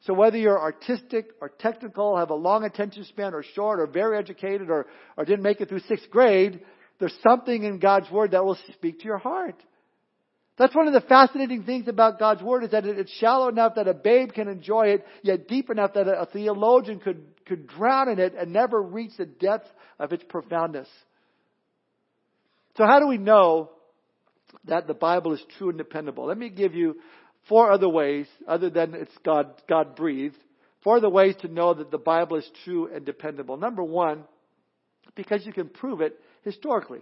So 0.00 0.12
whether 0.12 0.36
you're 0.36 0.60
artistic 0.60 1.28
or 1.40 1.48
technical, 1.48 2.16
have 2.16 2.30
a 2.30 2.34
long 2.34 2.64
attention 2.64 3.04
span 3.04 3.34
or 3.34 3.44
short 3.44 3.78
or 3.78 3.86
very 3.86 4.18
educated 4.18 4.68
or, 4.68 4.86
or 5.16 5.24
didn't 5.24 5.44
make 5.44 5.60
it 5.60 5.68
through 5.68 5.78
sixth 5.78 6.10
grade, 6.10 6.58
there's 6.98 7.16
something 7.22 7.62
in 7.62 7.78
God's 7.78 8.10
word 8.10 8.32
that 8.32 8.44
will 8.44 8.58
speak 8.72 8.98
to 8.98 9.04
your 9.04 9.18
heart. 9.18 9.62
That's 10.58 10.74
one 10.74 10.88
of 10.88 10.92
the 10.92 11.02
fascinating 11.02 11.62
things 11.62 11.86
about 11.86 12.18
God's 12.18 12.42
Word 12.42 12.64
is 12.64 12.70
that 12.72 12.84
it's 12.84 13.12
shallow 13.12 13.48
enough 13.48 13.76
that 13.76 13.86
a 13.86 13.94
babe 13.94 14.32
can 14.32 14.48
enjoy 14.48 14.88
it, 14.88 15.06
yet 15.22 15.46
deep 15.46 15.70
enough 15.70 15.92
that 15.94 16.08
a 16.08 16.26
theologian 16.32 16.98
could, 16.98 17.22
could 17.46 17.68
drown 17.68 18.08
in 18.08 18.18
it 18.18 18.34
and 18.36 18.52
never 18.52 18.82
reach 18.82 19.12
the 19.18 19.26
depth 19.26 19.68
of 20.00 20.12
its 20.12 20.24
profoundness. 20.28 20.88
So 22.76 22.84
how 22.84 23.00
do 23.00 23.06
we 23.06 23.18
know 23.18 23.70
that 24.64 24.86
the 24.86 24.94
Bible 24.94 25.32
is 25.32 25.42
true 25.56 25.70
and 25.70 25.78
dependable? 25.78 26.26
Let 26.26 26.38
me 26.38 26.50
give 26.50 26.74
you 26.74 26.96
four 27.48 27.70
other 27.70 27.88
ways, 27.88 28.26
other 28.46 28.70
than 28.70 28.94
it's 28.94 29.16
God, 29.24 29.50
God 29.68 29.96
breathed, 29.96 30.36
four 30.82 30.98
other 30.98 31.08
ways 31.08 31.34
to 31.40 31.48
know 31.48 31.74
that 31.74 31.90
the 31.90 31.98
Bible 31.98 32.36
is 32.36 32.50
true 32.64 32.88
and 32.92 33.04
dependable. 33.04 33.56
Number 33.56 33.82
one, 33.82 34.24
because 35.14 35.46
you 35.46 35.52
can 35.52 35.68
prove 35.68 36.00
it 36.00 36.18
historically. 36.42 37.00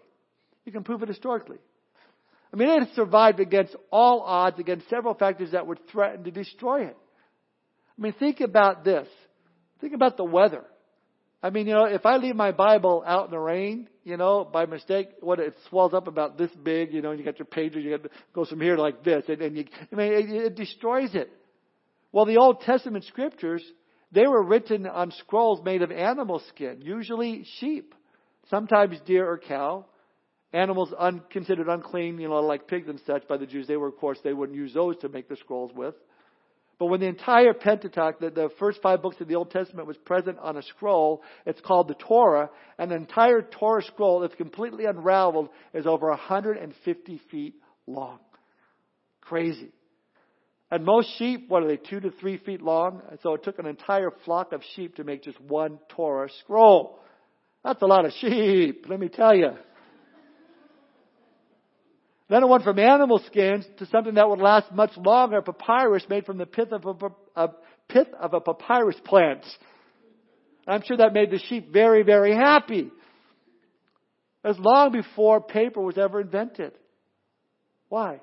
You 0.65 0.73
can 0.73 0.85
prove 0.85 1.03
it 1.03 1.09
historically. 1.09 1.59
I 2.53 2.57
mean, 2.57 2.69
it 2.69 2.87
has 2.87 2.95
survived 2.95 3.41
against 3.41 3.75
all 3.91 4.21
odds, 4.21 4.61
against 4.61 4.89
several 4.89 5.15
factors 5.15 5.51
that 5.53 5.67
would 5.67 5.81
threaten 5.89 6.23
to 6.25 6.31
destroy 6.31 6.87
it. 6.87 6.97
I 7.99 8.03
mean, 8.03 8.15
think 8.19 8.41
about 8.41 8.85
this. 8.85 9.09
Think 9.81 9.93
about 9.93 10.17
the 10.17 10.25
weather. 10.25 10.65
I 11.45 11.51
mean, 11.51 11.67
you 11.67 11.75
know, 11.75 11.85
if 11.85 12.07
I 12.07 12.17
leave 12.17 12.35
my 12.35 12.53
Bible 12.53 13.05
out 13.07 13.27
in 13.27 13.31
the 13.31 13.39
rain, 13.39 13.87
you 14.03 14.17
know, 14.17 14.49
by 14.51 14.65
mistake, 14.65 15.09
what 15.21 15.41
it 15.41 15.55
swells 15.69 15.93
up 15.93 16.09
about 16.09 16.39
this 16.39 16.51
big, 16.63 16.95
you 16.95 17.03
know, 17.03 17.11
and 17.11 17.19
you 17.19 17.25
got 17.25 17.39
your 17.39 17.45
pages, 17.45 17.85
you 17.85 17.91
got 17.91 18.05
to 18.05 18.09
goes 18.33 18.49
from 18.49 18.63
here 18.63 18.79
like 18.79 19.05
this, 19.05 19.25
and, 19.29 19.43
and 19.43 19.55
you, 19.59 19.67
I 19.93 19.95
mean, 19.95 20.13
it, 20.15 20.31
it 20.31 20.57
destroys 20.57 21.15
it. 21.15 21.31
Well, 22.13 22.25
the 22.25 22.39
Old 22.39 22.63
Testament 22.63 23.05
scriptures, 23.05 23.63
they 24.11 24.27
were 24.27 24.43
written 24.43 24.87
on 24.87 25.11
scrolls 25.19 25.61
made 25.63 25.83
of 25.83 25.93
animal 25.93 26.41
skin, 26.49 26.81
usually 26.81 27.45
sheep, 27.59 27.95
sometimes 28.49 28.97
deer 29.05 29.29
or 29.29 29.37
cow 29.37 29.85
animals 30.55 30.95
un, 30.99 31.21
considered 31.31 31.69
unclean, 31.69 32.19
you 32.21 32.29
know, 32.29 32.37
like 32.37 32.69
pigs 32.69 32.89
and 32.89 33.01
such 33.07 33.29
by 33.29 33.37
the 33.37 33.45
Jews, 33.45 33.67
they 33.67 33.77
were, 33.77 33.89
of 33.89 33.97
course, 33.97 34.19
they 34.25 34.33
wouldn't 34.33 34.57
use 34.57 34.73
those 34.73 34.97
to 34.99 35.11
make 35.11 35.29
the 35.29 35.37
scrolls 35.37 35.73
with. 35.75 35.95
But 36.79 36.87
when 36.87 37.01
the 37.01 37.07
entire 37.07 37.55
Pentateuch, 37.55 38.19
the, 38.19 38.31
the 38.31 38.51
first 38.59 38.83
five 38.83 39.01
books 39.01 39.21
of 39.21 39.29
the 39.29 39.37
Old 39.37 39.51
Testament 39.51 39.87
was 39.87 39.97
present 39.97 40.39
on 40.41 40.57
a 40.57 40.63
scroll, 40.63 41.23
it's 41.47 41.61
called 41.61 41.89
the 41.89 41.95
Torah, 41.95 42.51
and 42.79 42.91
the 42.91 42.97
entire 42.97 43.43
Torah 43.43 43.83
scroll, 43.83 44.21
that's 44.21 44.35
completely 44.35 44.85
unraveled, 44.85 45.51
is 45.73 45.87
over 45.87 46.09
150 46.09 47.21
feet 47.31 47.55
long. 47.87 48.19
Crazy. 49.21 49.71
And 50.71 50.85
most 50.85 51.17
sheep, 51.19 51.49
what 51.49 51.63
are 51.63 51.69
they, 51.69 51.77
two 51.77 52.01
to 52.01 52.11
three 52.11 52.39
feet 52.39 52.61
long? 52.61 53.03
So 53.23 53.35
it 53.35 53.45
took 53.45 53.59
an 53.59 53.67
entire 53.67 54.11
flock 54.25 54.53
of 54.53 54.63
sheep 54.75 54.97
to 54.97 55.05
make 55.05 55.23
just 55.23 55.41
one 55.41 55.79
Torah 55.91 56.29
scroll. 56.41 56.99
That's 57.63 57.81
a 57.83 57.87
lot 57.87 58.05
of 58.05 58.13
sheep, 58.21 58.87
let 58.89 58.99
me 58.99 59.09
tell 59.09 59.35
you. 59.35 59.51
Then 62.29 62.43
it 62.43 62.49
went 62.49 62.65
from 62.65 62.79
animal 62.79 63.21
skins 63.27 63.67
to 63.79 63.87
something 63.87 64.15
that 64.15 64.29
would 64.29 64.39
last 64.39 64.73
much 64.73 64.97
longer, 64.97 65.43
papyrus 65.43 66.05
made 66.09 66.25
from 66.25 66.39
the 66.39 66.47
pith 66.47 66.73
of 66.73 66.85
a, 66.87 67.41
a 67.41 67.49
pith 67.89 68.09
of 68.19 68.33
a 68.33 68.41
papyrus 68.41 68.97
plant. 69.05 69.45
I'm 70.67 70.83
sure 70.83 70.97
that 70.97 71.13
made 71.13 71.31
the 71.31 71.39
sheep 71.39 71.71
very, 71.73 72.03
very 72.03 72.35
happy. 72.35 72.91
Was 74.43 74.59
long 74.59 74.93
before 74.93 75.41
paper 75.41 75.81
was 75.81 75.99
ever 75.99 76.21
invented. 76.21 76.73
Why? 77.89 78.21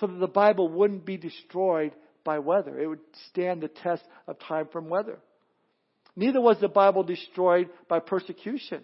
So 0.00 0.06
that 0.06 0.18
the 0.18 0.26
Bible 0.26 0.68
wouldn't 0.68 1.04
be 1.04 1.16
destroyed 1.18 1.92
by 2.24 2.38
weather. 2.38 2.78
It 2.78 2.86
would 2.86 3.00
stand 3.30 3.62
the 3.62 3.68
test 3.68 4.02
of 4.26 4.38
time 4.38 4.68
from 4.72 4.88
weather. 4.88 5.18
Neither 6.16 6.40
was 6.40 6.58
the 6.60 6.68
Bible 6.68 7.02
destroyed 7.02 7.68
by 7.88 8.00
persecution. 8.00 8.82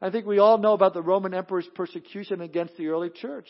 I 0.00 0.10
think 0.10 0.26
we 0.26 0.38
all 0.38 0.58
know 0.58 0.74
about 0.74 0.94
the 0.94 1.02
Roman 1.02 1.34
emperor's 1.34 1.68
persecution 1.74 2.40
against 2.40 2.76
the 2.76 2.88
early 2.88 3.10
church. 3.10 3.48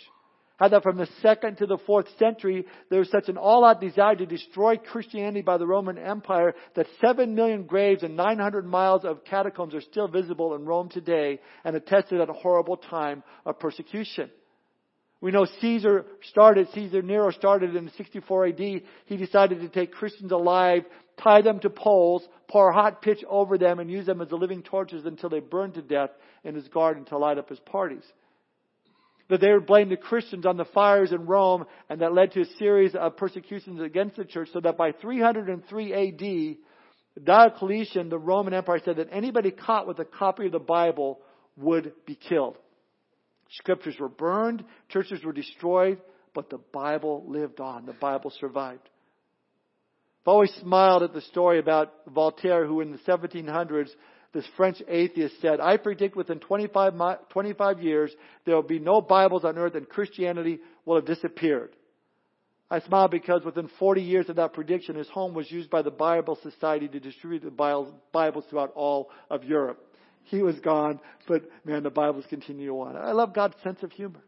How 0.58 0.68
that 0.68 0.82
from 0.82 0.96
the 0.96 1.08
second 1.22 1.58
to 1.58 1.66
the 1.66 1.78
fourth 1.78 2.06
century, 2.18 2.66
there 2.90 2.98
was 2.98 3.10
such 3.10 3.28
an 3.28 3.36
all-out 3.36 3.80
desire 3.80 4.16
to 4.16 4.26
destroy 4.26 4.76
Christianity 4.76 5.40
by 5.40 5.56
the 5.56 5.66
Roman 5.66 5.96
Empire 5.98 6.52
that 6.74 6.88
seven 7.00 7.36
million 7.36 7.62
graves 7.62 8.02
and 8.02 8.16
900 8.16 8.66
miles 8.66 9.04
of 9.04 9.24
catacombs 9.24 9.72
are 9.74 9.80
still 9.80 10.08
visible 10.08 10.56
in 10.56 10.64
Rome 10.64 10.88
today 10.88 11.38
and 11.64 11.76
attested 11.76 12.20
at 12.20 12.28
a 12.28 12.32
horrible 12.32 12.76
time 12.76 13.22
of 13.46 13.60
persecution. 13.60 14.30
We 15.20 15.30
know 15.30 15.46
Caesar 15.60 16.06
started, 16.30 16.66
Caesar 16.74 17.02
Nero 17.02 17.30
started 17.30 17.76
in 17.76 17.90
64 17.96 18.46
AD. 18.46 18.58
He 18.58 19.16
decided 19.16 19.60
to 19.60 19.68
take 19.68 19.92
Christians 19.92 20.32
alive, 20.32 20.84
tie 21.22 21.42
them 21.42 21.60
to 21.60 21.70
poles, 21.70 22.26
pour 22.48 22.72
hot 22.72 23.00
pitch 23.00 23.24
over 23.28 23.58
them, 23.58 23.78
and 23.78 23.88
use 23.88 24.06
them 24.06 24.20
as 24.20 24.32
living 24.32 24.64
torches 24.64 25.06
until 25.06 25.28
they 25.28 25.40
burned 25.40 25.74
to 25.74 25.82
death 25.82 26.10
in 26.42 26.56
his 26.56 26.66
garden 26.66 27.04
to 27.06 27.18
light 27.18 27.38
up 27.38 27.48
his 27.48 27.60
parties 27.60 28.04
that 29.28 29.40
they 29.40 29.52
would 29.52 29.66
blame 29.66 29.88
the 29.88 29.96
Christians 29.96 30.46
on 30.46 30.56
the 30.56 30.64
fires 30.64 31.12
in 31.12 31.26
Rome, 31.26 31.66
and 31.88 32.00
that 32.00 32.14
led 32.14 32.32
to 32.32 32.40
a 32.40 32.56
series 32.58 32.94
of 32.94 33.16
persecutions 33.16 33.80
against 33.80 34.16
the 34.16 34.24
church, 34.24 34.48
so 34.52 34.60
that 34.60 34.78
by 34.78 34.92
303 34.92 35.92
AD, 35.92 37.24
Diocletian, 37.24 38.08
the 38.08 38.18
Roman 38.18 38.54
Empire, 38.54 38.80
said 38.84 38.96
that 38.96 39.08
anybody 39.12 39.50
caught 39.50 39.86
with 39.86 39.98
a 39.98 40.04
copy 40.04 40.46
of 40.46 40.52
the 40.52 40.58
Bible 40.58 41.20
would 41.56 41.92
be 42.06 42.14
killed. 42.14 42.56
Scriptures 43.50 43.96
were 43.98 44.08
burned, 44.08 44.64
churches 44.88 45.22
were 45.24 45.32
destroyed, 45.32 46.00
but 46.34 46.50
the 46.50 46.60
Bible 46.72 47.24
lived 47.26 47.60
on. 47.60 47.86
The 47.86 47.94
Bible 47.94 48.32
survived. 48.38 48.88
I've 50.22 50.32
always 50.32 50.52
smiled 50.60 51.02
at 51.02 51.14
the 51.14 51.22
story 51.22 51.58
about 51.58 51.92
Voltaire, 52.06 52.66
who 52.66 52.80
in 52.80 52.92
the 52.92 52.98
1700s 52.98 53.88
this 54.32 54.44
French 54.56 54.82
atheist 54.86 55.40
said, 55.40 55.60
I 55.60 55.76
predict 55.78 56.16
within 56.16 56.38
25, 56.38 56.94
25 57.30 57.82
years 57.82 58.12
there 58.44 58.54
will 58.54 58.62
be 58.62 58.78
no 58.78 59.00
Bibles 59.00 59.44
on 59.44 59.56
earth 59.56 59.74
and 59.74 59.88
Christianity 59.88 60.60
will 60.84 60.96
have 60.96 61.06
disappeared. 61.06 61.74
I 62.70 62.80
smile 62.80 63.08
because 63.08 63.44
within 63.44 63.70
40 63.78 64.02
years 64.02 64.28
of 64.28 64.36
that 64.36 64.52
prediction, 64.52 64.96
his 64.96 65.08
home 65.08 65.32
was 65.32 65.50
used 65.50 65.70
by 65.70 65.80
the 65.80 65.90
Bible 65.90 66.38
Society 66.42 66.86
to 66.88 67.00
distribute 67.00 67.42
the 67.42 67.50
Bibles 68.12 68.44
throughout 68.50 68.72
all 68.74 69.10
of 69.30 69.44
Europe. 69.44 69.82
He 70.24 70.42
was 70.42 70.60
gone, 70.60 71.00
but 71.26 71.44
man, 71.64 71.82
the 71.82 71.90
Bibles 71.90 72.26
continue 72.28 72.72
on. 72.80 72.96
I 72.96 73.12
love 73.12 73.34
God's 73.34 73.56
sense 73.62 73.82
of 73.82 73.92
humor. 73.92 74.20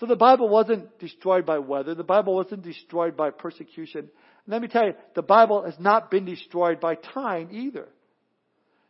So 0.00 0.06
the 0.06 0.16
Bible 0.16 0.48
wasn't 0.48 0.98
destroyed 0.98 1.44
by 1.44 1.58
weather. 1.58 1.94
The 1.94 2.02
Bible 2.02 2.34
wasn't 2.34 2.62
destroyed 2.62 3.14
by 3.14 3.28
persecution. 3.28 4.00
And 4.00 4.48
let 4.48 4.62
me 4.62 4.68
tell 4.68 4.86
you, 4.86 4.94
the 5.14 5.22
Bible 5.22 5.64
has 5.64 5.78
not 5.78 6.10
been 6.10 6.24
destroyed 6.24 6.80
by 6.80 6.94
time 6.94 7.50
either. 7.52 7.88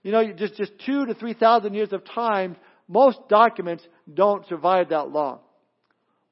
You 0.03 0.13
know, 0.13 0.33
just, 0.33 0.57
just 0.57 0.73
two 0.85 1.07
to 1.07 1.15
three 1.15 1.35
thousand 1.35 1.75
years 1.75 1.93
of 1.93 2.05
time, 2.05 2.57
most 2.89 3.19
documents 3.29 3.85
don't 4.13 4.47
survive 4.49 4.89
that 4.91 5.11
long. 5.11 5.41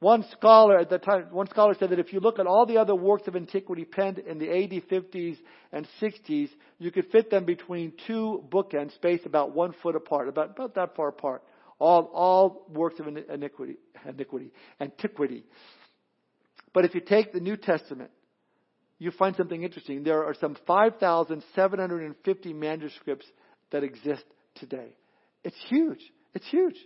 One 0.00 0.24
scholar 0.32 0.78
at 0.78 0.88
the 0.88 0.98
time, 0.98 1.26
one 1.30 1.46
scholar 1.48 1.74
said 1.78 1.90
that 1.90 1.98
if 1.98 2.12
you 2.12 2.20
look 2.20 2.38
at 2.38 2.46
all 2.46 2.64
the 2.64 2.78
other 2.78 2.94
works 2.94 3.28
of 3.28 3.36
antiquity 3.36 3.84
penned 3.84 4.18
in 4.18 4.38
the 4.38 4.48
AD 4.48 4.88
50s 4.88 5.36
and 5.72 5.86
60s, 6.00 6.48
you 6.78 6.90
could 6.90 7.10
fit 7.12 7.30
them 7.30 7.44
between 7.44 7.92
two 8.06 8.42
bookends 8.50 8.94
spaced 8.94 9.26
about 9.26 9.54
one 9.54 9.74
foot 9.82 9.94
apart, 9.94 10.28
about, 10.28 10.52
about 10.52 10.74
that 10.76 10.96
far 10.96 11.08
apart. 11.08 11.42
All, 11.78 12.10
all 12.14 12.66
works 12.70 12.98
of 12.98 13.08
iniquity, 13.08 13.76
iniquity, 14.06 14.52
antiquity. 14.80 15.44
But 16.72 16.86
if 16.86 16.94
you 16.94 17.02
take 17.02 17.34
the 17.34 17.40
New 17.40 17.58
Testament, 17.58 18.10
you 18.98 19.10
find 19.10 19.36
something 19.36 19.62
interesting. 19.62 20.02
There 20.02 20.24
are 20.24 20.34
some 20.40 20.56
5,750 20.66 22.52
manuscripts 22.54 23.26
that 23.72 23.84
exist 23.84 24.24
today. 24.56 24.88
It's 25.44 25.56
huge. 25.68 26.00
It's 26.34 26.46
huge. 26.48 26.76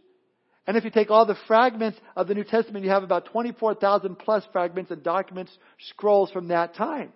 And 0.66 0.76
if 0.76 0.84
you 0.84 0.90
take 0.90 1.10
all 1.10 1.26
the 1.26 1.36
fragments 1.46 1.98
of 2.16 2.26
the 2.26 2.34
New 2.34 2.44
Testament, 2.44 2.84
you 2.84 2.90
have 2.90 3.02
about 3.02 3.26
24,000 3.26 4.16
plus 4.18 4.44
fragments 4.52 4.90
and 4.90 5.02
documents, 5.02 5.52
scrolls 5.90 6.30
from 6.30 6.48
that 6.48 6.74
time. 6.74 7.12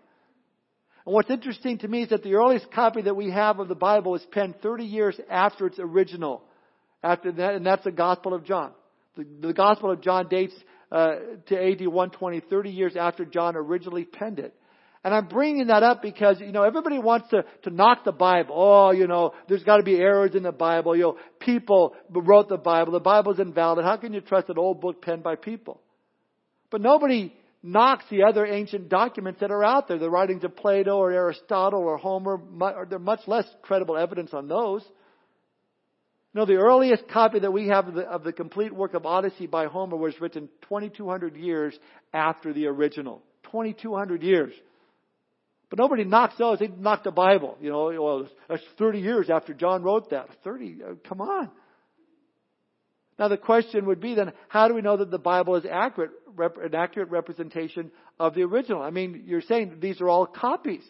And 1.06 1.14
what's 1.14 1.30
interesting 1.30 1.78
to 1.78 1.88
me 1.88 2.02
is 2.02 2.10
that 2.10 2.22
the 2.22 2.34
earliest 2.34 2.70
copy 2.70 3.00
that 3.02 3.16
we 3.16 3.30
have 3.30 3.60
of 3.60 3.68
the 3.68 3.74
Bible 3.74 4.12
was 4.12 4.26
penned 4.30 4.60
30 4.60 4.84
years 4.84 5.18
after 5.30 5.66
its 5.66 5.78
original. 5.78 6.42
After 7.02 7.32
that, 7.32 7.54
and 7.54 7.64
that's 7.64 7.84
the 7.84 7.92
Gospel 7.92 8.34
of 8.34 8.44
John. 8.44 8.72
The, 9.16 9.24
the 9.40 9.54
Gospel 9.54 9.90
of 9.90 10.02
John 10.02 10.28
dates 10.28 10.54
uh, 10.92 11.14
to 11.46 11.56
AD 11.56 11.86
120, 11.86 12.40
30 12.40 12.70
years 12.70 12.96
after 12.96 13.24
John 13.24 13.56
originally 13.56 14.04
penned 14.04 14.38
it. 14.38 14.54
And 15.04 15.14
I'm 15.14 15.28
bringing 15.28 15.68
that 15.68 15.82
up 15.82 16.02
because, 16.02 16.40
you 16.40 16.52
know, 16.52 16.64
everybody 16.64 16.98
wants 16.98 17.28
to, 17.30 17.44
to 17.62 17.70
knock 17.70 18.04
the 18.04 18.12
Bible. 18.12 18.54
Oh, 18.56 18.90
you 18.90 19.06
know, 19.06 19.32
there's 19.48 19.62
got 19.62 19.76
to 19.76 19.82
be 19.82 19.96
errors 19.96 20.34
in 20.34 20.42
the 20.42 20.52
Bible. 20.52 20.96
You 20.96 21.02
know, 21.02 21.18
people 21.38 21.94
wrote 22.10 22.48
the 22.48 22.56
Bible. 22.56 22.92
The 22.92 23.00
Bible's 23.00 23.38
invalid. 23.38 23.84
How 23.84 23.96
can 23.96 24.12
you 24.12 24.20
trust 24.20 24.48
an 24.48 24.58
old 24.58 24.80
book 24.80 25.00
penned 25.00 25.22
by 25.22 25.36
people? 25.36 25.80
But 26.70 26.80
nobody 26.80 27.32
knocks 27.62 28.04
the 28.10 28.24
other 28.24 28.44
ancient 28.44 28.88
documents 28.88 29.40
that 29.40 29.50
are 29.50 29.64
out 29.64 29.88
there. 29.88 29.98
The 29.98 30.10
writings 30.10 30.44
of 30.44 30.56
Plato 30.56 30.96
or 30.96 31.12
Aristotle 31.12 31.82
or 31.82 31.96
Homer, 31.96 32.40
there's 32.88 33.00
much 33.00 33.20
less 33.26 33.46
credible 33.62 33.96
evidence 33.96 34.34
on 34.34 34.48
those. 34.48 34.82
No, 36.34 36.44
the 36.44 36.56
earliest 36.56 37.08
copy 37.08 37.38
that 37.40 37.52
we 37.52 37.68
have 37.68 37.88
of 37.88 37.94
the, 37.94 38.02
of 38.02 38.22
the 38.22 38.32
complete 38.32 38.72
work 38.72 38.94
of 38.94 39.06
Odyssey 39.06 39.46
by 39.46 39.66
Homer 39.66 39.96
was 39.96 40.20
written 40.20 40.48
2,200 40.68 41.36
years 41.36 41.78
after 42.12 42.52
the 42.52 42.66
original. 42.66 43.22
2,200 43.44 44.22
years. 44.22 44.52
But 45.70 45.78
nobody 45.78 46.04
knocks 46.04 46.36
those. 46.38 46.58
They 46.58 46.68
knock 46.68 47.04
the 47.04 47.10
Bible. 47.10 47.58
You 47.60 47.70
know, 47.70 48.02
well, 48.02 48.28
that's 48.48 48.62
30 48.78 49.00
years 49.00 49.30
after 49.30 49.52
John 49.52 49.82
wrote 49.82 50.10
that. 50.10 50.28
30, 50.44 50.78
uh, 50.82 50.94
come 51.06 51.20
on. 51.20 51.50
Now 53.18 53.28
the 53.28 53.36
question 53.36 53.86
would 53.86 54.00
be 54.00 54.14
then, 54.14 54.32
how 54.48 54.68
do 54.68 54.74
we 54.74 54.80
know 54.80 54.96
that 54.96 55.10
the 55.10 55.18
Bible 55.18 55.56
is 55.56 55.64
accurate, 55.70 56.12
rep, 56.36 56.56
an 56.56 56.74
accurate 56.74 57.10
representation 57.10 57.90
of 58.18 58.34
the 58.34 58.42
original? 58.42 58.80
I 58.80 58.90
mean, 58.90 59.24
you're 59.26 59.42
saying 59.42 59.78
these 59.80 60.00
are 60.00 60.08
all 60.08 60.24
copies. 60.24 60.84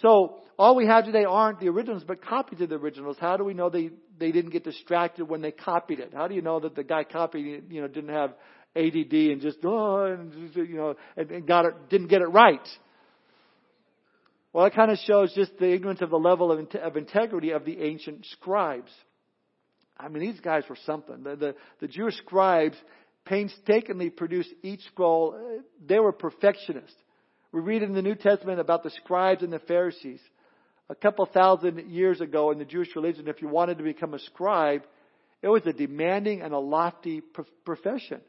So 0.00 0.40
all 0.58 0.74
we 0.74 0.86
have 0.86 1.04
today 1.04 1.24
aren't 1.24 1.60
the 1.60 1.68
originals, 1.68 2.02
but 2.06 2.24
copies 2.24 2.60
of 2.60 2.70
the 2.70 2.76
originals. 2.76 3.16
How 3.20 3.36
do 3.36 3.44
we 3.44 3.54
know 3.54 3.68
they, 3.68 3.90
they 4.18 4.32
didn't 4.32 4.50
get 4.50 4.64
distracted 4.64 5.28
when 5.28 5.42
they 5.42 5.52
copied 5.52 6.00
it? 6.00 6.12
How 6.14 6.26
do 6.28 6.34
you 6.34 6.42
know 6.42 6.60
that 6.60 6.74
the 6.74 6.84
guy 6.84 7.04
copied 7.04 7.46
it, 7.46 7.64
you 7.70 7.82
know, 7.82 7.88
didn't 7.88 8.14
have 8.14 8.34
ADD 8.74 9.12
and 9.12 9.40
just, 9.40 9.58
oh, 9.64 10.04
and, 10.04 10.32
you 10.54 10.76
know, 10.76 10.94
and, 11.16 11.30
and 11.30 11.46
got 11.46 11.66
it, 11.66 11.74
didn't 11.90 12.08
get 12.08 12.22
it 12.22 12.28
right? 12.28 12.66
Well, 14.58 14.66
it 14.66 14.74
kind 14.74 14.90
of 14.90 14.98
shows 14.98 15.32
just 15.34 15.56
the 15.60 15.72
ignorance 15.72 16.02
of 16.02 16.10
the 16.10 16.18
level 16.18 16.50
of, 16.50 16.58
of 16.82 16.96
integrity 16.96 17.50
of 17.50 17.64
the 17.64 17.80
ancient 17.80 18.26
scribes. 18.26 18.90
I 19.96 20.08
mean, 20.08 20.20
these 20.20 20.40
guys 20.40 20.64
were 20.68 20.78
something. 20.84 21.22
The, 21.22 21.36
the, 21.36 21.54
the 21.78 21.86
Jewish 21.86 22.16
scribes 22.16 22.76
painstakingly 23.24 24.10
produced 24.10 24.52
each 24.64 24.80
scroll. 24.86 25.36
Uh, 25.36 25.62
they 25.86 26.00
were 26.00 26.10
perfectionists. 26.10 26.96
We 27.52 27.60
read 27.60 27.84
in 27.84 27.92
the 27.92 28.02
New 28.02 28.16
Testament 28.16 28.58
about 28.58 28.82
the 28.82 28.90
scribes 28.90 29.44
and 29.44 29.52
the 29.52 29.60
Pharisees. 29.60 30.18
A 30.90 30.94
couple 30.96 31.24
thousand 31.26 31.88
years 31.88 32.20
ago 32.20 32.50
in 32.50 32.58
the 32.58 32.64
Jewish 32.64 32.96
religion, 32.96 33.28
if 33.28 33.40
you 33.40 33.46
wanted 33.46 33.78
to 33.78 33.84
become 33.84 34.12
a 34.12 34.18
scribe, 34.18 34.82
it 35.40 35.46
was 35.46 35.62
a 35.66 35.72
demanding 35.72 36.42
and 36.42 36.52
a 36.52 36.58
lofty 36.58 37.22
profession. 37.64 38.20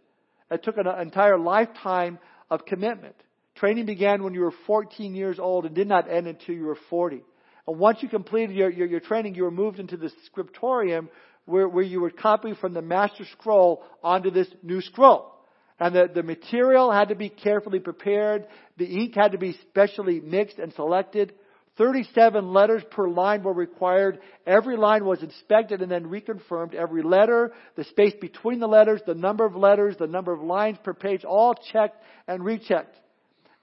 It 0.51 0.61
took 0.61 0.77
an 0.77 0.85
entire 0.85 1.39
lifetime 1.39 2.19
of 2.51 2.67
commitment. 2.67 3.15
Training 3.59 3.85
began 3.85 4.23
when 4.23 4.33
you 4.33 4.41
were 4.41 4.53
14 4.65 5.13
years 5.13 5.37
old 5.37 5.65
and 5.65 5.75
did 5.75 5.87
not 5.87 6.09
end 6.09 6.27
until 6.27 6.55
you 6.55 6.65
were 6.65 6.77
40. 6.89 7.21
And 7.67 7.77
once 7.77 7.99
you 8.01 8.07
completed 8.07 8.55
your, 8.55 8.69
your, 8.69 8.87
your 8.87 8.99
training, 9.01 9.35
you 9.35 9.43
were 9.43 9.51
moved 9.51 9.79
into 9.79 9.97
the 9.97 10.11
scriptorium 10.25 11.09
where, 11.45 11.67
where 11.67 11.83
you 11.83 11.99
would 12.01 12.17
copy 12.17 12.53
from 12.59 12.73
the 12.73 12.81
master 12.81 13.25
scroll 13.33 13.83
onto 14.01 14.31
this 14.31 14.47
new 14.63 14.81
scroll. 14.81 15.35
And 15.77 15.93
the, 15.93 16.09
the 16.13 16.23
material 16.23 16.89
had 16.91 17.09
to 17.09 17.15
be 17.15 17.27
carefully 17.27 17.79
prepared. 17.79 18.47
The 18.77 18.85
ink 18.85 19.15
had 19.15 19.33
to 19.33 19.37
be 19.37 19.57
specially 19.69 20.21
mixed 20.21 20.57
and 20.57 20.73
selected. 20.73 21.33
37 21.77 22.53
letters 22.53 22.83
per 22.91 23.09
line 23.09 23.43
were 23.43 23.53
required. 23.53 24.19
Every 24.47 24.77
line 24.77 25.03
was 25.03 25.21
inspected 25.21 25.81
and 25.81 25.91
then 25.91 26.05
reconfirmed. 26.05 26.75
Every 26.75 27.03
letter, 27.03 27.53
the 27.75 27.83
space 27.85 28.13
between 28.21 28.59
the 28.59 28.67
letters, 28.67 29.01
the 29.05 29.15
number 29.15 29.45
of 29.45 29.55
letters, 29.55 29.95
the 29.97 30.07
number 30.07 30.31
of 30.31 30.41
lines 30.41 30.77
per 30.83 30.93
page, 30.93 31.25
all 31.25 31.55
checked 31.71 32.01
and 32.27 32.43
rechecked. 32.43 32.95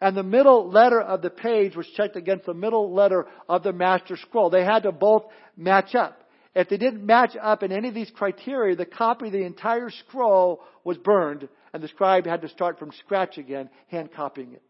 And 0.00 0.16
the 0.16 0.22
middle 0.22 0.70
letter 0.70 1.00
of 1.00 1.22
the 1.22 1.30
page 1.30 1.74
was 1.74 1.86
checked 1.96 2.16
against 2.16 2.46
the 2.46 2.54
middle 2.54 2.92
letter 2.94 3.26
of 3.48 3.62
the 3.62 3.72
master 3.72 4.16
scroll. 4.16 4.50
They 4.50 4.64
had 4.64 4.82
to 4.82 4.92
both 4.92 5.24
match 5.56 5.94
up. 5.94 6.22
If 6.54 6.68
they 6.68 6.76
didn't 6.76 7.04
match 7.04 7.36
up 7.40 7.62
in 7.62 7.72
any 7.72 7.88
of 7.88 7.94
these 7.94 8.10
criteria, 8.14 8.76
the 8.76 8.86
copy 8.86 9.26
of 9.26 9.32
the 9.32 9.44
entire 9.44 9.90
scroll 9.90 10.62
was 10.84 10.96
burned, 10.96 11.48
and 11.72 11.82
the 11.82 11.88
scribe 11.88 12.26
had 12.26 12.42
to 12.42 12.48
start 12.48 12.78
from 12.78 12.92
scratch 12.92 13.36
again, 13.38 13.68
hand 13.88 14.10
copying 14.14 14.52
it. 14.52 14.62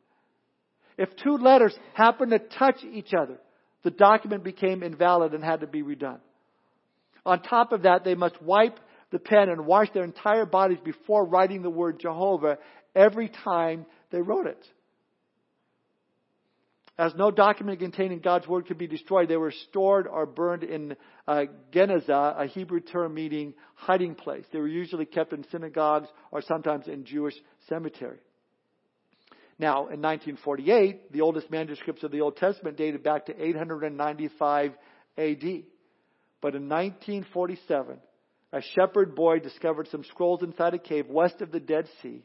If 0.98 1.10
two 1.22 1.36
letters 1.36 1.76
happened 1.94 2.32
to 2.32 2.38
touch 2.38 2.82
each 2.84 3.12
other, 3.14 3.38
the 3.84 3.90
document 3.90 4.42
became 4.42 4.82
invalid 4.82 5.34
and 5.34 5.44
had 5.44 5.60
to 5.60 5.66
be 5.66 5.82
redone. 5.82 6.20
On 7.24 7.40
top 7.42 7.72
of 7.72 7.82
that, 7.82 8.04
they 8.04 8.14
must 8.14 8.40
wipe 8.42 8.78
the 9.10 9.18
pen 9.18 9.48
and 9.48 9.66
wash 9.66 9.88
their 9.92 10.04
entire 10.04 10.46
bodies 10.46 10.78
before 10.84 11.24
writing 11.24 11.62
the 11.62 11.70
word 11.70 12.00
Jehovah 12.00 12.58
every 12.94 13.28
time 13.28 13.86
they 14.10 14.20
wrote 14.20 14.46
it. 14.46 14.64
As 16.98 17.14
no 17.14 17.30
document 17.30 17.78
containing 17.78 18.20
God's 18.20 18.48
word 18.48 18.66
could 18.66 18.78
be 18.78 18.86
destroyed, 18.86 19.28
they 19.28 19.36
were 19.36 19.52
stored 19.68 20.06
or 20.06 20.24
burned 20.24 20.62
in 20.62 20.96
uh, 21.28 21.44
Genizah, 21.70 22.40
a 22.40 22.46
Hebrew 22.46 22.80
term 22.80 23.12
meaning 23.12 23.52
hiding 23.74 24.14
place. 24.14 24.44
They 24.50 24.58
were 24.58 24.66
usually 24.66 25.04
kept 25.04 25.34
in 25.34 25.44
synagogues 25.50 26.08
or 26.30 26.40
sometimes 26.40 26.88
in 26.88 27.04
Jewish 27.04 27.34
cemetery. 27.68 28.18
Now, 29.58 29.88
in 29.88 30.00
1948, 30.00 31.12
the 31.12 31.20
oldest 31.20 31.50
manuscripts 31.50 32.02
of 32.02 32.12
the 32.12 32.22
Old 32.22 32.36
Testament 32.36 32.78
dated 32.78 33.02
back 33.02 33.26
to 33.26 33.42
895 33.42 34.72
AD. 35.18 35.42
But 36.40 36.54
in 36.54 36.68
1947, 36.68 37.98
a 38.52 38.62
shepherd 38.74 39.14
boy 39.14 39.38
discovered 39.40 39.88
some 39.88 40.04
scrolls 40.04 40.42
inside 40.42 40.74
a 40.74 40.78
cave 40.78 41.08
west 41.08 41.42
of 41.42 41.52
the 41.52 41.60
Dead 41.60 41.88
Sea 42.02 42.22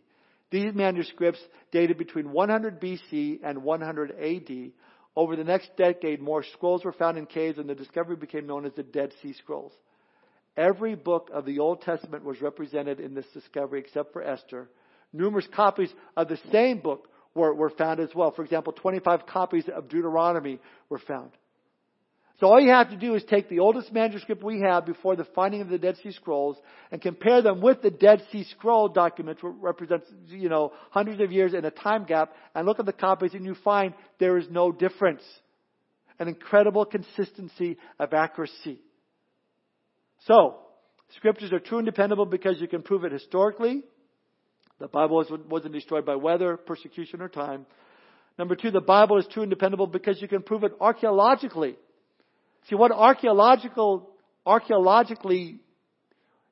these 0.51 0.73
manuscripts 0.73 1.39
dated 1.71 1.97
between 1.97 2.31
100 2.31 2.79
BC 2.79 3.39
and 3.43 3.63
100 3.63 4.11
AD. 4.11 4.71
Over 5.15 5.35
the 5.35 5.43
next 5.43 5.75
decade, 5.77 6.21
more 6.21 6.43
scrolls 6.43 6.85
were 6.85 6.93
found 6.93 7.17
in 7.17 7.25
caves, 7.25 7.57
and 7.57 7.69
the 7.69 7.75
discovery 7.75 8.15
became 8.15 8.47
known 8.47 8.65
as 8.65 8.73
the 8.73 8.83
Dead 8.83 9.11
Sea 9.21 9.33
Scrolls. 9.33 9.73
Every 10.57 10.95
book 10.95 11.29
of 11.33 11.45
the 11.45 11.59
Old 11.59 11.81
Testament 11.81 12.25
was 12.25 12.41
represented 12.41 12.99
in 12.99 13.13
this 13.13 13.25
discovery 13.33 13.79
except 13.79 14.11
for 14.11 14.21
Esther. 14.21 14.69
Numerous 15.13 15.47
copies 15.53 15.93
of 16.15 16.27
the 16.27 16.39
same 16.51 16.79
book 16.79 17.07
were, 17.33 17.53
were 17.53 17.69
found 17.69 17.99
as 17.99 18.13
well. 18.13 18.31
For 18.31 18.43
example, 18.43 18.73
25 18.73 19.25
copies 19.25 19.69
of 19.73 19.87
Deuteronomy 19.87 20.59
were 20.89 20.99
found. 20.99 21.31
So 22.41 22.47
all 22.47 22.59
you 22.59 22.71
have 22.71 22.89
to 22.89 22.97
do 22.97 23.13
is 23.13 23.23
take 23.29 23.49
the 23.49 23.59
oldest 23.59 23.93
manuscript 23.93 24.43
we 24.43 24.61
have 24.61 24.87
before 24.87 25.15
the 25.15 25.27
finding 25.35 25.61
of 25.61 25.69
the 25.69 25.77
Dead 25.77 25.97
Sea 26.01 26.11
Scrolls 26.11 26.57
and 26.91 26.99
compare 26.99 27.43
them 27.43 27.61
with 27.61 27.83
the 27.83 27.91
Dead 27.91 28.23
Sea 28.31 28.45
Scroll 28.45 28.89
documents, 28.89 29.43
which 29.43 29.53
represents, 29.61 30.07
you 30.27 30.49
know, 30.49 30.73
hundreds 30.89 31.21
of 31.21 31.31
years 31.31 31.53
in 31.53 31.63
a 31.65 31.69
time 31.69 32.03
gap, 32.03 32.33
and 32.55 32.65
look 32.65 32.79
at 32.79 32.87
the 32.87 32.93
copies 32.93 33.35
and 33.35 33.45
you 33.45 33.55
find 33.63 33.93
there 34.19 34.39
is 34.39 34.47
no 34.49 34.71
difference. 34.71 35.21
An 36.17 36.27
incredible 36.27 36.83
consistency 36.83 37.77
of 37.99 38.11
accuracy. 38.11 38.79
So, 40.25 40.61
scriptures 41.17 41.53
are 41.53 41.59
true 41.59 41.77
and 41.77 41.85
dependable 41.85 42.25
because 42.25 42.59
you 42.59 42.67
can 42.67 42.81
prove 42.81 43.03
it 43.05 43.11
historically. 43.11 43.83
The 44.79 44.87
Bible 44.87 45.23
wasn't 45.47 45.73
destroyed 45.73 46.07
by 46.07 46.15
weather, 46.15 46.57
persecution, 46.57 47.21
or 47.21 47.29
time. 47.29 47.67
Number 48.39 48.55
two, 48.55 48.71
the 48.71 48.81
Bible 48.81 49.19
is 49.19 49.27
true 49.31 49.43
and 49.43 49.51
dependable 49.51 49.85
because 49.85 50.19
you 50.19 50.27
can 50.27 50.41
prove 50.41 50.63
it 50.63 50.71
archaeologically. 50.81 51.75
See, 52.69 52.75
what 52.75 52.91
archaeological, 52.91 54.09
archaeologically, 54.45 55.59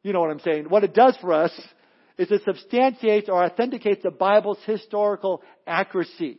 you 0.04 0.14
know 0.14 0.22
what 0.22 0.32
I'm 0.32 0.40
saying, 0.40 0.66
what 0.70 0.84
it 0.84 0.94
does 0.94 1.18
for 1.22 1.34
us 1.34 1.52
is 2.18 2.32
it 2.32 2.42
substantiates 2.44 3.30
or 3.30 3.44
authenticates 3.44 4.04
the 4.04 4.12
Bible's 4.12 4.60
historical 4.66 5.42
accuracy. 5.66 6.38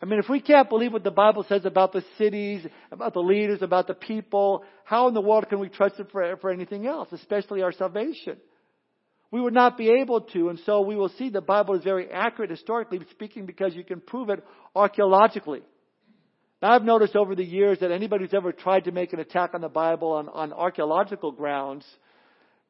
I 0.00 0.06
mean, 0.06 0.20
if 0.20 0.28
we 0.28 0.40
can't 0.40 0.68
believe 0.68 0.92
what 0.92 1.02
the 1.02 1.10
Bible 1.10 1.44
says 1.48 1.64
about 1.64 1.92
the 1.92 2.04
cities, 2.16 2.64
about 2.92 3.14
the 3.14 3.20
leaders, 3.20 3.62
about 3.62 3.88
the 3.88 3.94
people, 3.94 4.64
how 4.84 5.08
in 5.08 5.14
the 5.14 5.20
world 5.20 5.48
can 5.48 5.58
we 5.58 5.68
trust 5.68 5.98
it 5.98 6.08
for, 6.12 6.36
for 6.36 6.50
anything 6.50 6.86
else, 6.86 7.08
especially 7.12 7.62
our 7.62 7.72
salvation? 7.72 8.36
We 9.30 9.40
would 9.40 9.52
not 9.52 9.76
be 9.76 9.90
able 10.00 10.22
to, 10.22 10.48
and 10.48 10.58
so 10.64 10.82
we 10.82 10.96
will 10.96 11.10
see 11.10 11.28
the 11.28 11.40
Bible 11.40 11.74
is 11.74 11.84
very 11.84 12.10
accurate 12.10 12.50
historically 12.50 13.00
speaking 13.10 13.44
because 13.44 13.74
you 13.74 13.84
can 13.84 14.00
prove 14.00 14.30
it 14.30 14.42
archaeologically. 14.74 15.62
Now, 16.60 16.72
I've 16.72 16.82
noticed 16.82 17.14
over 17.14 17.34
the 17.34 17.44
years 17.44 17.78
that 17.80 17.92
anybody 17.92 18.24
who's 18.24 18.34
ever 18.34 18.52
tried 18.52 18.84
to 18.84 18.92
make 18.92 19.12
an 19.12 19.20
attack 19.20 19.54
on 19.54 19.60
the 19.60 19.68
Bible 19.68 20.12
on, 20.12 20.28
on 20.28 20.52
archaeological 20.52 21.30
grounds, 21.30 21.84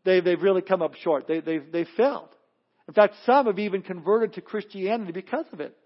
they, 0.05 0.21
they've 0.21 0.41
really 0.41 0.63
come 0.63 0.83
up 0.83 0.95
short. 0.97 1.27
They, 1.27 1.41
they've, 1.41 1.65
they've 1.73 1.89
failed. 1.97 2.29
In 2.87 2.95
fact, 2.95 3.15
some 3.25 3.47
have 3.47 3.59
even 3.59 3.83
converted 3.83 4.35
to 4.35 4.41
Christianity 4.41 5.13
because 5.13 5.47
of 5.53 5.61
it. 5.61 5.77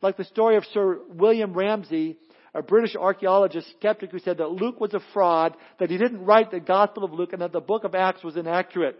Like 0.00 0.16
the 0.16 0.24
story 0.24 0.56
of 0.56 0.64
Sir 0.72 0.98
William 1.08 1.52
Ramsay, 1.52 2.16
a 2.54 2.62
British 2.62 2.96
archaeologist 2.96 3.68
skeptic 3.78 4.10
who 4.10 4.18
said 4.18 4.38
that 4.38 4.50
Luke 4.50 4.80
was 4.80 4.94
a 4.94 5.00
fraud, 5.12 5.56
that 5.78 5.90
he 5.90 5.98
didn't 5.98 6.24
write 6.24 6.50
the 6.50 6.60
Gospel 6.60 7.04
of 7.04 7.12
Luke, 7.12 7.32
and 7.32 7.42
that 7.42 7.52
the 7.52 7.60
book 7.60 7.84
of 7.84 7.94
Acts 7.94 8.24
was 8.24 8.36
inaccurate. 8.36 8.98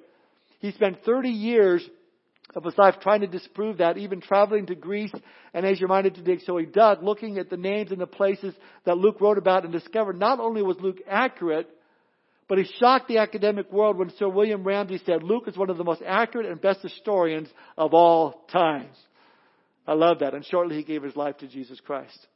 He 0.61 0.71
spent 0.71 1.05
30 1.05 1.29
years 1.29 1.89
of 2.55 2.65
his 2.65 2.77
life 2.77 2.97
trying 3.01 3.23
to 3.23 3.27
disprove 3.27 3.79
that, 3.79 3.97
even 3.97 4.21
traveling 4.21 4.67
to 4.67 4.75
Greece 4.75 5.13
and 5.55 5.65
Asia 5.65 5.87
Minor 5.87 6.11
to 6.11 6.23
dig. 6.23 6.41
So 6.45 6.57
he 6.59 6.67
dug, 6.67 7.03
looking 7.03 7.39
at 7.39 7.49
the 7.49 7.57
names 7.57 7.93
and 7.93 8.01
the 8.01 8.07
places 8.07 8.55
that 8.85 8.99
Luke 8.99 9.21
wrote 9.21 9.39
about 9.39 9.65
and 9.65 9.73
discovered 9.73 10.19
not 10.19 10.41
only 10.41 10.63
was 10.63 10.77
Luke 10.81 10.99
accurate, 11.09 11.69
but 12.49 12.59
he 12.59 12.65
shocked 12.79 13.09
the 13.09 13.19
academic 13.19 13.73
world 13.73 13.97
when 13.97 14.11
Sir 14.19 14.29
William 14.29 14.65
Ramsay 14.65 15.01
said 15.07 15.23
Luke 15.23 15.45
is 15.47 15.57
one 15.57 15.71
of 15.71 15.79
the 15.79 15.85
most 15.85 16.03
accurate 16.07 16.47
and 16.47 16.61
best 16.61 16.83
historians 16.83 17.49
of 17.79 17.95
all 17.95 18.45
times. 18.53 18.97
I 19.87 19.95
love 19.95 20.19
that. 20.19 20.35
And 20.35 20.45
shortly 20.45 20.77
he 20.77 20.83
gave 20.83 21.03
his 21.03 21.17
life 21.17 21.39
to 21.39 21.49
Jesus 21.49 21.81
Christ. 21.81 22.27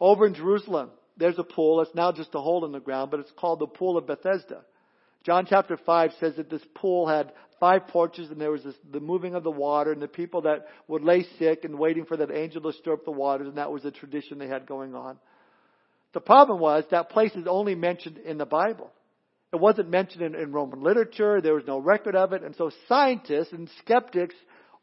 Over 0.00 0.26
in 0.26 0.34
Jerusalem, 0.34 0.90
there's 1.16 1.38
a 1.38 1.44
pool. 1.44 1.80
It's 1.82 1.94
now 1.94 2.12
just 2.12 2.34
a 2.34 2.40
hole 2.40 2.64
in 2.64 2.72
the 2.72 2.80
ground, 2.80 3.10
but 3.10 3.20
it's 3.20 3.32
called 3.38 3.60
the 3.60 3.66
Pool 3.66 3.96
of 3.96 4.06
Bethesda. 4.06 4.62
John 5.24 5.46
chapter 5.48 5.78
5 5.78 6.12
says 6.20 6.36
that 6.36 6.50
this 6.50 6.62
pool 6.74 7.08
had 7.08 7.32
five 7.58 7.88
porches 7.88 8.30
and 8.30 8.38
there 8.38 8.50
was 8.50 8.62
this, 8.62 8.74
the 8.92 9.00
moving 9.00 9.34
of 9.34 9.42
the 9.42 9.50
water 9.50 9.90
and 9.90 10.02
the 10.02 10.08
people 10.08 10.42
that 10.42 10.66
would 10.86 11.02
lay 11.02 11.24
sick 11.38 11.64
and 11.64 11.78
waiting 11.78 12.04
for 12.04 12.18
that 12.18 12.30
angel 12.30 12.60
to 12.60 12.72
stir 12.74 12.92
up 12.92 13.04
the 13.06 13.10
waters 13.10 13.48
and 13.48 13.56
that 13.56 13.72
was 13.72 13.84
a 13.86 13.90
tradition 13.90 14.38
they 14.38 14.48
had 14.48 14.66
going 14.66 14.94
on. 14.94 15.16
The 16.12 16.20
problem 16.20 16.60
was 16.60 16.84
that 16.90 17.08
place 17.08 17.32
is 17.34 17.46
only 17.48 17.74
mentioned 17.74 18.18
in 18.18 18.36
the 18.36 18.44
Bible. 18.44 18.90
It 19.52 19.60
wasn't 19.60 19.88
mentioned 19.88 20.22
in, 20.22 20.34
in 20.34 20.52
Roman 20.52 20.82
literature. 20.82 21.40
There 21.40 21.54
was 21.54 21.64
no 21.66 21.78
record 21.78 22.16
of 22.16 22.32
it. 22.34 22.42
And 22.42 22.54
so 22.56 22.70
scientists 22.88 23.52
and 23.52 23.70
skeptics, 23.78 24.34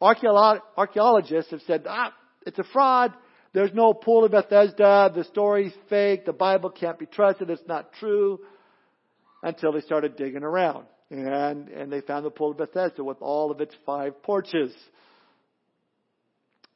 archaeologists 0.01 1.51
have 1.51 1.61
said, 1.67 1.85
ah, 1.87 2.13
it's 2.47 2.57
a 2.57 2.63
fraud. 2.73 3.13
There's 3.53 3.73
no 3.73 3.93
pool 3.93 4.25
of 4.25 4.31
Bethesda. 4.31 5.11
The 5.13 5.25
story's 5.25 5.73
fake. 5.89 6.25
The 6.25 6.33
Bible 6.33 6.71
can't 6.71 6.97
be 6.97 7.05
trusted. 7.05 7.49
It's 7.49 7.61
not 7.67 7.93
true 7.93 8.39
until 9.41 9.71
they 9.71 9.81
started 9.81 10.15
digging 10.15 10.43
around. 10.43 10.85
And, 11.09 11.67
and 11.69 11.91
they 11.91 12.01
found 12.01 12.25
the 12.25 12.29
pool 12.29 12.51
of 12.51 12.57
Bethesda 12.57 13.03
with 13.03 13.21
all 13.21 13.51
of 13.51 13.59
its 13.59 13.75
five 13.85 14.21
porches. 14.23 14.73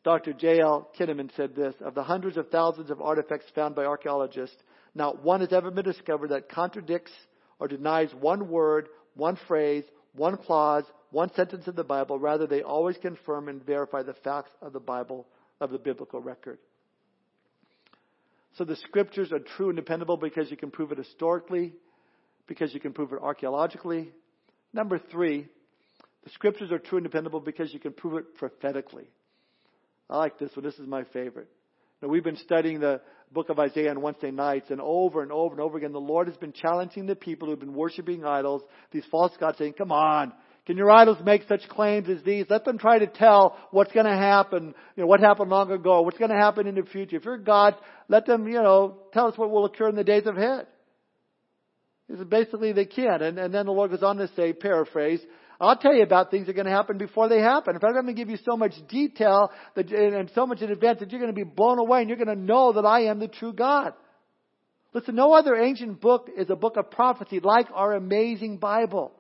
Dr. 0.04 0.34
J.L. 0.34 0.90
Kinnaman 1.00 1.36
said 1.36 1.56
this 1.56 1.74
Of 1.82 1.96
the 1.96 2.04
hundreds 2.04 2.38
of 2.38 2.50
thousands 2.50 2.90
of 2.90 3.02
artifacts 3.02 3.46
found 3.56 3.76
by 3.76 3.86
archaeologists, 3.86 4.58
not 4.94 5.24
one 5.24 5.42
has 5.42 5.54
ever 5.54 5.72
been 5.72 5.86
discovered 5.86 6.30
that 6.30 6.50
contradicts 6.50 7.12
or 7.60 7.68
denies 7.68 8.10
one 8.20 8.50
word, 8.50 8.90
one 9.16 9.38
phrase, 9.48 9.84
one 10.14 10.38
clause, 10.38 10.84
one 11.12 11.34
sentence 11.34 11.68
of 11.68 11.76
the 11.76 11.84
Bible. 11.84 12.20
Rather, 12.20 12.46
they 12.46 12.62
always 12.62 12.98
confirm 12.98 13.48
and 13.48 13.66
verify 13.66 14.04
the 14.04 14.14
facts 14.14 14.52
of 14.62 14.74
the 14.74 14.80
Bible, 14.80 15.26
of 15.62 15.72
the 15.72 15.78
biblical 15.78 16.20
record. 16.20 16.60
So 18.58 18.64
the 18.64 18.76
scriptures 18.76 19.32
are 19.32 19.40
true 19.40 19.70
and 19.70 19.76
dependable 19.76 20.18
because 20.18 20.52
you 20.52 20.58
can 20.58 20.72
prove 20.72 20.92
it 20.92 20.98
historically, 20.98 21.74
because 22.48 22.74
you 22.74 22.80
can 22.80 22.94
prove 22.94 23.14
it 23.14 23.20
archaeologically. 23.22 24.10
Number 24.74 25.00
three, 25.12 25.48
the 26.24 26.30
scriptures 26.32 26.72
are 26.72 26.80
true 26.80 26.98
and 26.98 27.06
dependable 27.06 27.40
because 27.40 27.74
you 27.74 27.80
can 27.80 27.94
prove 27.94 28.18
it 28.18 28.36
prophetically. 28.36 29.06
I 30.10 30.18
like 30.18 30.38
this 30.38 30.52
one. 30.56 30.66
This 30.66 30.76
is 30.76 30.88
my 30.88 31.04
favorite. 31.06 31.48
Now, 32.02 32.10
we've 32.10 32.24
been 32.24 32.38
studying 32.38 32.80
the 32.80 33.02
book 33.32 33.50
of 33.50 33.60
Isaiah 33.60 33.90
on 33.90 34.02
Wednesday 34.02 34.32
nights, 34.32 34.70
and 34.70 34.82
over 34.82 35.24
and 35.24 35.32
over 35.32 35.54
and 35.54 35.62
over 35.62 35.78
again, 35.78 35.92
the 35.92 36.00
Lord 36.00 36.28
has 36.28 36.38
been 36.38 36.54
challenging 36.54 37.06
the 37.06 37.16
people 37.16 37.48
who've 37.48 37.60
been 37.60 37.74
worshiping 37.74 38.26
idols, 38.26 38.62
these 38.92 39.06
false 39.10 39.32
gods, 39.40 39.58
saying, 39.58 39.74
Come 39.74 39.92
on, 39.92 40.34
can 40.66 40.78
your 40.78 40.92
idols 40.92 41.18
make 41.24 41.44
such 41.48 41.68
claims 41.70 42.10
as 42.10 42.24
these? 42.24 42.46
Let 42.50 42.66
them 42.66 42.78
try 42.78 43.00
to 43.00 43.08
tell 43.08 43.58
what's 43.72 43.92
going 43.92 44.08
to 44.08 44.16
happen, 44.16 44.74
you 44.96 45.04
know, 45.04 45.08
what 45.08 45.20
happened 45.20 45.50
long 45.50 45.72
ago, 45.72 46.02
what's 46.02 46.18
going 46.18 46.32
to 46.32 46.38
happen 46.38 46.66
in 46.66 46.76
the 46.76 46.84
future. 46.84 47.18
If 47.18 47.26
you're 47.26 47.38
God, 47.38 47.76
let 48.08 48.26
them, 48.26 48.48
you 48.48 48.62
know, 48.62 48.98
tell 49.14 49.28
us 49.28 49.38
what 49.38 49.52
will 49.52 49.66
occur 49.66 49.90
in 49.90 49.96
the 49.96 50.04
days 50.04 50.26
ahead. 50.26 50.66
Basically, 52.30 52.72
they 52.72 52.86
can. 52.86 53.22
And, 53.22 53.40
and 53.40 53.54
then 53.54 53.66
the 53.66 53.72
Lord 53.72 53.92
goes 53.92 54.04
on 54.04 54.18
to 54.18 54.30
say, 54.36 54.54
paraphrase, 54.54 55.22
I'll 55.60 55.78
tell 55.78 55.94
you 55.94 56.04
about 56.04 56.32
things 56.32 56.46
that 56.46 56.52
are 56.52 56.56
going 56.56 56.66
to 56.66 56.72
happen 56.72 56.98
before 56.98 57.30
they 57.30 57.40
happen. 57.40 57.76
In 57.76 57.82
fact, 57.82 57.96
I'm 57.96 58.04
going 58.04 58.16
to 58.16 58.22
give 58.22 58.30
you 58.30 58.38
so 58.46 58.58
much 58.58 58.74
detail 58.90 59.52
that, 59.76 59.90
and 59.92 60.30
so 60.36 60.46
much 60.46 60.62
in 60.62 60.72
advance 60.72 61.00
that 61.00 61.12
you're 61.12 61.22
going 61.22 61.34
to 61.34 61.36
be 61.36 61.50
blown 61.50 61.80
away 61.80 62.02
and 62.02 62.10
you're 62.10 62.18
going 62.18 62.36
to 62.36 62.36
know 62.36 62.74
that 62.74 62.86
I 62.86 63.06
am 63.06 63.20
the 63.20 63.28
true 63.28 63.54
God. 63.54 63.94
Listen, 64.94 65.16
no 65.16 65.34
other 65.34 65.56
ancient 65.56 66.00
book 66.00 66.30
is 66.38 66.50
a 66.50 66.56
book 66.56 66.78
of 66.78 66.92
prophecy 66.92 67.40
like 67.42 67.68
our 67.74 67.94
amazing 67.94 68.58
Bible. 68.58 69.12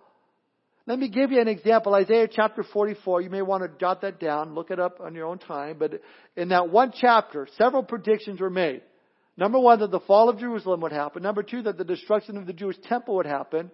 Let 0.87 0.99
me 0.99 1.09
give 1.09 1.31
you 1.31 1.41
an 1.41 1.47
example. 1.47 1.95
Isaiah 1.95 2.27
chapter 2.31 2.63
44. 2.63 3.21
You 3.21 3.29
may 3.29 3.41
want 3.41 3.63
to 3.63 3.79
jot 3.79 4.01
that 4.01 4.19
down, 4.19 4.53
look 4.53 4.69
it 4.69 4.79
up 4.79 4.99
on 5.01 5.15
your 5.15 5.25
own 5.25 5.39
time. 5.39 5.77
But 5.79 6.01
in 6.35 6.49
that 6.49 6.69
one 6.69 6.93
chapter, 6.95 7.47
several 7.57 7.81
predictions 7.83 8.39
were 8.39 8.51
made. 8.51 8.81
Number 9.37 9.59
one, 9.59 9.79
that 9.79 9.91
the 9.91 9.99
fall 9.99 10.29
of 10.29 10.39
Jerusalem 10.39 10.81
would 10.81 10.93
happen. 10.93 11.23
Number 11.23 11.43
two, 11.43 11.61
that 11.63 11.77
the 11.77 11.83
destruction 11.83 12.37
of 12.37 12.45
the 12.45 12.53
Jewish 12.53 12.77
temple 12.83 13.15
would 13.15 13.25
happen. 13.25 13.69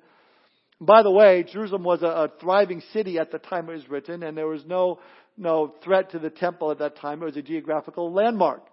By 0.80 1.04
the 1.04 1.12
way, 1.12 1.44
Jerusalem 1.44 1.84
was 1.84 2.02
a, 2.02 2.08
a 2.08 2.32
thriving 2.40 2.82
city 2.92 3.20
at 3.20 3.32
the 3.32 3.38
time 3.38 3.70
it 3.70 3.74
was 3.74 3.90
written, 3.90 4.24
and 4.24 4.36
there 4.36 4.48
was 4.48 4.66
no, 4.66 5.00
no 5.38 5.76
threat 5.84 6.12
to 6.12 6.20
the 6.20 6.32
temple 6.32 6.72
at 6.72 6.80
that 6.80 6.98
time. 6.98 7.22
It 7.22 7.26
was 7.26 7.38
a 7.38 7.44
geographical 7.44 8.12
landmark. 8.12 8.64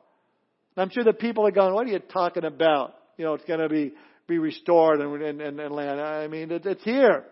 And 0.75 0.83
I'm 0.83 0.91
sure 0.91 1.05
the 1.05 1.13
people 1.13 1.47
are 1.47 1.51
going, 1.51 1.75
what 1.75 1.87
are 1.87 1.91
you 1.91 1.99
talking 1.99 2.45
about? 2.45 2.95
You 3.19 3.27
know, 3.27 3.35
it's 3.35 3.45
going 3.45 3.61
to 3.61 3.69
be, 3.69 3.93
be 4.27 4.39
restored 4.39 5.01
and, 5.01 5.23
and, 5.23 5.41
and, 5.43 5.61
and 5.61 5.75
land. 5.75 6.01
I 6.01 6.29
mean, 6.29 6.51
it, 6.51 6.65
it's 6.65 6.85
here. 6.85 7.25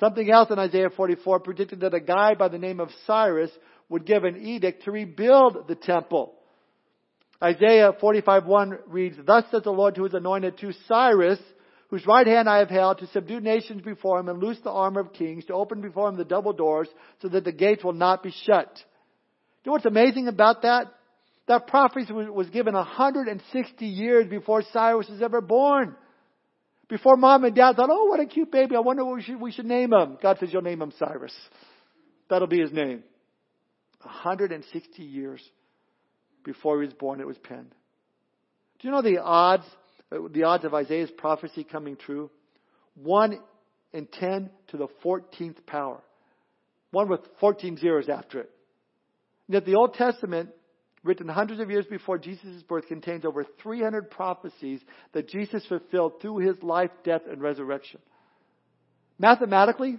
Something 0.00 0.30
else 0.30 0.50
in 0.50 0.58
Isaiah 0.58 0.90
44 0.90 1.40
predicted 1.40 1.80
that 1.80 1.94
a 1.94 2.00
guy 2.00 2.34
by 2.34 2.48
the 2.48 2.58
name 2.58 2.80
of 2.80 2.90
Cyrus 3.06 3.50
would 3.88 4.04
give 4.04 4.24
an 4.24 4.36
edict 4.36 4.84
to 4.84 4.90
rebuild 4.90 5.68
the 5.68 5.74
temple. 5.74 6.34
Isaiah 7.42 7.92
45:1 7.92 8.78
reads, 8.86 9.16
Thus 9.24 9.44
says 9.50 9.62
the 9.62 9.70
Lord 9.70 9.94
to 9.94 10.04
his 10.04 10.14
anointed, 10.14 10.58
to 10.58 10.72
Cyrus, 10.86 11.38
whose 11.88 12.06
right 12.06 12.26
hand 12.26 12.48
I 12.48 12.58
have 12.58 12.68
held, 12.68 12.98
to 12.98 13.06
subdue 13.08 13.40
nations 13.40 13.82
before 13.82 14.20
him 14.20 14.28
and 14.28 14.42
loose 14.42 14.58
the 14.62 14.70
arm 14.70 14.96
of 14.96 15.12
kings, 15.12 15.46
to 15.46 15.54
open 15.54 15.80
before 15.80 16.08
him 16.08 16.16
the 16.16 16.24
double 16.24 16.52
doors, 16.52 16.88
so 17.22 17.28
that 17.28 17.44
the 17.44 17.52
gates 17.52 17.82
will 17.82 17.94
not 17.94 18.22
be 18.22 18.32
shut. 18.44 18.70
You 19.64 19.70
know 19.70 19.72
what's 19.72 19.86
amazing 19.86 20.28
about 20.28 20.62
that? 20.62 20.86
That 21.48 21.66
prophecy 21.66 22.12
was 22.12 22.48
given 22.50 22.74
160 22.74 23.86
years 23.86 24.28
before 24.28 24.62
Cyrus 24.72 25.08
was 25.08 25.22
ever 25.22 25.40
born. 25.40 25.96
Before 26.88 27.16
mom 27.16 27.44
and 27.44 27.54
dad 27.54 27.76
thought, 27.76 27.88
oh, 27.90 28.04
what 28.06 28.20
a 28.20 28.26
cute 28.26 28.52
baby. 28.52 28.76
I 28.76 28.80
wonder 28.80 29.04
what 29.04 29.16
we 29.16 29.22
should, 29.22 29.40
we 29.40 29.52
should 29.52 29.66
name 29.66 29.92
him. 29.92 30.18
God 30.22 30.38
says, 30.38 30.50
you'll 30.52 30.62
name 30.62 30.82
him 30.82 30.92
Cyrus. 30.98 31.34
That'll 32.28 32.48
be 32.48 32.60
his 32.60 32.72
name. 32.72 33.02
160 34.02 35.02
years 35.02 35.42
before 36.44 36.80
he 36.80 36.86
was 36.86 36.94
born, 36.94 37.20
it 37.20 37.26
was 37.26 37.38
penned. 37.38 37.74
Do 38.78 38.88
you 38.88 38.92
know 38.92 39.02
the 39.02 39.18
odds 39.18 39.64
uh, 40.12 40.28
the 40.32 40.44
odds 40.44 40.64
of 40.64 40.74
Isaiah's 40.74 41.10
prophecy 41.10 41.64
coming 41.64 41.96
true? 41.96 42.30
1 42.94 43.38
in 43.92 44.06
10 44.06 44.50
to 44.68 44.76
the 44.76 44.88
14th 45.04 45.64
power. 45.66 46.00
One 46.90 47.08
with 47.08 47.20
14 47.38 47.76
zeros 47.76 48.08
after 48.08 48.40
it. 48.40 48.50
Yet 49.48 49.64
the 49.64 49.76
Old 49.76 49.94
Testament, 49.94 50.50
written 51.02 51.28
hundreds 51.28 51.60
of 51.60 51.70
years 51.70 51.86
before 51.86 52.18
Jesus' 52.18 52.62
birth, 52.62 52.86
contains 52.86 53.24
over 53.24 53.44
300 53.62 54.10
prophecies 54.10 54.80
that 55.12 55.28
Jesus 55.28 55.64
fulfilled 55.66 56.20
through 56.20 56.38
his 56.38 56.60
life, 56.62 56.90
death, 57.04 57.22
and 57.30 57.40
resurrection. 57.40 58.00
Mathematically, 59.18 59.98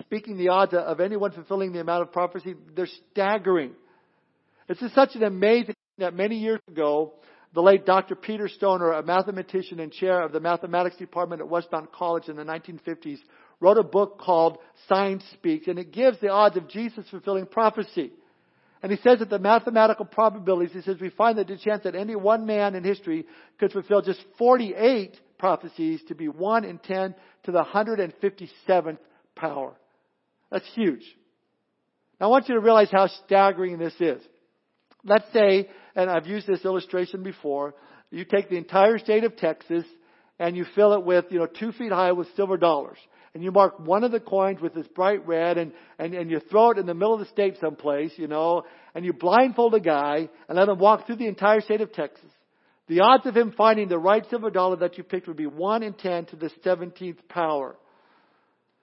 speaking 0.00 0.36
the 0.36 0.48
odds 0.48 0.72
of 0.74 1.00
anyone 1.00 1.32
fulfilling 1.32 1.72
the 1.72 1.80
amount 1.80 2.02
of 2.02 2.12
prophecy, 2.12 2.54
they're 2.74 2.88
staggering. 3.12 3.72
This 4.68 4.82
is 4.82 4.92
such 4.94 5.14
an 5.14 5.22
amazing 5.22 5.66
thing 5.66 5.74
that 5.98 6.14
many 6.14 6.36
years 6.36 6.60
ago, 6.68 7.14
the 7.54 7.62
late 7.62 7.86
Dr. 7.86 8.14
Peter 8.14 8.48
Stoner, 8.48 8.92
a 8.92 9.02
mathematician 9.02 9.80
and 9.80 9.90
chair 9.90 10.20
of 10.20 10.32
the 10.32 10.40
mathematics 10.40 10.96
department 10.96 11.40
at 11.40 11.48
Westmont 11.48 11.90
College 11.90 12.28
in 12.28 12.36
the 12.36 12.44
1950s, 12.44 13.18
wrote 13.60 13.78
a 13.78 13.82
book 13.82 14.20
called 14.20 14.58
Science 14.86 15.24
Speaks, 15.32 15.66
and 15.68 15.78
it 15.78 15.90
gives 15.90 16.20
the 16.20 16.28
odds 16.28 16.58
of 16.58 16.68
Jesus 16.68 17.06
fulfilling 17.10 17.46
prophecy. 17.46 18.12
And 18.82 18.92
he 18.92 18.98
says 18.98 19.20
that 19.20 19.30
the 19.30 19.38
mathematical 19.38 20.04
probabilities, 20.04 20.74
he 20.74 20.82
says, 20.82 21.00
we 21.00 21.08
find 21.08 21.38
that 21.38 21.48
the 21.48 21.56
chance 21.56 21.82
that 21.84 21.96
any 21.96 22.14
one 22.14 22.46
man 22.46 22.74
in 22.74 22.84
history 22.84 23.26
could 23.58 23.72
fulfill 23.72 24.02
just 24.02 24.22
48 24.36 25.16
prophecies 25.38 26.00
to 26.08 26.14
be 26.14 26.28
1 26.28 26.64
in 26.64 26.78
10 26.78 27.14
to 27.44 27.52
the 27.52 27.64
157th 27.64 28.98
power. 29.34 29.74
That's 30.50 30.68
huge. 30.74 31.02
Now 32.20 32.26
I 32.26 32.28
want 32.28 32.48
you 32.48 32.54
to 32.54 32.60
realize 32.60 32.90
how 32.92 33.08
staggering 33.24 33.78
this 33.78 33.94
is. 33.98 34.22
Let's 35.04 35.30
say, 35.32 35.68
and 35.94 36.10
I've 36.10 36.26
used 36.26 36.46
this 36.46 36.64
illustration 36.64 37.22
before, 37.22 37.74
you 38.10 38.24
take 38.24 38.48
the 38.48 38.56
entire 38.56 38.98
state 38.98 39.24
of 39.24 39.36
Texas 39.36 39.84
and 40.38 40.56
you 40.56 40.64
fill 40.74 40.94
it 40.94 41.04
with, 41.04 41.26
you 41.30 41.38
know, 41.38 41.46
two 41.46 41.72
feet 41.72 41.92
high 41.92 42.12
with 42.12 42.28
silver 42.36 42.56
dollars. 42.56 42.98
And 43.34 43.42
you 43.44 43.52
mark 43.52 43.78
one 43.78 44.04
of 44.04 44.10
the 44.10 44.20
coins 44.20 44.60
with 44.60 44.74
this 44.74 44.86
bright 44.88 45.26
red 45.26 45.58
and, 45.58 45.72
and, 45.98 46.14
and 46.14 46.30
you 46.30 46.40
throw 46.40 46.70
it 46.70 46.78
in 46.78 46.86
the 46.86 46.94
middle 46.94 47.14
of 47.14 47.20
the 47.20 47.26
state 47.26 47.56
someplace, 47.60 48.12
you 48.16 48.26
know, 48.26 48.64
and 48.94 49.04
you 49.04 49.12
blindfold 49.12 49.74
a 49.74 49.80
guy 49.80 50.28
and 50.48 50.58
let 50.58 50.68
him 50.68 50.78
walk 50.78 51.06
through 51.06 51.16
the 51.16 51.26
entire 51.26 51.60
state 51.60 51.80
of 51.80 51.92
Texas. 51.92 52.30
The 52.88 53.00
odds 53.00 53.26
of 53.26 53.36
him 53.36 53.52
finding 53.56 53.88
the 53.88 53.98
right 53.98 54.24
silver 54.30 54.50
dollar 54.50 54.76
that 54.76 54.96
you 54.96 55.04
picked 55.04 55.28
would 55.28 55.36
be 55.36 55.46
1 55.46 55.82
in 55.82 55.92
10 55.92 56.26
to 56.26 56.36
the 56.36 56.50
17th 56.64 57.28
power. 57.28 57.76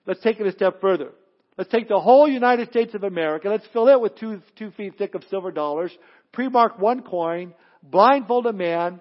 Let's 0.06 0.22
take 0.22 0.40
it 0.40 0.46
a 0.46 0.52
step 0.52 0.80
further. 0.80 1.12
Let's 1.58 1.70
take 1.70 1.88
the 1.88 2.00
whole 2.00 2.28
United 2.28 2.70
States 2.70 2.94
of 2.94 3.04
America. 3.04 3.50
Let's 3.50 3.66
fill 3.72 3.88
it 3.88 4.00
with 4.00 4.16
two, 4.18 4.42
two 4.58 4.72
feet 4.72 4.98
thick 4.98 5.16
of 5.16 5.24
silver 5.30 5.52
dollars. 5.52 5.92
Pre-mark 6.34 6.80
one 6.80 7.02
coin. 7.02 7.54
Blindfold 7.82 8.46
a 8.48 8.54
man. 8.54 9.00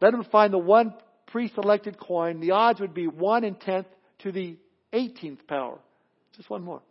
Let 0.00 0.14
him 0.14 0.24
find 0.24 0.52
the 0.52 0.58
one 0.58 0.92
pre-selected 1.28 1.98
coin. 1.98 2.40
The 2.40 2.50
odds 2.52 2.80
would 2.80 2.94
be 2.94 3.06
one 3.06 3.44
in 3.44 3.54
tenth 3.54 3.86
to 4.20 4.32
the 4.32 4.56
18th 4.92 5.46
power. 5.46 5.78
Just 6.36 6.50
one 6.50 6.62
more. 6.62 6.82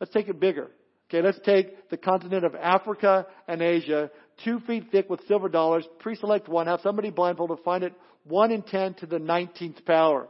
Let's 0.00 0.12
take 0.12 0.28
it 0.28 0.40
bigger. 0.40 0.70
Okay, 1.08 1.22
let's 1.22 1.38
take 1.44 1.90
the 1.90 1.96
continent 1.96 2.44
of 2.44 2.54
Africa 2.54 3.26
and 3.46 3.60
Asia, 3.60 4.10
two 4.42 4.58
feet 4.60 4.90
thick 4.90 5.08
with 5.10 5.26
silver 5.28 5.48
dollars, 5.48 5.86
pre-select 6.00 6.48
one, 6.48 6.66
have 6.66 6.80
somebody 6.82 7.10
blindfolded 7.10 7.58
find 7.64 7.84
it 7.84 7.92
one 8.24 8.50
in 8.50 8.62
ten 8.62 8.94
to 8.94 9.06
the 9.06 9.18
19th 9.18 9.84
power. 9.84 10.28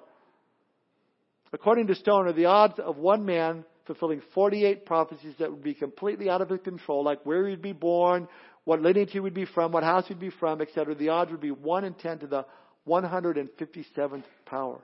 According 1.52 1.86
to 1.86 1.94
Stoner, 1.94 2.32
the 2.32 2.46
odds 2.46 2.78
of 2.80 2.96
one 2.98 3.24
man 3.24 3.64
fulfilling 3.86 4.22
48 4.34 4.86
prophecies 4.86 5.34
that 5.38 5.50
would 5.50 5.62
be 5.62 5.74
completely 5.74 6.30
out 6.30 6.40
of 6.40 6.48
his 6.48 6.60
control, 6.60 7.04
like 7.04 7.24
where 7.24 7.48
he'd 7.48 7.62
be 7.62 7.72
born, 7.72 8.28
what 8.64 8.80
lineage 8.80 9.10
he 9.10 9.20
would 9.20 9.34
be 9.34 9.44
from, 9.44 9.72
what 9.72 9.82
house 9.82 10.06
he'd 10.08 10.18
be 10.18 10.30
from, 10.30 10.60
etc., 10.60 10.94
the 10.94 11.10
odds 11.10 11.30
would 11.30 11.40
be 11.40 11.50
1 11.50 11.84
in 11.84 11.94
10 11.94 12.20
to 12.20 12.26
the 12.26 12.46
157th 12.88 14.24
power. 14.46 14.80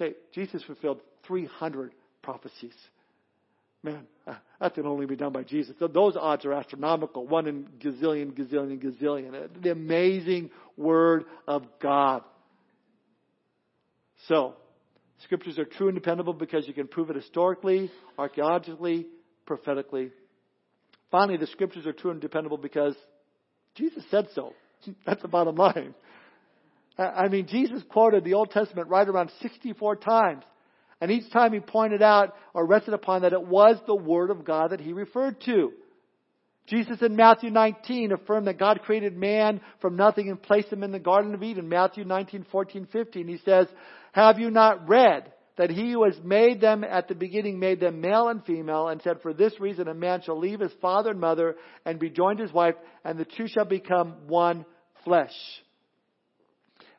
Okay, 0.00 0.16
Jesus 0.34 0.62
fulfilled 0.62 1.00
300 1.26 1.92
prophecies. 2.22 2.74
Man, 3.82 4.06
that 4.60 4.74
can 4.74 4.86
only 4.86 5.06
be 5.06 5.16
done 5.16 5.32
by 5.32 5.42
Jesus. 5.42 5.74
Those 5.78 6.16
odds 6.16 6.44
are 6.44 6.52
astronomical. 6.52 7.26
One 7.26 7.46
in 7.46 7.68
gazillion, 7.78 8.32
gazillion, 8.32 8.82
gazillion. 8.82 9.34
Uh, 9.34 9.48
the 9.60 9.70
amazing 9.70 10.50
Word 10.76 11.24
of 11.46 11.64
God. 11.80 12.24
So, 14.28 14.54
Scriptures 15.24 15.58
are 15.58 15.64
true 15.64 15.88
and 15.88 15.94
dependable 15.94 16.34
because 16.34 16.68
you 16.68 16.74
can 16.74 16.88
prove 16.88 17.10
it 17.10 17.16
historically, 17.16 17.90
archaeologically, 18.18 19.06
prophetically. 19.46 20.10
Finally, 21.10 21.38
the 21.38 21.46
Scriptures 21.46 21.86
are 21.86 21.92
true 21.92 22.10
and 22.10 22.20
dependable 22.20 22.58
because 22.58 22.94
Jesus 23.74 24.04
said 24.10 24.28
so. 24.34 24.52
That's 25.06 25.22
the 25.22 25.28
bottom 25.28 25.56
line. 25.56 25.94
I 26.98 27.28
mean, 27.28 27.46
Jesus 27.46 27.82
quoted 27.90 28.24
the 28.24 28.34
Old 28.34 28.50
Testament 28.50 28.88
right 28.88 29.06
around 29.06 29.30
64 29.42 29.96
times. 29.96 30.44
And 31.00 31.10
each 31.10 31.30
time 31.30 31.52
he 31.52 31.60
pointed 31.60 32.00
out 32.00 32.34
or 32.54 32.66
rested 32.66 32.94
upon 32.94 33.22
that 33.22 33.34
it 33.34 33.46
was 33.46 33.76
the 33.86 33.94
Word 33.94 34.30
of 34.30 34.46
God 34.46 34.70
that 34.70 34.80
he 34.80 34.94
referred 34.94 35.40
to. 35.42 35.72
Jesus 36.66 37.00
in 37.00 37.14
Matthew 37.14 37.50
19 37.50 38.12
affirmed 38.12 38.46
that 38.48 38.58
God 38.58 38.80
created 38.82 39.16
man 39.16 39.60
from 39.80 39.96
nothing 39.96 40.30
and 40.30 40.42
placed 40.42 40.72
him 40.72 40.82
in 40.82 40.90
the 40.90 40.98
Garden 40.98 41.34
of 41.34 41.42
Eden. 41.42 41.68
Matthew 41.68 42.04
19, 42.04 42.46
14, 42.50 42.88
15. 42.90 43.28
He 43.28 43.38
says, 43.44 43.68
Have 44.16 44.38
you 44.38 44.50
not 44.50 44.88
read 44.88 45.30
that 45.58 45.68
he 45.68 45.92
who 45.92 46.04
has 46.04 46.18
made 46.24 46.58
them 46.58 46.84
at 46.84 47.06
the 47.06 47.14
beginning 47.14 47.58
made 47.58 47.80
them 47.80 48.00
male 48.00 48.28
and 48.28 48.42
female 48.46 48.88
and 48.88 49.02
said, 49.02 49.20
For 49.20 49.34
this 49.34 49.60
reason 49.60 49.88
a 49.88 49.94
man 49.94 50.22
shall 50.22 50.38
leave 50.38 50.60
his 50.60 50.72
father 50.80 51.10
and 51.10 51.20
mother 51.20 51.56
and 51.84 51.98
be 51.98 52.08
joined 52.08 52.38
to 52.38 52.44
his 52.44 52.52
wife 52.52 52.76
and 53.04 53.18
the 53.18 53.26
two 53.26 53.46
shall 53.46 53.66
become 53.66 54.26
one 54.26 54.64
flesh. 55.04 55.34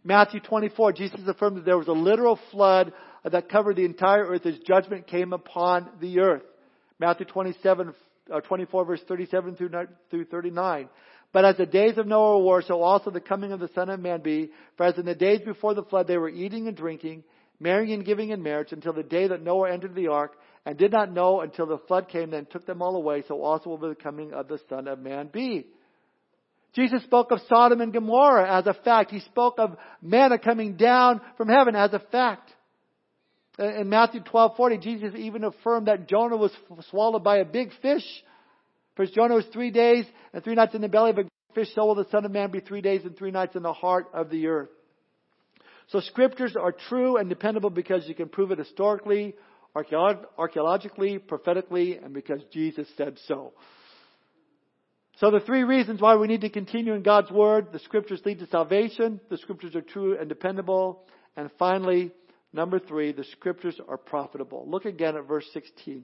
Matthew 0.03 0.41
24, 0.41 0.93
Jesus 0.93 1.19
affirmed 1.25 1.57
that 1.57 1.65
there 1.65 1.79
was 1.79 1.87
a 1.87 1.91
literal 1.91 2.39
flood 2.51 2.93
that 3.23 3.49
covered 3.49 3.77
the 3.77 3.85
entire 3.85 4.27
earth 4.27 4.45
as 4.45 4.59
judgment 4.59 5.07
came 5.07 5.33
upon 5.33 5.89
the 5.99 6.19
earth. 6.19 6.43
Matthew 6.99 7.25
27, 7.25 7.95
uh, 8.31 8.41
24 8.41 8.85
verse 8.85 9.01
37 9.07 9.55
through, 9.55 9.71
through 10.11 10.25
39. 10.25 10.87
But 11.37 11.45
as 11.45 11.57
the 11.57 11.67
days 11.67 11.99
of 11.99 12.07
Noah 12.07 12.43
were, 12.43 12.63
so 12.63 12.81
also 12.81 13.11
the 13.11 13.21
coming 13.21 13.51
of 13.51 13.59
the 13.59 13.69
Son 13.75 13.91
of 13.91 13.99
Man 13.99 14.21
be. 14.21 14.49
For 14.75 14.87
as 14.87 14.97
in 14.97 15.05
the 15.05 15.13
days 15.13 15.39
before 15.45 15.75
the 15.75 15.83
flood 15.83 16.07
they 16.07 16.17
were 16.17 16.29
eating 16.29 16.67
and 16.67 16.75
drinking, 16.75 17.23
marrying 17.59 17.93
and 17.93 18.03
giving 18.03 18.31
in 18.31 18.41
marriage 18.41 18.71
until 18.71 18.91
the 18.91 19.03
day 19.03 19.27
that 19.27 19.43
Noah 19.43 19.71
entered 19.71 19.93
the 19.93 20.07
ark, 20.07 20.31
and 20.65 20.75
did 20.79 20.91
not 20.91 21.11
know 21.11 21.41
until 21.41 21.67
the 21.67 21.77
flood 21.77 22.09
came, 22.09 22.31
then 22.31 22.47
took 22.47 22.65
them 22.65 22.81
all 22.81 22.95
away, 22.95 23.23
so 23.27 23.43
also 23.43 23.69
will 23.69 23.77
the 23.77 23.93
coming 23.93 24.33
of 24.33 24.47
the 24.47 24.59
Son 24.67 24.87
of 24.87 24.97
Man 24.97 25.29
be. 25.31 25.67
Jesus 26.73 27.03
spoke 27.03 27.29
of 27.29 27.39
Sodom 27.47 27.81
and 27.81 27.93
Gomorrah 27.93 28.57
as 28.57 28.65
a 28.65 28.73
fact. 28.73 29.11
He 29.11 29.19
spoke 29.19 29.59
of 29.59 29.77
manna 30.01 30.39
coming 30.39 30.75
down 30.75 31.21
from 31.37 31.49
heaven 31.49 31.75
as 31.75 31.93
a 31.93 31.99
fact. 31.99 32.51
In 33.59 33.89
Matthew 33.89 34.21
12:40, 34.21 34.81
Jesus 34.81 35.13
even 35.15 35.43
affirmed 35.43 35.85
that 35.85 36.07
Jonah 36.07 36.35
was 36.35 36.51
swallowed 36.89 37.23
by 37.23 37.37
a 37.37 37.45
big 37.45 37.73
fish. 37.79 38.23
For 38.97 39.05
Jonah 39.05 39.35
was 39.35 39.45
three 39.53 39.71
days 39.71 40.05
and 40.33 40.43
three 40.43 40.55
nights 40.55 40.75
in 40.75 40.81
the 40.81 40.89
belly 40.89 41.11
of 41.11 41.19
a 41.19 41.23
fish, 41.55 41.69
so 41.73 41.85
will 41.85 41.95
the 41.95 42.09
Son 42.11 42.25
of 42.25 42.31
Man 42.31 42.51
be 42.51 42.59
three 42.59 42.81
days 42.81 43.05
and 43.05 43.15
three 43.15 43.31
nights 43.31 43.55
in 43.55 43.63
the 43.63 43.71
heart 43.71 44.07
of 44.13 44.29
the 44.29 44.47
earth. 44.47 44.69
So 45.89 46.01
scriptures 46.01 46.55
are 46.59 46.73
true 46.73 47.15
and 47.17 47.29
dependable 47.29 47.69
because 47.69 48.09
you 48.09 48.15
can 48.15 48.27
prove 48.27 48.51
it 48.51 48.57
historically, 48.57 49.35
archaeologically, 49.73 51.19
prophetically, 51.19 51.97
and 51.97 52.13
because 52.13 52.41
Jesus 52.51 52.87
said 52.97 53.17
so. 53.27 53.53
So 55.19 55.31
the 55.31 55.39
three 55.39 55.63
reasons 55.63 56.01
why 56.01 56.15
we 56.15 56.27
need 56.27 56.41
to 56.41 56.49
continue 56.49 56.93
in 56.93 57.03
God's 57.03 57.31
Word, 57.31 57.71
the 57.71 57.79
Scriptures 57.79 58.21
lead 58.25 58.39
to 58.39 58.47
salvation, 58.47 59.21
the 59.29 59.37
Scriptures 59.37 59.75
are 59.75 59.81
true 59.81 60.17
and 60.19 60.27
dependable, 60.27 61.05
and 61.35 61.49
finally, 61.57 62.11
number 62.51 62.79
three, 62.79 63.13
the 63.13 63.23
Scriptures 63.23 63.79
are 63.87 63.97
profitable. 63.97 64.65
Look 64.67 64.85
again 64.85 65.15
at 65.15 65.27
verse 65.27 65.45
16. 65.53 66.03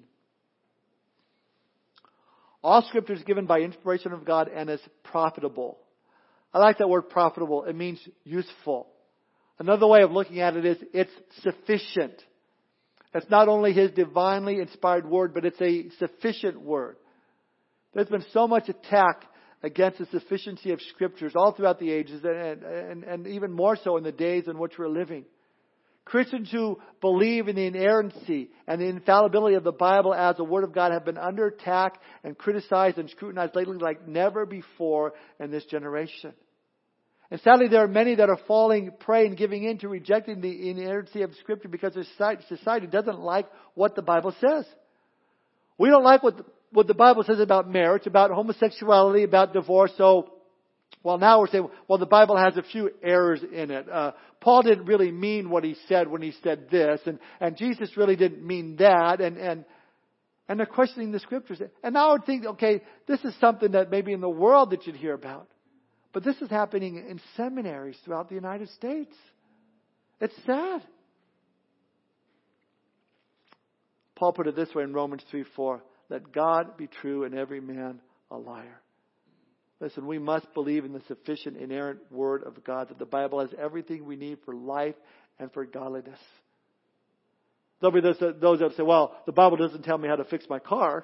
All 2.63 2.81
Scripture 2.83 3.13
is 3.13 3.23
given 3.23 3.45
by 3.45 3.59
inspiration 3.59 4.13
of 4.13 4.25
God 4.25 4.49
and 4.53 4.69
is 4.69 4.79
profitable. 5.03 5.77
I 6.53 6.59
like 6.59 6.77
that 6.77 6.89
word 6.89 7.09
profitable. 7.09 7.65
It 7.65 7.75
means 7.75 7.99
useful. 8.23 8.87
Another 9.59 9.87
way 9.87 10.01
of 10.01 10.11
looking 10.11 10.39
at 10.39 10.55
it 10.55 10.65
is 10.65 10.77
it's 10.93 11.11
sufficient. 11.41 12.21
It's 13.13 13.29
not 13.29 13.49
only 13.49 13.73
His 13.73 13.91
divinely 13.91 14.59
inspired 14.59 15.07
word, 15.07 15.33
but 15.33 15.45
it's 15.45 15.61
a 15.61 15.89
sufficient 15.99 16.61
word. 16.61 16.97
There's 17.93 18.07
been 18.07 18.25
so 18.31 18.47
much 18.47 18.69
attack 18.69 19.25
against 19.61 19.99
the 19.99 20.05
sufficiency 20.07 20.71
of 20.71 20.81
scriptures 20.81 21.33
all 21.35 21.53
throughout 21.53 21.79
the 21.79 21.91
ages 21.91 22.21
and, 22.23 22.63
and, 22.63 23.03
and 23.03 23.27
even 23.27 23.51
more 23.51 23.77
so 23.81 23.97
in 23.97 24.03
the 24.03 24.11
days 24.11 24.47
in 24.47 24.57
which 24.57 24.73
we're 24.77 24.89
living. 24.89 25.25
Christians 26.05 26.51
who 26.51 26.79
believe 27.01 27.47
in 27.47 27.55
the 27.55 27.65
inerrancy 27.65 28.49
and 28.67 28.79
the 28.79 28.87
infallibility 28.87 29.55
of 29.55 29.63
the 29.63 29.71
Bible 29.71 30.13
as 30.13 30.35
the 30.35 30.43
Word 30.43 30.63
of 30.63 30.73
God 30.73 30.91
have 30.91 31.05
been 31.05 31.17
under 31.17 31.47
attack 31.47 31.99
and 32.23 32.37
criticized 32.37 32.97
and 32.97 33.09
scrutinized 33.09 33.55
lately 33.55 33.77
like 33.77 34.07
never 34.07 34.45
before 34.45 35.13
in 35.39 35.49
this 35.49 35.65
generation. 35.65 36.33
And 37.31 37.39
sadly, 37.41 37.67
there 37.67 37.83
are 37.83 37.87
many 37.87 38.15
that 38.15 38.29
are 38.29 38.39
falling 38.47 38.91
prey 38.99 39.25
and 39.25 39.37
giving 39.37 39.63
in 39.63 39.79
to 39.79 39.87
rejecting 39.87 40.41
the 40.41 40.69
inerrancy 40.69 41.21
of 41.23 41.33
Scripture 41.35 41.69
because 41.69 41.93
society 42.47 42.87
doesn't 42.87 43.19
like 43.19 43.47
what 43.73 43.95
the 43.95 44.01
Bible 44.01 44.35
says. 44.39 44.65
We 45.77 45.89
don't 45.89 46.03
like 46.03 46.21
what 46.21 46.45
what 46.73 46.87
the 46.87 46.93
Bible 46.93 47.23
says 47.23 47.39
about 47.39 47.69
marriage, 47.69 48.07
about 48.07 48.31
homosexuality, 48.31 49.23
about 49.23 49.53
divorce. 49.53 49.91
So, 49.97 50.32
well, 51.01 51.17
now 51.17 51.39
we're 51.39 51.47
saying, 51.47 51.67
well, 51.87 51.97
the 51.97 52.05
Bible 52.05 52.37
has 52.37 52.55
a 52.55 52.63
few 52.63 52.91
errors 53.01 53.41
in 53.43 53.71
it. 53.71 53.89
Uh, 53.89 54.11
Paul 54.39 54.61
didn't 54.61 54.85
really 54.85 55.11
mean 55.11 55.49
what 55.49 55.63
he 55.63 55.75
said 55.87 56.07
when 56.07 56.21
he 56.21 56.33
said 56.43 56.69
this, 56.69 57.01
and, 57.05 57.19
and 57.39 57.57
Jesus 57.57 57.97
really 57.97 58.15
didn't 58.15 58.45
mean 58.45 58.77
that, 58.77 59.19
and, 59.19 59.37
and, 59.37 59.65
and 60.47 60.59
they're 60.59 60.65
questioning 60.65 61.11
the 61.11 61.19
scriptures. 61.19 61.61
And 61.83 61.93
now 61.93 62.09
I 62.09 62.11
would 62.13 62.25
think, 62.25 62.45
okay, 62.45 62.81
this 63.07 63.19
is 63.23 63.33
something 63.39 63.71
that 63.71 63.89
maybe 63.89 64.13
in 64.13 64.21
the 64.21 64.29
world 64.29 64.71
that 64.71 64.85
you'd 64.85 64.95
hear 64.95 65.13
about. 65.13 65.49
But 66.13 66.23
this 66.23 66.35
is 66.41 66.49
happening 66.49 66.97
in 66.97 67.19
seminaries 67.35 67.97
throughout 68.05 68.29
the 68.29 68.35
United 68.35 68.69
States. 68.69 69.13
It's 70.21 70.35
sad. 70.45 70.83
Paul 74.15 74.31
put 74.31 74.47
it 74.47 74.55
this 74.55 74.73
way 74.75 74.83
in 74.83 74.93
Romans 74.93 75.23
3 75.31 75.43
4. 75.55 75.83
Let 76.09 76.31
God 76.31 76.77
be 76.77 76.87
true 76.87 77.23
and 77.23 77.33
every 77.33 77.59
man 77.59 77.99
a 78.29 78.37
liar. 78.37 78.79
Listen, 79.83 80.07
we 80.07 80.17
must 80.17 80.51
believe 80.53 80.85
in 80.85 80.93
the 80.93 81.01
sufficient, 81.09 81.57
inerrant 81.57 81.99
Word 82.09 82.43
of 82.43 82.63
God, 82.63 82.87
that 82.87 82.99
the 82.99 83.05
Bible 83.05 83.41
has 83.41 83.49
everything 83.59 84.05
we 84.05 84.15
need 84.15 84.37
for 84.45 84.55
life 84.55 84.95
and 85.39 85.51
for 85.51 85.65
godliness. 85.65 86.19
There'll 87.81 87.93
be 87.93 87.99
those, 87.99 88.17
those 88.39 88.59
that 88.59 88.77
say, 88.77 88.83
well, 88.83 89.13
the 89.25 89.33
Bible 89.33 89.57
doesn't 89.57 89.83
tell 89.83 89.97
me 89.97 90.07
how 90.07 90.15
to 90.15 90.23
fix 90.23 90.45
my 90.49 90.59
car. 90.59 91.03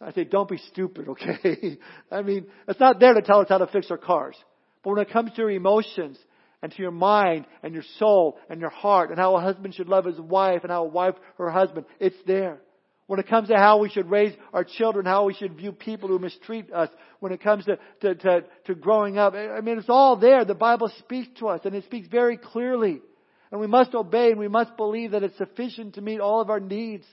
I 0.00 0.12
say, 0.12 0.22
don't 0.22 0.48
be 0.48 0.58
stupid, 0.70 1.08
okay? 1.08 1.78
I 2.12 2.22
mean, 2.22 2.46
it's 2.68 2.78
not 2.78 3.00
there 3.00 3.14
to 3.14 3.22
tell 3.22 3.40
us 3.40 3.48
how 3.48 3.58
to 3.58 3.66
fix 3.66 3.90
our 3.90 3.98
cars. 3.98 4.36
But 4.84 4.90
when 4.90 5.00
it 5.00 5.10
comes 5.10 5.32
to 5.32 5.38
your 5.38 5.50
emotions 5.50 6.16
and 6.62 6.70
to 6.70 6.80
your 6.80 6.92
mind 6.92 7.46
and 7.64 7.74
your 7.74 7.82
soul 7.98 8.38
and 8.48 8.60
your 8.60 8.70
heart 8.70 9.10
and 9.10 9.18
how 9.18 9.34
a 9.34 9.40
husband 9.40 9.74
should 9.74 9.88
love 9.88 10.04
his 10.04 10.20
wife 10.20 10.60
and 10.62 10.70
how 10.70 10.84
a 10.84 10.88
wife 10.88 11.16
her 11.38 11.50
husband, 11.50 11.86
it's 11.98 12.14
there. 12.24 12.60
When 13.06 13.20
it 13.20 13.28
comes 13.28 13.48
to 13.48 13.56
how 13.56 13.78
we 13.78 13.90
should 13.90 14.10
raise 14.10 14.34
our 14.52 14.64
children, 14.64 15.04
how 15.04 15.26
we 15.26 15.34
should 15.34 15.56
view 15.56 15.72
people 15.72 16.08
who 16.08 16.18
mistreat 16.18 16.72
us, 16.72 16.88
when 17.20 17.32
it 17.32 17.42
comes 17.42 17.66
to, 17.66 17.78
to, 18.00 18.14
to, 18.14 18.44
to 18.66 18.74
growing 18.74 19.18
up, 19.18 19.34
I 19.34 19.60
mean, 19.60 19.78
it's 19.78 19.90
all 19.90 20.16
there. 20.16 20.44
The 20.44 20.54
Bible 20.54 20.90
speaks 21.00 21.28
to 21.38 21.48
us 21.48 21.60
and 21.64 21.74
it 21.74 21.84
speaks 21.84 22.08
very 22.08 22.38
clearly. 22.38 23.02
And 23.50 23.60
we 23.60 23.66
must 23.66 23.94
obey 23.94 24.30
and 24.30 24.38
we 24.38 24.48
must 24.48 24.76
believe 24.76 25.10
that 25.10 25.22
it's 25.22 25.36
sufficient 25.36 25.94
to 25.94 26.00
meet 26.00 26.20
all 26.20 26.40
of 26.40 26.48
our 26.48 26.60
needs. 26.60 27.04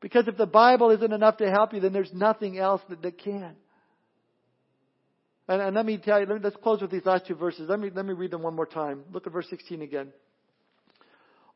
Because 0.00 0.28
if 0.28 0.36
the 0.36 0.46
Bible 0.46 0.90
isn't 0.90 1.12
enough 1.12 1.38
to 1.38 1.50
help 1.50 1.74
you, 1.74 1.80
then 1.80 1.92
there's 1.92 2.12
nothing 2.12 2.58
else 2.58 2.80
that, 2.88 3.02
that 3.02 3.18
can. 3.18 3.56
And, 5.48 5.62
and 5.62 5.74
let 5.74 5.84
me 5.84 5.98
tell 5.98 6.20
you, 6.20 6.26
let 6.26 6.36
me, 6.36 6.40
let's 6.44 6.56
close 6.56 6.80
with 6.80 6.90
these 6.90 7.04
last 7.04 7.26
two 7.26 7.34
verses. 7.34 7.68
Let 7.68 7.80
me, 7.80 7.90
let 7.92 8.04
me 8.04 8.12
read 8.12 8.30
them 8.30 8.42
one 8.42 8.54
more 8.54 8.66
time. 8.66 9.02
Look 9.12 9.26
at 9.26 9.32
verse 9.32 9.46
16 9.50 9.82
again. 9.82 10.12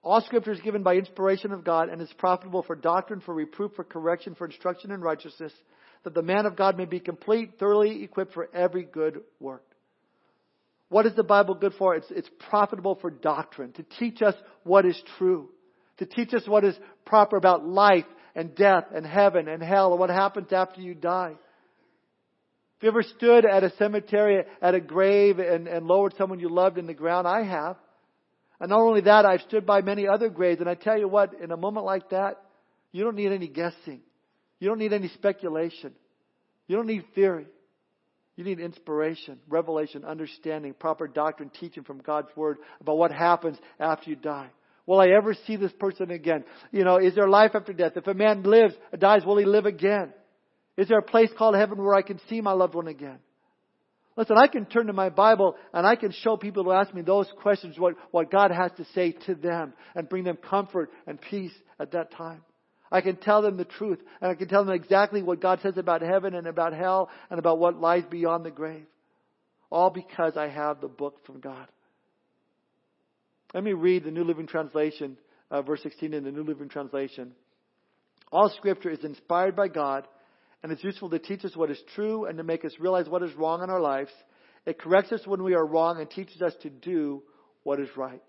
All 0.03 0.23
scripture 0.23 0.53
is 0.53 0.61
given 0.61 0.83
by 0.83 0.95
inspiration 0.95 1.53
of 1.53 1.65
God 1.65 1.91
and 1.91 2.01
is 2.01 2.13
profitable 2.17 2.63
for 2.63 2.75
doctrine, 2.75 3.21
for 3.21 3.35
reproof, 3.35 3.73
for 3.77 3.85
correction, 3.85 4.35
for 4.35 4.47
instruction 4.47 4.91
in 4.93 5.01
righteousness, 5.01 5.53
that 6.05 6.15
the 6.15 6.23
man 6.23 6.47
of 6.47 6.57
God 6.57 6.79
may 6.79 6.87
be 6.87 7.01
complete, 7.01 7.59
thoroughly 7.59 8.03
equipped 8.03 8.33
for 8.33 8.49
every 8.55 8.85
good 8.85 9.21
work. 9.39 9.65
What 10.89 11.07
is 11.07 11.15
the 11.15 11.23
Bible 11.23 11.55
good 11.55 11.75
for? 11.75 11.95
It's, 11.95 12.11
it's 12.11 12.31
profitable 12.49 12.97
for 12.97 13.11
doctrine, 13.11 13.73
to 13.73 13.85
teach 13.99 14.23
us 14.23 14.35
what 14.65 14.87
is 14.87 15.01
true, 15.19 15.51
to 15.99 16.07
teach 16.07 16.33
us 16.33 16.43
what 16.47 16.65
is 16.65 16.75
proper 17.05 17.37
about 17.37 17.67
life 17.67 18.07
and 18.35 18.55
death 18.55 18.87
and 18.95 19.07
heaven 19.07 19.49
and 19.49 19.63
hell 19.63 19.91
and 19.91 20.01
what 20.01 20.11
happens 20.11 20.53
after 20.53 20.81
you 20.81 20.95
die. 20.95 21.29
Have 21.33 22.83
you 22.83 22.89
ever 22.89 23.03
stood 23.03 23.45
at 23.45 23.63
a 23.63 23.77
cemetery, 23.77 24.43
at 24.63 24.75
a 24.75 24.81
grave, 24.81 25.39
and, 25.39 25.69
and 25.69 25.87
lowered 25.87 26.15
someone 26.17 26.41
you 26.41 26.49
loved 26.49 26.79
in 26.79 26.87
the 26.87 26.95
ground? 26.95 27.29
I 27.29 27.43
have. 27.43 27.77
And 28.61 28.71
not 28.71 28.81
only 28.81 29.01
that, 29.03 29.25
I've 29.25 29.41
stood 29.43 29.65
by 29.65 29.81
many 29.81 30.07
other 30.07 30.29
graves, 30.29 30.61
and 30.61 30.69
I 30.69 30.75
tell 30.75 30.99
you 30.99 31.09
what, 31.09 31.33
in 31.41 31.51
a 31.51 31.57
moment 31.57 31.87
like 31.87 32.11
that, 32.11 32.43
you 32.93 33.03
don't 33.05 33.17
need 33.17 33.33
any 33.33 33.49
guessing. 33.49 34.01
You 34.59 34.69
don't 34.69 34.79
need 34.79 34.93
any 34.93 35.09
speculation. 35.09 35.93
You 36.69 36.77
don't 36.77 36.87
need 36.87 37.05
theory. 37.15 37.47
You 38.37 38.45
need 38.45 38.61
inspiration, 38.61 39.39
revelation, 39.49 40.05
understanding, 40.05 40.75
proper 40.75 41.09
doctrine, 41.09 41.51
teaching 41.59 41.85
from 41.85 41.99
God's 41.99 42.29
Word 42.37 42.59
about 42.81 42.99
what 42.99 43.13
happens 43.13 43.59
after 43.79 44.11
you 44.11 44.17
die. 44.17 44.51
Will 44.87 45.01
I 45.01 45.09
ever 45.09 45.35
see 45.47 45.57
this 45.57 45.73
person 45.73 46.11
again? 46.11 46.45
You 46.73 46.85
know, 46.85 46.97
is 46.97 47.15
there 47.15 47.29
life 47.29 47.53
after 47.55 47.73
death? 47.73 47.93
If 47.97 48.07
a 48.07 48.15
man 48.15 48.43
lives, 48.43 48.75
dies, 48.99 49.25
will 49.25 49.39
he 49.39 49.45
live 49.45 49.67
again? 49.67 50.13
Is 50.77 50.89
there 50.89 50.99
a 50.99 51.03
place 51.03 51.31
called 51.37 51.55
heaven 51.55 51.79
where 51.79 51.95
I 51.95 52.03
can 52.03 52.21
see 52.29 52.41
my 52.41 52.53
loved 52.53 52.75
one 52.75 52.89
again? 52.89 53.19
Listen, 54.21 54.37
I 54.37 54.49
can 54.49 54.67
turn 54.67 54.89
to 54.89 54.93
my 54.93 55.09
Bible 55.09 55.57
and 55.73 55.87
I 55.87 55.97
can 55.97 56.13
show 56.13 56.37
people 56.37 56.65
who 56.65 56.73
ask 56.73 56.93
me 56.93 57.01
those 57.01 57.27
questions 57.41 57.79
what, 57.79 57.95
what 58.11 58.31
God 58.31 58.51
has 58.51 58.71
to 58.77 58.85
say 58.95 59.13
to 59.25 59.35
them 59.35 59.73
and 59.95 60.11
bring 60.11 60.25
them 60.25 60.37
comfort 60.37 60.91
and 61.07 61.19
peace 61.19 61.55
at 61.79 61.93
that 61.93 62.13
time. 62.13 62.43
I 62.93 63.01
can 63.01 63.17
tell 63.17 63.41
them 63.41 63.57
the 63.57 63.65
truth 63.65 63.99
and 64.21 64.31
I 64.31 64.35
can 64.35 64.47
tell 64.47 64.63
them 64.63 64.75
exactly 64.75 65.23
what 65.23 65.41
God 65.41 65.61
says 65.63 65.79
about 65.79 66.03
heaven 66.03 66.35
and 66.35 66.47
about 66.47 66.75
hell 66.75 67.09
and 67.31 67.39
about 67.39 67.59
what 67.59 67.81
lies 67.81 68.05
beyond 68.11 68.45
the 68.45 68.51
grave. 68.51 68.85
All 69.71 69.89
because 69.89 70.37
I 70.37 70.49
have 70.49 70.83
the 70.83 70.89
book 70.89 71.25
from 71.25 71.41
God. 71.41 71.67
Let 73.55 73.65
me 73.65 73.73
read 73.73 74.05
the 74.05 74.11
New 74.11 74.25
Living 74.25 74.47
Translation, 74.47 75.17
uh, 75.51 75.63
verse 75.63 75.83
16 75.83 76.13
in 76.13 76.25
the 76.25 76.31
New 76.31 76.45
Living 76.45 76.69
Translation. 76.69 77.33
All 78.31 78.51
scripture 78.51 78.91
is 78.91 79.03
inspired 79.03 79.57
by 79.57 79.69
God 79.69 80.07
and 80.63 80.73
it's 80.73 80.85
useful 80.85 81.11
to 81.11 81.19
teach 81.19 81.45
us 81.45 81.57
what 81.57 81.71
is 81.71 81.81
true 81.95 82.27
and 82.27 82.39
to 82.39 82.45
make 82.45 82.65
us 82.65 82.73
realize 82.79 83.09
what 83.09 83.23
is 83.23 83.35
wrong 83.35 83.63
in 83.63 83.71
our 83.71 83.81
lives. 83.81 84.11
It 84.67 84.79
corrects 84.79 85.13
us 85.13 85.27
when 85.27 85.43
we 85.43 85.55
are 85.55 85.65
wrong 85.65 86.01
and 86.01 86.11
teaches 86.11 86.43
us 86.43 86.55
to 86.63 86.71
do 86.71 87.23
what 87.63 87.81
is 87.81 87.89
right. 87.97 88.23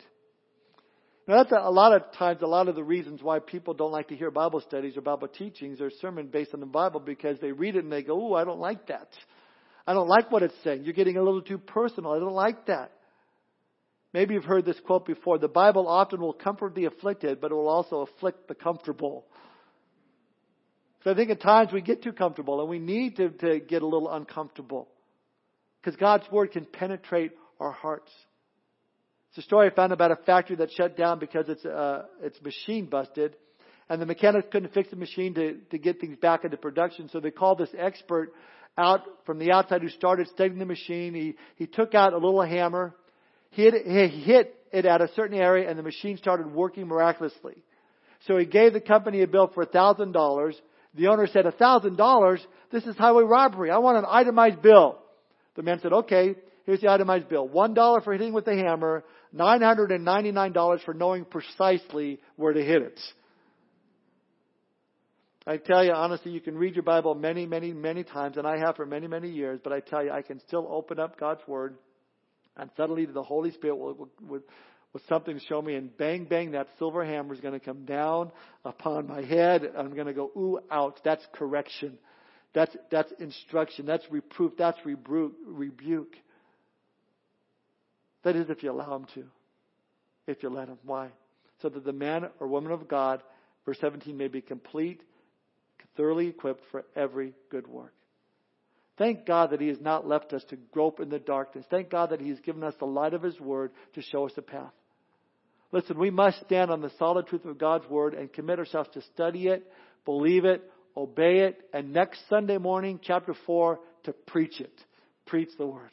Now 1.27 1.37
that's 1.37 1.51
a, 1.51 1.57
a 1.57 1.71
lot 1.71 1.93
of 1.93 2.13
times, 2.13 2.41
a 2.41 2.47
lot 2.47 2.67
of 2.67 2.75
the 2.75 2.83
reasons 2.83 3.21
why 3.21 3.39
people 3.39 3.73
don't 3.73 3.91
like 3.91 4.07
to 4.09 4.15
hear 4.15 4.31
Bible 4.31 4.61
studies 4.61 4.97
or 4.97 5.01
Bible 5.01 5.27
teachings 5.27 5.81
or 5.81 5.91
sermon 6.01 6.27
based 6.27 6.53
on 6.53 6.59
the 6.59 6.65
Bible 6.65 6.99
because 6.99 7.39
they 7.39 7.51
read 7.51 7.75
it 7.75 7.83
and 7.83 7.91
they 7.91 8.01
go, 8.01 8.31
"Oh, 8.31 8.33
I 8.33 8.43
don't 8.43 8.59
like 8.59 8.87
that. 8.87 9.09
I 9.85 9.93
don't 9.93 10.07
like 10.07 10.31
what 10.31 10.43
it's 10.43 10.55
saying. 10.63 10.83
You're 10.83 10.93
getting 10.93 11.17
a 11.17 11.23
little 11.23 11.41
too 11.41 11.57
personal. 11.57 12.13
I 12.13 12.19
don't 12.19 12.33
like 12.33 12.65
that." 12.67 12.91
Maybe 14.13 14.33
you've 14.33 14.43
heard 14.43 14.65
this 14.65 14.79
quote 14.81 15.05
before. 15.05 15.37
The 15.37 15.47
Bible 15.47 15.87
often 15.87 16.19
will 16.19 16.33
comfort 16.33 16.75
the 16.75 16.85
afflicted, 16.85 17.39
but 17.39 17.51
it 17.51 17.55
will 17.55 17.69
also 17.69 18.01
afflict 18.01 18.47
the 18.47 18.55
comfortable. 18.55 19.25
So 21.03 21.11
I 21.11 21.15
think 21.15 21.31
at 21.31 21.41
times 21.41 21.73
we 21.73 21.81
get 21.81 22.03
too 22.03 22.13
comfortable 22.13 22.61
and 22.61 22.69
we 22.69 22.79
need 22.79 23.17
to, 23.17 23.29
to 23.29 23.59
get 23.59 23.81
a 23.81 23.87
little 23.87 24.11
uncomfortable. 24.11 24.87
Because 25.81 25.97
God's 25.97 26.29
Word 26.31 26.51
can 26.51 26.65
penetrate 26.65 27.31
our 27.59 27.71
hearts. 27.71 28.11
It's 29.29 29.39
a 29.39 29.41
story 29.41 29.69
I 29.71 29.73
found 29.73 29.93
about 29.93 30.11
a 30.11 30.17
factory 30.17 30.57
that 30.57 30.71
shut 30.71 30.97
down 30.97 31.17
because 31.19 31.49
its, 31.49 31.65
uh, 31.65 32.03
its 32.21 32.39
machine 32.41 32.85
busted. 32.85 33.35
And 33.89 34.01
the 34.01 34.05
mechanics 34.05 34.47
couldn't 34.51 34.73
fix 34.73 34.89
the 34.89 34.95
machine 34.95 35.33
to, 35.35 35.57
to 35.71 35.77
get 35.77 35.99
things 35.99 36.17
back 36.17 36.43
into 36.43 36.57
production. 36.57 37.09
So 37.09 37.19
they 37.19 37.31
called 37.31 37.57
this 37.57 37.69
expert 37.77 38.33
out 38.77 39.01
from 39.25 39.39
the 39.39 39.51
outside 39.51 39.81
who 39.81 39.89
started 39.89 40.27
studying 40.27 40.59
the 40.59 40.65
machine. 40.65 41.13
He, 41.13 41.35
he 41.55 41.65
took 41.65 41.95
out 41.95 42.13
a 42.13 42.17
little 42.17 42.41
hammer. 42.41 42.95
He 43.49 43.63
hit, 43.63 43.73
he 43.85 44.21
hit 44.21 44.55
it 44.71 44.85
at 44.85 45.01
a 45.01 45.09
certain 45.15 45.37
area 45.37 45.69
and 45.69 45.77
the 45.77 45.83
machine 45.83 46.17
started 46.17 46.53
working 46.53 46.87
miraculously. 46.87 47.63
So 48.27 48.37
he 48.37 48.45
gave 48.45 48.73
the 48.73 48.81
company 48.81 49.23
a 49.23 49.27
bill 49.27 49.49
for 49.53 49.63
a 49.63 49.65
thousand 49.65 50.11
dollars 50.11 50.55
the 50.93 51.07
owner 51.07 51.27
said, 51.27 51.45
a 51.45 51.51
thousand 51.51 51.95
dollars? 51.95 52.45
This 52.71 52.83
is 52.85 52.95
highway 52.97 53.23
robbery. 53.23 53.71
I 53.71 53.77
want 53.77 53.97
an 53.97 54.05
itemized 54.07 54.61
bill. 54.61 54.97
The 55.55 55.63
man 55.63 55.79
said, 55.81 55.93
okay, 55.93 56.35
here's 56.65 56.81
the 56.81 56.89
itemized 56.89 57.29
bill. 57.29 57.47
One 57.47 57.73
dollar 57.73 58.01
for 58.01 58.13
hitting 58.13 58.33
with 58.33 58.45
the 58.45 58.55
hammer, 58.55 59.03
$999 59.35 60.83
for 60.83 60.93
knowing 60.93 61.25
precisely 61.25 62.19
where 62.35 62.53
to 62.53 62.63
hit 62.63 62.81
it. 62.81 62.99
I 65.47 65.57
tell 65.57 65.83
you 65.83 65.91
honestly, 65.91 66.31
you 66.31 66.39
can 66.39 66.55
read 66.55 66.75
your 66.75 66.83
Bible 66.83 67.15
many, 67.15 67.45
many, 67.45 67.73
many 67.73 68.03
times, 68.03 68.37
and 68.37 68.45
I 68.45 68.59
have 68.59 68.75
for 68.75 68.85
many, 68.85 69.07
many 69.07 69.29
years, 69.29 69.59
but 69.63 69.73
I 69.73 69.79
tell 69.79 70.03
you, 70.03 70.11
I 70.11 70.21
can 70.21 70.39
still 70.41 70.67
open 70.69 70.99
up 70.99 71.19
God's 71.19 71.41
Word, 71.47 71.75
and 72.57 72.69
suddenly 72.77 73.05
the 73.05 73.23
Holy 73.23 73.51
Spirit 73.51 73.75
will, 73.75 74.09
will, 74.27 74.41
with 74.93 75.03
something 75.07 75.37
to 75.39 75.45
show 75.45 75.61
me, 75.61 75.75
and 75.75 75.95
bang, 75.97 76.25
bang, 76.25 76.51
that 76.51 76.67
silver 76.77 77.05
hammer 77.05 77.33
is 77.33 77.39
going 77.39 77.53
to 77.53 77.65
come 77.65 77.85
down 77.85 78.31
upon 78.65 79.07
my 79.07 79.21
head. 79.21 79.71
I'm 79.77 79.93
going 79.93 80.07
to 80.07 80.13
go, 80.13 80.31
ooh, 80.35 80.59
ouch. 80.69 80.97
That's 81.03 81.25
correction. 81.33 81.97
That's, 82.53 82.75
that's 82.89 83.11
instruction. 83.19 83.85
That's 83.85 84.03
reproof. 84.11 84.53
That's 84.57 84.77
rebuke. 84.85 85.33
rebuke. 85.45 86.15
That 88.23 88.35
is 88.35 88.49
if 88.49 88.63
you 88.63 88.71
allow 88.71 88.97
him 88.97 89.05
to. 89.15 89.23
If 90.27 90.43
you 90.43 90.49
let 90.49 90.67
him. 90.67 90.77
Why? 90.83 91.09
So 91.61 91.69
that 91.69 91.85
the 91.85 91.93
man 91.93 92.27
or 92.39 92.47
woman 92.47 92.71
of 92.71 92.87
God, 92.87 93.23
verse 93.65 93.77
17, 93.79 94.15
may 94.15 94.27
be 94.27 94.41
complete, 94.41 95.01
thoroughly 95.95 96.27
equipped 96.27 96.63
for 96.71 96.83
every 96.95 97.33
good 97.49 97.67
work. 97.67 97.93
Thank 98.97 99.25
God 99.25 99.51
that 99.51 99.61
He 99.61 99.69
has 99.69 99.81
not 99.81 100.07
left 100.07 100.33
us 100.33 100.43
to 100.49 100.57
grope 100.71 100.99
in 100.99 101.09
the 101.09 101.19
darkness. 101.19 101.65
Thank 101.69 101.89
God 101.89 102.11
that 102.11 102.21
He 102.21 102.29
has 102.29 102.39
given 102.41 102.63
us 102.63 102.75
the 102.77 102.85
light 102.85 103.13
of 103.13 103.23
His 103.23 103.39
Word 103.39 103.71
to 103.95 104.01
show 104.01 104.25
us 104.25 104.33
the 104.35 104.41
path. 104.41 104.73
Listen, 105.71 105.97
we 105.97 106.09
must 106.09 106.39
stand 106.45 106.69
on 106.69 106.81
the 106.81 106.91
solid 106.99 107.27
truth 107.27 107.45
of 107.45 107.57
God's 107.57 107.89
Word 107.89 108.13
and 108.13 108.31
commit 108.31 108.59
ourselves 108.59 108.89
to 108.93 109.01
study 109.13 109.47
it, 109.47 109.65
believe 110.05 110.45
it, 110.45 110.61
obey 110.97 111.39
it, 111.39 111.61
and 111.73 111.93
next 111.93 112.19
Sunday 112.29 112.57
morning, 112.57 112.99
chapter 113.01 113.33
4, 113.45 113.79
to 114.03 114.13
preach 114.13 114.59
it. 114.59 114.73
Preach 115.25 115.49
the 115.57 115.65
Word. 115.65 115.89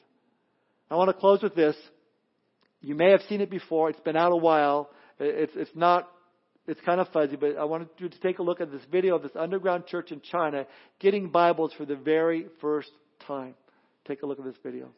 I 0.90 0.96
want 0.96 1.08
to 1.10 1.14
close 1.14 1.42
with 1.42 1.54
this. 1.54 1.76
You 2.80 2.94
may 2.94 3.10
have 3.10 3.20
seen 3.28 3.40
it 3.40 3.50
before. 3.50 3.90
It's 3.90 4.00
been 4.00 4.16
out 4.16 4.32
a 4.32 4.36
while. 4.36 4.90
It's, 5.20 5.52
it's 5.54 5.70
not, 5.74 6.08
it's 6.66 6.80
kind 6.80 7.00
of 7.00 7.08
fuzzy, 7.08 7.36
but 7.36 7.56
I 7.56 7.64
wanted 7.64 7.88
you 7.98 8.08
to 8.08 8.20
take 8.20 8.38
a 8.38 8.42
look 8.42 8.60
at 8.60 8.72
this 8.72 8.82
video 8.90 9.16
of 9.16 9.22
this 9.22 9.32
underground 9.36 9.86
church 9.86 10.10
in 10.10 10.20
China 10.20 10.66
getting 10.98 11.28
Bibles 11.30 11.72
for 11.76 11.84
the 11.84 11.96
very 11.96 12.46
first 12.60 12.90
time. 13.26 13.54
Take 14.06 14.22
a 14.22 14.26
look 14.26 14.38
at 14.38 14.44
this 14.44 14.56
video. 14.62 14.88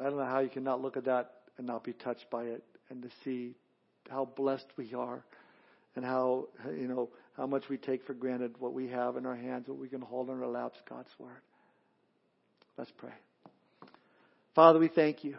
I 0.00 0.04
don't 0.04 0.16
know 0.16 0.24
how 0.24 0.40
you 0.40 0.48
can 0.48 0.64
not 0.64 0.80
look 0.80 0.96
at 0.96 1.04
that 1.04 1.30
and 1.56 1.66
not 1.66 1.84
be 1.84 1.92
touched 1.92 2.26
by 2.30 2.44
it 2.44 2.64
and 2.90 3.02
to 3.02 3.08
see 3.24 3.54
how 4.10 4.28
blessed 4.36 4.66
we 4.76 4.92
are 4.94 5.24
and 5.96 6.04
how, 6.04 6.48
you 6.76 6.88
know, 6.88 7.10
how 7.36 7.46
much 7.46 7.64
we 7.68 7.76
take 7.76 8.04
for 8.04 8.14
granted 8.14 8.54
what 8.58 8.72
we 8.72 8.88
have 8.88 9.16
in 9.16 9.26
our 9.26 9.36
hands, 9.36 9.68
what 9.68 9.78
we 9.78 9.88
can 9.88 10.00
hold 10.00 10.28
in 10.28 10.40
our 10.40 10.48
laps, 10.48 10.78
God's 10.88 11.10
Word. 11.18 11.30
Let's 12.76 12.90
pray. 12.98 13.12
Father, 14.54 14.78
we 14.78 14.88
thank 14.88 15.24
you 15.24 15.36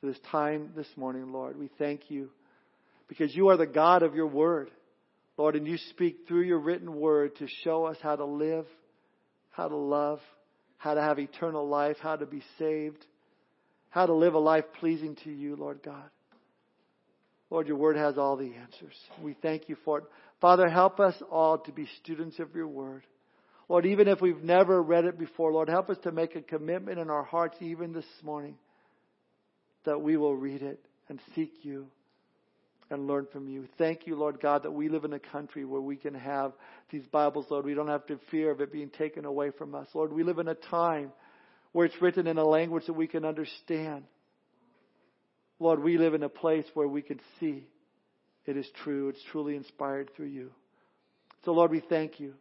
for 0.00 0.06
this 0.06 0.18
time 0.30 0.70
this 0.76 0.86
morning, 0.96 1.32
Lord. 1.32 1.58
We 1.58 1.70
thank 1.78 2.10
you 2.10 2.30
because 3.08 3.34
you 3.34 3.48
are 3.48 3.56
the 3.56 3.66
God 3.66 4.02
of 4.02 4.14
your 4.14 4.26
word, 4.26 4.70
Lord, 5.36 5.56
and 5.56 5.66
you 5.66 5.76
speak 5.90 6.20
through 6.26 6.42
your 6.42 6.58
written 6.58 6.94
word 6.94 7.36
to 7.36 7.46
show 7.62 7.84
us 7.84 7.96
how 8.00 8.16
to 8.16 8.24
live, 8.24 8.66
how 9.50 9.68
to 9.68 9.76
love, 9.76 10.20
how 10.78 10.94
to 10.94 11.00
have 11.00 11.18
eternal 11.18 11.68
life, 11.68 11.96
how 12.00 12.16
to 12.16 12.26
be 12.26 12.42
saved, 12.58 13.04
how 13.92 14.06
to 14.06 14.14
live 14.14 14.32
a 14.32 14.38
life 14.38 14.64
pleasing 14.80 15.16
to 15.22 15.30
you, 15.30 15.54
Lord 15.54 15.80
God. 15.84 16.08
Lord, 17.50 17.68
your 17.68 17.76
word 17.76 17.96
has 17.96 18.16
all 18.16 18.38
the 18.38 18.54
answers. 18.54 18.96
We 19.22 19.34
thank 19.34 19.68
you 19.68 19.76
for 19.84 19.98
it. 19.98 20.04
Father, 20.40 20.66
help 20.66 20.98
us 20.98 21.14
all 21.30 21.58
to 21.58 21.72
be 21.72 21.86
students 22.02 22.38
of 22.38 22.54
your 22.54 22.66
word. 22.66 23.02
Lord, 23.68 23.84
even 23.84 24.08
if 24.08 24.22
we've 24.22 24.42
never 24.42 24.82
read 24.82 25.04
it 25.04 25.18
before, 25.18 25.52
Lord, 25.52 25.68
help 25.68 25.90
us 25.90 25.98
to 26.04 26.10
make 26.10 26.34
a 26.34 26.40
commitment 26.40 26.98
in 26.98 27.10
our 27.10 27.22
hearts 27.22 27.58
even 27.60 27.92
this 27.92 28.06
morning 28.22 28.56
that 29.84 30.00
we 30.00 30.16
will 30.16 30.34
read 30.34 30.62
it 30.62 30.80
and 31.10 31.20
seek 31.34 31.52
you 31.60 31.86
and 32.88 33.06
learn 33.06 33.26
from 33.30 33.46
you. 33.46 33.66
Thank 33.76 34.06
you, 34.06 34.16
Lord 34.16 34.40
God, 34.40 34.62
that 34.62 34.72
we 34.72 34.88
live 34.88 35.04
in 35.04 35.12
a 35.12 35.18
country 35.18 35.66
where 35.66 35.82
we 35.82 35.96
can 35.96 36.14
have 36.14 36.52
these 36.90 37.06
Bibles, 37.12 37.44
Lord. 37.50 37.66
We 37.66 37.74
don't 37.74 37.88
have 37.88 38.06
to 38.06 38.18
fear 38.30 38.50
of 38.50 38.62
it 38.62 38.72
being 38.72 38.88
taken 38.88 39.26
away 39.26 39.50
from 39.50 39.74
us. 39.74 39.88
Lord, 39.92 40.14
we 40.14 40.22
live 40.22 40.38
in 40.38 40.48
a 40.48 40.54
time 40.54 41.12
where 41.72 41.86
it's 41.86 42.00
written 42.00 42.26
in 42.26 42.38
a 42.38 42.44
language 42.44 42.86
that 42.86 42.92
we 42.92 43.06
can 43.06 43.24
understand. 43.24 44.04
Lord, 45.58 45.82
we 45.82 45.98
live 45.98 46.14
in 46.14 46.22
a 46.22 46.28
place 46.28 46.66
where 46.74 46.88
we 46.88 47.02
can 47.02 47.20
see 47.38 47.66
it 48.46 48.56
is 48.56 48.66
true. 48.82 49.08
It's 49.08 49.22
truly 49.30 49.56
inspired 49.56 50.10
through 50.14 50.26
you. 50.26 50.50
So, 51.44 51.52
Lord, 51.52 51.70
we 51.70 51.80
thank 51.80 52.18
you. 52.18 52.34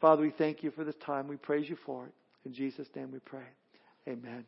Father, 0.00 0.22
we 0.22 0.30
thank 0.30 0.62
you 0.62 0.70
for 0.70 0.84
this 0.84 0.94
time. 1.04 1.28
We 1.28 1.36
praise 1.36 1.68
you 1.68 1.76
for 1.84 2.06
it. 2.06 2.12
In 2.44 2.52
Jesus' 2.52 2.88
name 2.94 3.10
we 3.12 3.20
pray. 3.20 3.46
Amen. 4.08 4.44